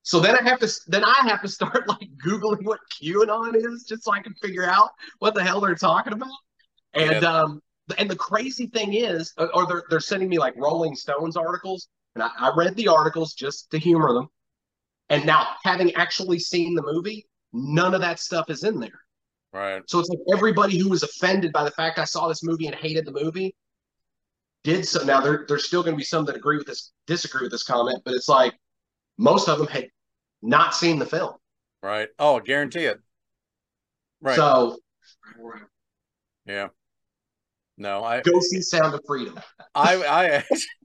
so 0.03 0.19
then 0.19 0.37
I 0.37 0.43
have 0.49 0.59
to 0.61 0.69
then 0.89 1.05
I 1.05 1.21
have 1.29 1.43
to 1.43 1.49
start 1.49 1.87
like 1.89 2.09
googling 2.25 2.65
what 2.65 2.81
QAnon 3.01 3.55
is 3.55 3.85
just 3.89 4.05
so 4.05 4.13
I 4.13 4.21
can 4.21 4.35
figure 4.43 4.65
out 4.65 4.91
what 5.19 5.35
the 5.35 5.43
hell 5.43 5.61
they're 5.61 5.75
talking 5.75 6.13
about. 6.13 6.31
And 6.95 7.23
um 7.25 7.61
and 7.99 8.11
the 8.11 8.17
crazy 8.17 8.67
thing 8.67 8.95
is, 8.95 9.33
or- 9.39 9.55
or 9.55 9.67
they're 9.67 9.85
they're 9.91 10.01
sending 10.01 10.29
me 10.29 10.39
like 10.39 10.55
Rolling 10.57 10.95
Stones 10.97 11.37
articles, 11.37 11.89
and 12.15 12.23
I, 12.23 12.31
I 12.39 12.53
read 12.57 12.77
the 12.77 12.89
articles 12.89 13.35
just 13.35 13.71
to 13.71 13.79
humor 13.79 14.13
them. 14.13 14.29
And 15.09 15.27
now 15.27 15.49
having 15.65 15.95
actually 15.95 16.39
seen 16.39 16.75
the 16.75 16.83
movie, 16.83 17.27
none 17.53 17.95
of 17.95 18.01
that 18.01 18.21
stuff 18.21 18.49
is 18.49 18.65
in 18.65 18.79
there. 18.79 19.01
Right. 19.53 19.83
So 19.87 19.99
it's 19.99 20.09
like 20.09 20.21
everybody 20.33 20.79
who 20.79 20.89
was 20.89 21.03
offended 21.03 21.53
by 21.53 21.65
the 21.65 21.73
fact 21.73 21.99
I 21.99 22.05
saw 22.05 22.29
this 22.29 22.45
movie 22.45 22.67
and 22.67 22.75
hated 22.75 23.05
the 23.05 23.13
movie 23.13 23.55
did 24.63 24.87
so. 24.87 25.03
Now 25.05 25.21
there, 25.21 25.45
there's 25.49 25.67
still 25.67 25.83
going 25.83 25.95
to 25.95 25.99
be 25.99 26.05
some 26.05 26.25
that 26.27 26.37
agree 26.37 26.57
with 26.57 26.67
this, 26.67 26.93
disagree 27.07 27.43
with 27.43 27.51
this 27.51 27.65
comment, 27.65 28.03
but 28.05 28.15
it's 28.15 28.29
like 28.29 28.55
most 29.19 29.49
of 29.49 29.59
them 29.59 29.67
had 29.67 29.89
not 30.43 30.75
seen 30.75 30.99
the 30.99 31.07
film. 31.07 31.35
Right. 31.83 32.09
Oh, 32.19 32.41
guarantee 32.41 32.85
it. 32.85 33.01
Right. 34.21 34.37
So 34.37 34.79
Yeah. 36.47 36.69
No, 37.79 38.05
I 38.05 38.21
Go 38.21 38.39
see 38.41 38.61
Sound 38.61 38.95
of 38.95 39.01
Freedom. 39.07 39.41
I 39.75 40.05
I 40.07 40.45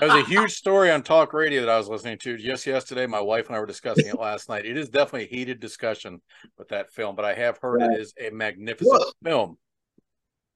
that 0.00 0.14
was 0.14 0.22
a 0.22 0.24
huge 0.28 0.52
story 0.52 0.90
on 0.90 1.02
talk 1.02 1.32
radio 1.32 1.60
that 1.60 1.70
I 1.70 1.78
was 1.78 1.88
listening 1.88 2.18
to 2.18 2.36
just 2.36 2.66
yesterday. 2.66 3.06
My 3.06 3.20
wife 3.20 3.46
and 3.46 3.56
I 3.56 3.60
were 3.60 3.66
discussing 3.66 4.06
it 4.06 4.18
last 4.18 4.48
night. 4.48 4.66
It 4.66 4.76
is 4.76 4.88
definitely 4.88 5.24
a 5.24 5.30
heated 5.30 5.60
discussion 5.60 6.20
with 6.58 6.68
that 6.68 6.92
film, 6.92 7.16
but 7.16 7.24
I 7.24 7.34
have 7.34 7.58
heard 7.58 7.80
Right. 7.80 7.92
it 7.92 8.00
is 8.00 8.14
a 8.20 8.30
magnificent 8.30 8.98
Look. 9.00 9.14
film. 9.24 9.58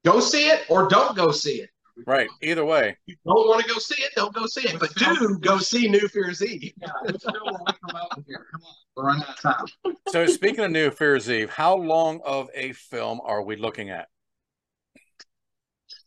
Go 0.05 0.21
see 0.21 0.49
it 0.49 0.65
or 0.69 0.89
don't 0.89 1.17
go 1.17 1.31
see 1.33 1.61
it. 1.63 1.71
Right. 2.07 2.29
Either 2.43 2.63
way. 2.65 2.97
You 3.07 3.17
don't 3.25 3.49
want 3.49 3.63
to 3.65 3.69
go 3.73 3.79
see 3.79 4.03
it, 4.03 4.13
don't 4.15 4.35
go 4.35 4.47
see 4.47 4.69
it. 4.69 4.79
But 4.79 4.95
do 4.97 5.39
go 5.41 5.57
see 5.59 5.89
New 5.89 6.07
Fear's 6.09 6.43
Eve. 6.45 6.73
Yeah, 6.81 6.89
let's 7.05 7.25
go 7.25 7.33
away 7.39 7.73
from 7.81 7.97
out 7.97 8.23
here. 8.27 8.45
Come 8.53 8.61
on, 8.63 8.75
we're 8.97 9.05
running 9.05 9.23
out 9.23 9.31
of 9.31 9.41
time. 9.41 9.95
So 10.11 10.27
speaking 10.27 10.61
of 10.65 10.71
New 10.71 10.91
Fear's 10.91 11.31
Eve, 11.31 11.49
how 11.49 11.75
long 11.77 12.21
of 12.25 12.51
a 12.55 12.73
film 12.73 13.21
are 13.25 13.43
we 13.43 13.57
looking 13.57 13.89
at? 13.89 14.09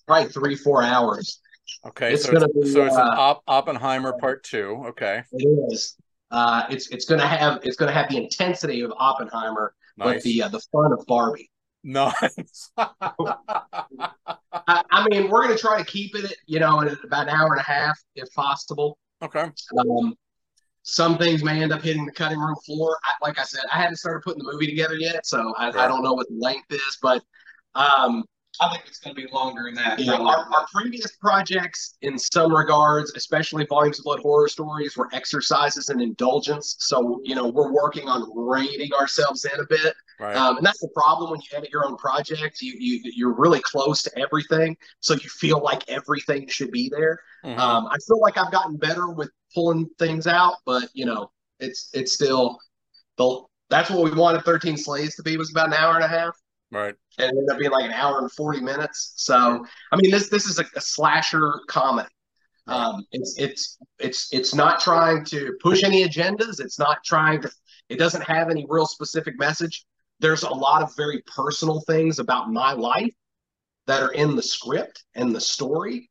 Probably 0.08 0.30
three, 0.32 0.56
four 0.56 0.84
hours. 0.84 1.40
Okay, 1.88 2.14
It's 2.14 2.24
so 2.24 2.32
it's, 2.32 2.40
gonna 2.40 2.54
be, 2.54 2.70
so 2.70 2.86
it's 2.86 2.96
an 2.96 3.02
uh, 3.02 3.16
Op- 3.18 3.44
Oppenheimer 3.48 4.14
part 4.14 4.44
two. 4.44 4.84
Okay, 4.90 5.24
It 5.32 5.48
is. 5.72 5.96
Uh, 6.32 6.64
it's 6.70 6.90
it's 6.90 7.06
gonna 7.06 7.28
have 7.28 7.60
it's 7.64 7.76
gonna 7.78 7.92
have 7.92 8.10
the 8.10 8.18
intensity 8.18 8.82
of 8.82 8.94
Oppenheimer, 8.98 9.74
but 9.98 10.22
the 10.24 10.44
uh, 10.44 10.48
the 10.50 10.60
fun 10.72 10.92
of 10.94 11.06
Barbie. 11.08 11.50
nice. 11.84 12.72
I, 12.78 14.84
I 14.92 15.08
mean, 15.10 15.30
we're 15.30 15.44
gonna 15.44 15.58
try 15.58 15.78
to 15.80 15.86
keep 15.86 16.16
it, 16.16 16.34
you 16.46 16.60
know, 16.60 16.82
at 16.82 16.92
about 17.04 17.24
an 17.28 17.30
hour 17.30 17.52
and 17.54 17.60
a 17.60 17.64
half 17.64 17.98
if 18.16 18.32
possible. 18.34 18.98
okay, 19.22 19.50
Um, 19.78 20.16
some 20.84 21.18
things 21.18 21.44
may 21.44 21.62
end 21.62 21.72
up 21.72 21.82
hitting 21.82 22.06
the 22.06 22.12
cutting 22.12 22.40
room 22.40 22.56
floor. 22.66 22.98
I, 23.04 23.14
like 23.26 23.40
I 23.40 23.44
said, 23.44 23.62
I 23.72 23.82
haven't 23.82 23.98
started 23.98 24.22
putting 24.24 24.44
the 24.44 24.52
movie 24.52 24.68
together 24.68 24.96
yet, 24.96 25.26
so 25.26 25.54
I, 25.58 25.68
I 25.70 25.88
don't 25.88 26.04
know 26.04 26.14
what 26.14 26.28
the 26.30 26.38
length 26.40 26.72
is. 26.72 26.98
But 27.02 27.24
um, 27.76 28.24
I 28.62 28.70
think 28.72 28.84
it's 28.88 29.00
going 29.00 29.16
to 29.16 29.22
be 29.22 29.28
longer 29.32 29.64
than 29.66 29.76
that. 29.76 30.00
you 30.00 30.06
know, 30.08 30.28
our, 30.28 30.38
our 30.54 30.66
previous 30.74 31.12
projects, 31.18 31.96
in 32.02 32.18
some 32.18 32.54
regards, 32.54 33.14
especially 33.16 33.66
volumes 33.66 34.00
of 34.00 34.06
blood 34.06 34.20
horror 34.20 34.48
stories, 34.48 34.98
were 34.98 35.08
exercises 35.14 35.90
in 35.90 36.02
indulgence. 36.02 36.76
So 36.80 37.22
you 37.24 37.36
know, 37.36 37.48
we're 37.48 37.72
working 37.72 38.08
on 38.08 38.30
reining 38.36 38.92
ourselves 38.94 39.46
in 39.46 39.60
a 39.60 39.66
bit. 39.66 39.94
right, 40.20 40.36
Um, 40.36 40.58
and 40.58 40.66
that's 40.66 40.80
the 40.80 40.90
problem 40.94 41.32
when 41.32 41.40
you 41.42 41.58
edit 41.58 41.70
your 41.72 41.86
own 41.86 41.96
project. 41.98 42.62
You 42.62 42.74
you 42.78 43.02
you're 43.16 43.34
really 43.34 43.62
close 43.62 44.04
to 44.04 44.20
everything, 44.20 44.76
so 45.00 45.14
you 45.14 45.30
feel 45.30 45.60
like 45.62 45.88
everything 45.90 46.48
should 46.48 46.72
be 46.72 46.90
there. 46.90 47.20
Mhm. 47.46 47.58
Um, 47.58 47.88
I 47.88 47.98
feel 48.08 48.20
like 48.20 48.38
I've 48.38 48.52
gotten 48.52 48.76
better 48.78 49.10
with 49.10 49.30
pulling 49.56 49.90
things 49.98 50.28
out, 50.28 50.56
but 50.66 50.90
you 50.94 51.06
know, 51.06 51.32
it's 51.60 51.90
it's 51.94 52.14
still 52.14 52.60
the 53.18 53.42
that's 53.70 53.90
what 53.90 54.04
we 54.04 54.12
wanted 54.18 54.44
13 54.44 54.78
Slays 54.78 55.16
to 55.16 55.24
be 55.24 55.38
was 55.38 55.52
about 55.52 55.68
an 55.68 55.74
hour 55.76 55.96
and 55.96 56.04
a 56.04 56.08
half, 56.08 56.36
right, 56.72 56.96
and 57.18 57.26
it 57.32 57.38
ended 57.38 57.50
up 57.52 57.60
being 57.60 57.72
like 57.72 57.86
an 57.86 57.92
hour 57.92 58.20
and 58.20 58.32
40 58.32 58.62
minutes. 58.62 59.14
So 59.18 59.66
I 59.92 59.96
mean, 59.98 60.12
this 60.12 60.30
this 60.30 60.46
is 60.46 60.60
a, 60.60 60.66
a 60.76 60.82
slasher 60.82 61.54
comedy. 61.68 62.10
Um, 62.68 63.06
it's 63.12 63.36
it's 63.40 63.78
it's 64.00 64.32
it's 64.32 64.54
not 64.54 64.80
trying 64.80 65.26
to 65.26 65.58
push 65.62 65.84
any 65.84 66.08
agendas. 66.08 66.60
It's 66.60 66.78
not 66.80 67.04
trying 67.04 67.42
to. 67.42 67.52
It 67.90 67.98
doesn't 67.98 68.24
have 68.24 68.50
any 68.50 68.66
real 68.70 68.86
specific 68.86 69.38
message. 69.40 69.86
There's 70.20 70.44
a 70.44 70.50
lot 70.50 70.84
of 70.84 70.96
very 70.96 71.24
personal 71.34 71.82
things 71.82 72.20
about 72.20 72.52
my 72.52 72.74
life 72.74 73.14
that 73.88 74.04
are 74.04 74.12
in 74.12 74.36
the 74.36 74.44
script 74.44 75.04
and 75.16 75.34
the 75.36 75.42
story 75.42 76.10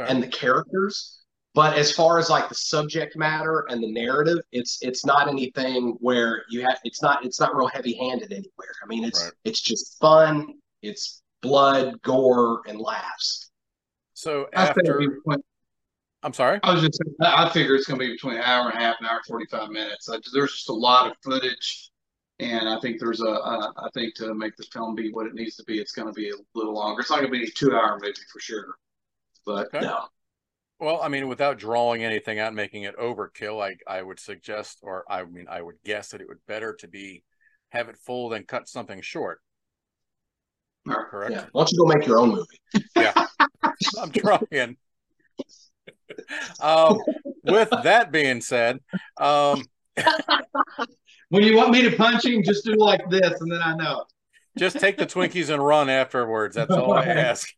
Okay. 0.00 0.10
and 0.10 0.22
the 0.22 0.28
characters. 0.28 1.18
But 1.58 1.76
as 1.76 1.90
far 1.90 2.20
as 2.20 2.30
like 2.30 2.48
the 2.48 2.54
subject 2.54 3.16
matter 3.16 3.66
and 3.68 3.82
the 3.82 3.90
narrative, 3.90 4.38
it's 4.52 4.78
it's 4.80 5.04
not 5.04 5.26
anything 5.26 5.96
where 5.98 6.44
you 6.48 6.60
have 6.60 6.78
it's 6.84 7.02
not 7.02 7.24
it's 7.24 7.40
not 7.40 7.56
real 7.56 7.66
heavy 7.66 7.94
handed 7.94 8.30
anywhere. 8.30 8.74
I 8.80 8.86
mean, 8.86 9.02
it's 9.02 9.24
Right. 9.24 9.32
it's 9.44 9.60
just 9.60 9.98
fun. 9.98 10.54
It's 10.82 11.20
blood, 11.42 12.00
gore, 12.02 12.62
and 12.68 12.78
laughs. 12.78 13.50
So 14.14 14.46
I, 14.54 14.66
think 14.66 14.68
after, 14.68 14.80
it'll 14.82 14.98
be 15.00 15.06
between- 15.08 15.42
I'm 16.22 16.32
sorry. 16.32 16.60
I 16.62 16.74
was 16.74 16.82
just 16.82 17.02
I 17.20 17.46
I 17.46 17.50
figure 17.52 17.74
it's 17.74 17.88
going 17.88 17.98
to 17.98 18.06
be 18.06 18.12
between 18.12 18.36
an 18.36 18.44
hour 18.44 18.68
and 18.70 18.78
a 18.78 18.80
half 18.80 19.00
an 19.00 19.06
hour 19.06 19.16
and 19.16 19.26
45 19.26 19.70
minutes. 19.70 20.08
I, 20.08 20.20
there's 20.32 20.52
just 20.52 20.68
a 20.68 20.72
lot 20.72 21.10
of 21.10 21.16
footage. 21.24 21.90
And 22.38 22.68
I 22.68 22.78
think 22.78 23.00
there's 23.00 23.20
a, 23.20 23.24
a, 23.24 23.74
I 23.78 23.88
think 23.94 24.14
to 24.18 24.32
make 24.32 24.56
this 24.56 24.68
film 24.68 24.94
be 24.94 25.10
what 25.10 25.26
it 25.26 25.34
needs 25.34 25.56
to 25.56 25.64
be, 25.64 25.80
it's 25.80 25.90
going 25.90 26.06
to 26.06 26.14
be 26.14 26.30
a 26.30 26.34
little 26.54 26.74
longer. 26.74 27.00
It's 27.00 27.10
not 27.10 27.16
going 27.18 27.32
to 27.32 27.36
be 27.36 27.46
a 27.46 27.50
two 27.50 27.74
hour 27.74 27.98
movie 28.00 28.14
for 28.32 28.38
sure. 28.38 28.76
But 29.44 29.74
Okay. 29.74 29.80
No. 29.80 30.04
Well, 30.80 31.00
I 31.02 31.08
mean, 31.08 31.28
without 31.28 31.58
drawing 31.58 32.04
anything 32.04 32.38
out, 32.38 32.48
and 32.48 32.56
making 32.56 32.84
it 32.84 32.96
overkill, 32.96 33.62
I 33.62 33.76
I 33.92 34.02
would 34.02 34.20
suggest, 34.20 34.78
or 34.82 35.04
I 35.10 35.24
mean, 35.24 35.46
I 35.48 35.60
would 35.62 35.76
guess 35.84 36.10
that 36.10 36.20
it 36.20 36.28
would 36.28 36.44
better 36.46 36.74
to 36.80 36.88
be 36.88 37.24
have 37.70 37.88
it 37.88 37.96
full 37.98 38.28
than 38.28 38.44
cut 38.44 38.68
something 38.68 39.00
short. 39.02 39.40
Correct. 41.10 41.32
Yeah. 41.32 41.44
Why 41.52 41.62
don't 41.62 41.72
you 41.72 41.78
go 41.78 41.86
make 41.86 42.06
your 42.06 42.18
own 42.18 42.30
movie? 42.30 42.86
Yeah, 42.96 43.12
I'm 44.00 44.10
trying. 44.12 44.76
um, 46.60 46.98
with 47.44 47.70
that 47.82 48.10
being 48.12 48.40
said, 48.40 48.78
um, 49.18 49.64
when 51.28 51.42
you 51.42 51.56
want 51.56 51.70
me 51.70 51.82
to 51.82 51.96
punch 51.96 52.24
him, 52.24 52.42
just 52.42 52.64
do 52.64 52.74
like 52.76 53.08
this, 53.10 53.40
and 53.40 53.50
then 53.50 53.60
I 53.62 53.74
know. 53.74 54.04
just 54.56 54.78
take 54.78 54.98
the 54.98 55.06
Twinkies 55.06 55.50
and 55.50 55.64
run 55.64 55.88
afterwards. 55.90 56.56
That's 56.56 56.76
all 56.76 56.92
I 56.92 57.04
ask. 57.06 57.48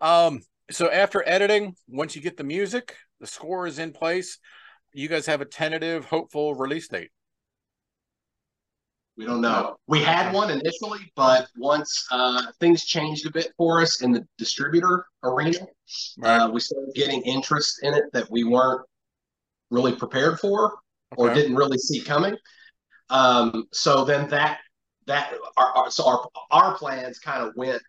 Um, 0.00 0.42
so 0.70 0.90
after 0.90 1.22
editing, 1.26 1.74
once 1.88 2.14
you 2.14 2.22
get 2.22 2.36
the 2.36 2.44
music, 2.44 2.96
the 3.20 3.26
score 3.26 3.66
is 3.66 3.78
in 3.78 3.92
place. 3.92 4.38
You 4.92 5.08
guys 5.08 5.26
have 5.26 5.40
a 5.40 5.44
tentative, 5.44 6.04
hopeful 6.06 6.54
release 6.54 6.88
date. 6.88 7.10
We 9.16 9.26
don't 9.26 9.40
know. 9.40 9.76
We 9.88 10.00
had 10.00 10.32
one 10.32 10.48
initially, 10.50 11.00
but 11.16 11.48
once 11.56 12.06
uh, 12.12 12.42
things 12.60 12.84
changed 12.84 13.26
a 13.26 13.32
bit 13.32 13.52
for 13.56 13.82
us 13.82 14.00
in 14.00 14.12
the 14.12 14.24
distributor 14.38 15.06
arena, 15.24 15.66
Right. 16.18 16.38
uh, 16.42 16.50
we 16.50 16.60
started 16.60 16.94
getting 16.94 17.22
interest 17.22 17.80
in 17.82 17.94
it 17.94 18.04
that 18.12 18.30
we 18.30 18.44
weren't 18.44 18.82
really 19.70 19.94
prepared 19.96 20.38
for 20.38 20.78
or 21.16 21.30
Okay. 21.30 21.40
didn't 21.42 21.56
really 21.56 21.78
see 21.78 22.00
coming. 22.00 22.36
Um, 23.10 23.64
so 23.72 24.04
then 24.04 24.28
that 24.28 24.60
that 25.06 25.32
our, 25.56 25.66
our 25.76 25.90
so 25.90 26.06
our 26.06 26.28
our 26.50 26.76
plans 26.78 27.18
kind 27.18 27.42
of 27.42 27.54
went 27.56 27.82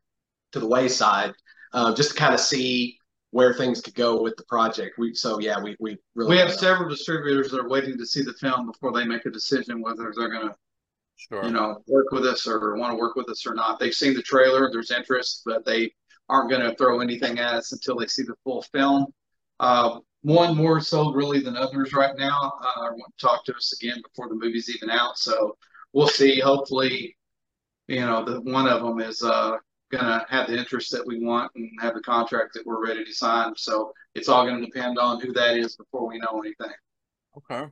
to 0.53 0.59
the 0.59 0.67
wayside, 0.67 1.33
uh, 1.73 1.93
just 1.93 2.11
to 2.11 2.15
kind 2.17 2.33
of 2.33 2.39
see 2.39 2.97
where 3.31 3.53
things 3.53 3.81
could 3.81 3.93
go 3.95 4.21
with 4.21 4.35
the 4.37 4.45
project. 4.45 4.97
We 4.97 5.13
so 5.13 5.39
yeah, 5.39 5.61
we 5.61 5.75
we 5.79 5.97
really 6.15 6.31
We 6.31 6.37
have 6.37 6.49
know. 6.49 6.55
several 6.55 6.89
distributors 6.89 7.51
that 7.51 7.59
are 7.59 7.69
waiting 7.69 7.97
to 7.97 8.05
see 8.05 8.23
the 8.23 8.33
film 8.33 8.65
before 8.67 8.91
they 8.91 9.05
make 9.05 9.25
a 9.25 9.29
decision 9.31 9.81
whether 9.81 10.11
they're 10.15 10.29
going 10.29 10.47
to 10.49 10.55
Sure. 11.17 11.43
you 11.43 11.51
know, 11.51 11.83
work 11.87 12.11
with 12.13 12.25
us 12.25 12.47
or 12.47 12.77
want 12.77 12.93
to 12.93 12.97
work 12.97 13.17
with 13.17 13.27
us 13.29 13.45
or 13.45 13.53
not. 13.53 13.77
They've 13.77 13.93
seen 13.93 14.13
the 14.13 14.21
trailer, 14.21 14.71
there's 14.71 14.89
interest, 14.89 15.41
but 15.45 15.65
they 15.65 15.93
aren't 16.29 16.49
going 16.49 16.61
to 16.61 16.73
throw 16.77 17.01
anything 17.01 17.39
at 17.39 17.55
us 17.55 17.73
until 17.73 17.97
they 17.97 18.07
see 18.07 18.23
the 18.23 18.35
full 18.45 18.61
film. 18.71 19.07
Uh, 19.59 19.99
one 20.21 20.55
more 20.55 20.79
so 20.79 21.11
really 21.11 21.41
than 21.41 21.57
others 21.57 21.91
right 21.91 22.17
now. 22.17 22.53
Uh, 22.61 22.91
want 22.93 23.13
to 23.17 23.25
talk 23.27 23.43
to 23.45 23.53
us 23.53 23.73
again 23.81 24.01
before 24.01 24.29
the 24.29 24.35
movie's 24.35 24.73
even 24.73 24.89
out. 24.89 25.17
So 25.17 25.57
we'll 25.91 26.07
see. 26.07 26.39
Hopefully, 26.39 27.17
you 27.87 27.99
know, 27.99 28.23
the 28.23 28.39
one 28.39 28.67
of 28.69 28.81
them 28.81 29.01
is 29.01 29.21
uh, 29.21 29.57
going 29.91 30.05
to 30.05 30.25
have 30.29 30.47
the 30.47 30.57
interest 30.57 30.91
that 30.91 31.05
we 31.05 31.23
want 31.23 31.51
and 31.55 31.69
have 31.81 31.95
the 31.95 32.01
contract 32.01 32.53
that 32.53 32.65
we're 32.65 32.85
ready 32.85 33.03
to 33.03 33.13
sign. 33.13 33.53
So 33.55 33.91
it's 34.15 34.29
all 34.29 34.45
going 34.45 34.59
to 34.59 34.65
depend 34.65 34.97
on 34.97 35.19
who 35.19 35.33
that 35.33 35.57
is 35.57 35.75
before 35.75 36.07
we 36.07 36.19
know 36.19 36.39
anything. 36.39 36.75
Okay. 37.37 37.67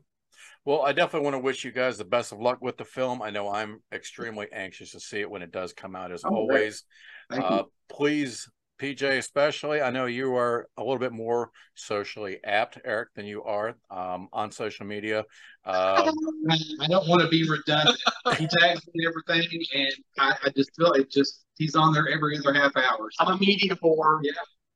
Well, 0.65 0.81
I 0.81 0.91
definitely 0.91 1.23
want 1.25 1.35
to 1.35 1.41
wish 1.41 1.63
you 1.63 1.71
guys 1.71 1.97
the 1.97 2.05
best 2.05 2.31
of 2.31 2.39
luck 2.39 2.61
with 2.61 2.77
the 2.77 2.85
film. 2.85 3.21
I 3.21 3.29
know 3.29 3.49
I'm 3.49 3.81
extremely 3.93 4.47
anxious 4.51 4.91
to 4.91 4.99
see 4.99 5.19
it 5.19 5.29
when 5.29 5.41
it 5.41 5.51
does 5.51 5.73
come 5.73 5.95
out, 5.95 6.11
as 6.11 6.23
Oh, 6.25 6.29
always. 6.29 6.83
Thank 7.29 7.45
Uh, 7.45 7.63
please, 7.89 8.49
PJ, 8.79 9.17
especially, 9.17 9.81
I 9.81 9.89
know 9.89 10.05
you 10.05 10.35
are 10.35 10.67
a 10.77 10.81
little 10.81 10.99
bit 10.99 11.11
more 11.11 11.51
socially 11.75 12.39
apt, 12.43 12.79
Eric, 12.85 13.09
than 13.15 13.25
you 13.25 13.43
are 13.43 13.75
um, 13.89 14.27
on 14.31 14.51
social 14.51 14.85
media. 14.85 15.19
Um, 15.65 16.13
I, 16.49 16.57
I 16.81 16.87
don't 16.87 17.07
want 17.07 17.21
to 17.21 17.27
be 17.27 17.47
redundant. 17.49 17.99
He 18.37 18.47
tags 18.47 18.85
me 18.93 19.05
and 19.05 19.07
everything, 19.07 19.61
and 19.73 19.93
I, 20.19 20.35
I 20.45 20.49
just 20.55 20.75
feel 20.75 20.91
it 20.93 21.11
just 21.11 21.45
he's 21.55 21.75
on 21.75 21.93
there 21.93 22.07
every 22.09 22.37
other 22.37 22.53
half 22.53 22.75
hour. 22.77 23.09
So, 23.11 23.25
I'm 23.25 23.35
a 23.35 23.39
media 23.39 23.75
whore. 23.75 24.19
yeah, 24.21 24.31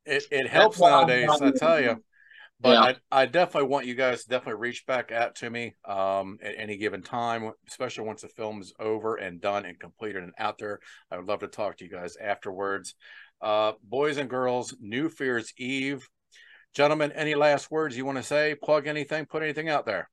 it, 0.06 0.24
it 0.32 0.48
helps 0.48 0.80
what 0.80 0.90
nowadays, 0.90 1.30
I 1.42 1.52
tell 1.52 1.80
you. 1.80 2.04
But 2.62 2.74
Yeah. 2.74 2.94
I, 3.12 3.24
I 3.24 3.26
definitely 3.26 3.70
want 3.70 3.88
you 3.88 3.96
guys 3.96 4.24
to 4.24 4.30
definitely 4.30 4.62
reach 4.62 4.86
back 4.86 5.12
out 5.12 5.36
to 5.38 5.50
me 5.50 5.74
um, 5.84 6.38
at 6.44 6.54
any 6.58 6.78
given 6.78 7.02
time, 7.02 7.52
especially 7.68 8.06
once 8.06 8.22
the 8.22 8.28
film 8.28 8.62
is 8.62 8.72
over 8.80 9.16
and 9.16 9.42
done 9.42 9.66
and 9.66 9.80
completed 9.80 10.24
and 10.24 10.34
out 10.38 10.60
there. 10.60 10.80
I 11.10 11.18
would 11.18 11.26
love 11.26 11.40
to 11.40 11.48
talk 11.48 11.78
to 11.78 11.86
you 11.86 11.90
guys 11.90 12.18
afterwards. 12.18 12.94
Uh, 13.42 13.74
boys 13.84 14.18
and 14.18 14.30
girls, 14.30 14.76
New 14.80 15.10
Fear's 15.10 15.52
Eve. 15.58 16.08
Gentlemen, 16.74 17.12
any 17.14 17.36
last 17.36 17.70
words 17.72 17.98
you 17.98 18.06
want 18.06 18.18
to 18.18 18.24
say? 18.24 18.56
Plug 18.56 18.88
anything? 18.88 19.26
Put 19.26 19.44
anything 19.44 19.70
out 19.70 19.86
there? 19.86 20.10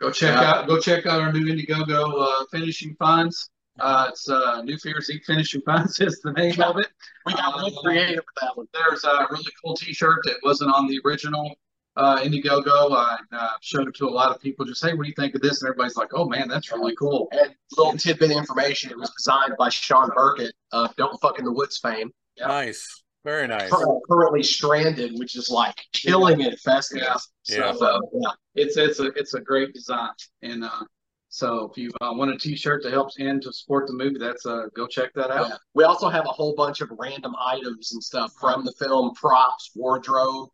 go 0.00 0.10
check 0.10 0.34
Yeah. 0.34 0.50
out 0.52 0.66
go 0.66 0.80
check 0.80 1.04
out 1.04 1.20
our 1.20 1.30
new 1.30 1.44
Indiegogo 1.44 2.26
uh, 2.26 2.44
finishing 2.50 2.96
funds. 2.98 3.50
Uh, 3.78 4.06
it's 4.10 4.28
uh, 4.30 4.62
New 4.62 4.76
Fears 4.78 5.10
Eve 5.10 5.20
Finishing 5.26 5.60
Funds 5.66 6.00
is 6.00 6.20
the 6.22 6.32
name 6.32 6.60
of 6.60 6.76
it. 6.78 6.86
We 7.26 7.34
got 7.34 7.54
real 7.60 7.70
creative 7.82 8.16
with 8.24 8.34
that 8.40 8.56
one. 8.56 8.66
There's 8.72 9.04
a 9.04 9.26
really 9.30 9.44
cool 9.62 9.76
T-shirt 9.76 10.20
that 10.24 10.36
wasn't 10.42 10.72
on 10.74 10.86
the 10.86 10.98
original 11.04 11.54
uh, 11.96 12.18
Indiegogo. 12.20 12.92
I 12.92 13.18
uh, 13.32 13.48
showed 13.60 13.88
it 13.88 13.94
to 13.96 14.06
a 14.06 14.10
lot 14.10 14.34
of 14.34 14.40
people. 14.40 14.64
Just 14.64 14.82
hey, 14.84 14.94
what 14.94 15.02
do 15.04 15.08
you 15.08 15.14
think 15.14 15.34
of 15.34 15.42
this? 15.42 15.60
And 15.62 15.68
everybody's 15.68 15.96
like, 15.96 16.10
oh 16.14 16.26
man, 16.28 16.48
that's 16.48 16.72
really 16.72 16.94
cool. 16.96 17.28
And 17.32 17.54
little 17.76 17.92
tidbit 17.96 18.30
of 18.32 18.36
information: 18.38 18.90
it 18.90 18.98
was 18.98 19.10
designed 19.16 19.52
by 19.58 19.68
Shawn 19.68 20.10
Burkett 20.14 20.52
of 20.72 20.94
Don't 20.96 21.18
Fuck 21.20 21.38
in 21.38 21.44
the 21.44 21.52
Woods 21.52 21.76
fame. 21.78 22.10
Yeah. 22.40 22.48
Nice. 22.48 23.02
Very 23.24 23.46
nice. 23.46 23.70
Currently 24.08 24.42
stranded, 24.42 25.12
which 25.18 25.36
is 25.36 25.50
like 25.50 25.76
killing 25.92 26.40
it 26.40 26.58
fast. 26.60 26.92
Yeah. 26.96 27.16
So, 27.42 28.00
yeah. 28.14 28.30
It's 28.54 28.76
it's 28.78 28.98
a 28.98 29.08
it's 29.08 29.34
a 29.34 29.40
great 29.40 29.74
design. 29.74 30.10
And 30.42 30.64
uh, 30.64 30.84
so 31.28 31.70
if 31.70 31.76
you 31.76 31.90
uh, 32.00 32.12
want 32.14 32.30
a 32.30 32.38
T-shirt 32.38 32.82
to 32.84 32.90
help 32.90 33.10
and 33.18 33.42
to 33.42 33.52
support 33.52 33.86
the 33.86 33.92
movie, 33.92 34.18
that's 34.18 34.46
uh, 34.46 34.64
go 34.74 34.86
check 34.86 35.12
that 35.14 35.30
out. 35.30 35.48
Yeah. 35.50 35.56
We 35.74 35.84
also 35.84 36.08
have 36.08 36.24
a 36.24 36.30
whole 36.30 36.54
bunch 36.54 36.80
of 36.80 36.90
random 36.98 37.34
items 37.38 37.92
and 37.92 38.02
stuff 38.02 38.32
from 38.40 38.64
the 38.64 38.72
film, 38.72 39.14
props, 39.14 39.70
wardrobe. 39.74 40.48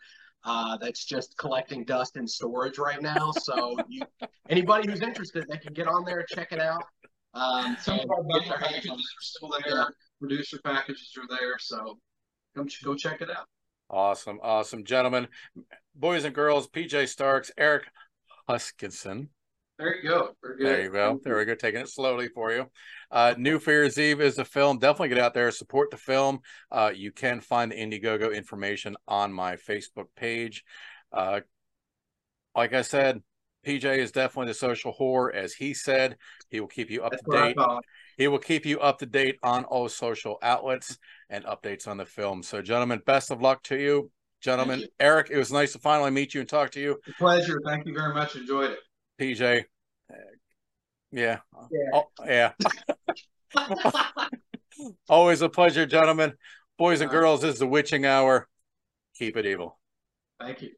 Uh, 0.45 0.77
that's 0.77 1.05
just 1.05 1.37
collecting 1.39 1.85
dust 1.85 2.17
in 2.17 2.27
storage 2.27 2.79
right 2.79 3.03
now. 3.03 3.33
So 3.33 3.77
you, 3.89 4.03
anybody 4.49 4.91
who's 4.91 5.03
interested, 5.03 5.45
they 5.49 5.59
can 5.59 5.73
get 5.73 5.87
on 5.87 6.05
there, 6.05 6.25
check 6.29 6.53
it 6.53 6.61
out. 6.61 6.85
Um, 7.35 7.77
Some 7.81 8.01
of 8.01 8.11
our 8.11 8.23
get 8.23 8.29
bundle 8.29 8.57
packages 8.59 8.91
are 8.91 9.21
still 9.21 9.53
there. 9.65 9.89
Producer 10.21 10.59
packages 10.65 11.13
are 11.19 11.37
there. 11.37 11.59
So 11.59 11.99
come 12.55 12.69
go 12.85 12.95
check 12.95 13.21
it 13.21 13.31
out. 13.31 13.47
Awesome. 13.89 14.41
Awesome. 14.43 14.85
Gentlemen, 14.85 15.29
boys 15.95 16.25
and 16.25 16.35
girls, 16.35 16.69
PJ 16.69 17.09
Starks, 17.09 17.51
Eric 17.57 17.85
Huskisson. 18.49 19.29
There 19.79 19.95
you 19.95 20.09
go. 20.09 20.31
There 20.59 20.83
you 20.83 20.91
go. 20.91 21.21
There 21.23 21.37
we 21.37 21.45
go. 21.45 21.55
Taking 21.55 21.83
it 21.83 21.89
slowly 21.89 22.29
for 22.29 22.51
you. 22.51 22.67
Uh, 23.11 23.35
New 23.37 23.59
Fear's 23.59 23.99
Eve 23.99 24.23
is 24.23 24.39
a 24.39 24.45
film. 24.45 24.79
Definitely 24.79 25.11
get 25.11 25.19
out 25.19 25.35
there, 25.35 25.51
support 25.51 25.91
the 25.91 25.99
film. 25.99 26.41
Uh, 26.73 26.93
you 26.95 27.13
can 27.13 27.41
find 27.41 27.71
the 27.71 27.77
Indiegogo 27.77 28.35
information 28.35 28.97
on 29.07 29.33
my 29.33 29.57
Facebook 29.57 30.07
page. 30.17 30.65
Uh, 31.13 31.41
like 32.55 32.73
I 32.73 32.81
said, 32.81 33.23
PJ 33.67 33.99
is 33.99 34.13
definitely 34.13 34.53
the 34.53 34.55
social 34.55 34.95
whore, 34.99 35.35
as 35.35 35.53
he 35.53 35.75
said. 35.75 36.17
He 36.51 36.61
will 36.61 36.69
keep 36.69 36.89
you 36.89 37.03
up 37.03 37.11
That's 37.11 37.25
to 37.25 37.55
date. 37.55 37.57
He 38.17 38.29
will 38.29 38.39
keep 38.39 38.65
you 38.65 38.79
up 38.81 38.99
to 39.01 39.07
date 39.07 39.39
on 39.43 39.65
all 39.65 39.89
social 39.89 40.39
outlets 40.43 40.99
and 41.29 41.45
updates 41.45 41.89
on 41.89 41.97
the 41.97 42.07
film. 42.07 42.43
So, 42.43 42.63
gentlemen, 42.63 43.03
best 43.05 43.31
of 43.31 43.43
luck 43.43 43.63
to 43.65 43.77
you. 43.77 44.11
Gentlemen, 44.41 44.81
you. 44.81 44.89
Eric, 45.01 45.29
it 45.31 45.39
was 45.39 45.51
nice 45.53 45.73
to 45.73 45.79
finally 45.79 46.11
meet 46.11 46.33
you 46.33 46.41
and 46.41 46.49
talk 46.49 46.71
to 46.73 46.81
you. 46.81 46.99
A 47.09 47.13
pleasure. 47.15 47.61
Thank 47.65 47.87
you 47.87 47.95
very 47.95 48.15
much. 48.15 48.37
Enjoyed 48.37 48.71
it. 48.71 48.79
PJ, 49.21 49.65
uh, 50.11 50.15
yeah, 51.11 51.39
Yeah. 51.71 51.91
Oh, 51.93 52.05
yeah. 52.25 52.53
Always 55.09 55.43
a 55.43 55.49
pleasure, 55.49 55.87
gentlemen. 55.87 56.35
Boys 56.79 57.01
and 57.01 57.11
girls, 57.11 57.41
this 57.41 57.55
is 57.55 57.61
the 57.61 57.67
witching 57.67 58.05
hour. 58.05 58.47
Keep 59.19 59.39
it 59.39 59.47
evil. 59.47 59.79
Thank 60.39 60.63
you. 60.63 60.71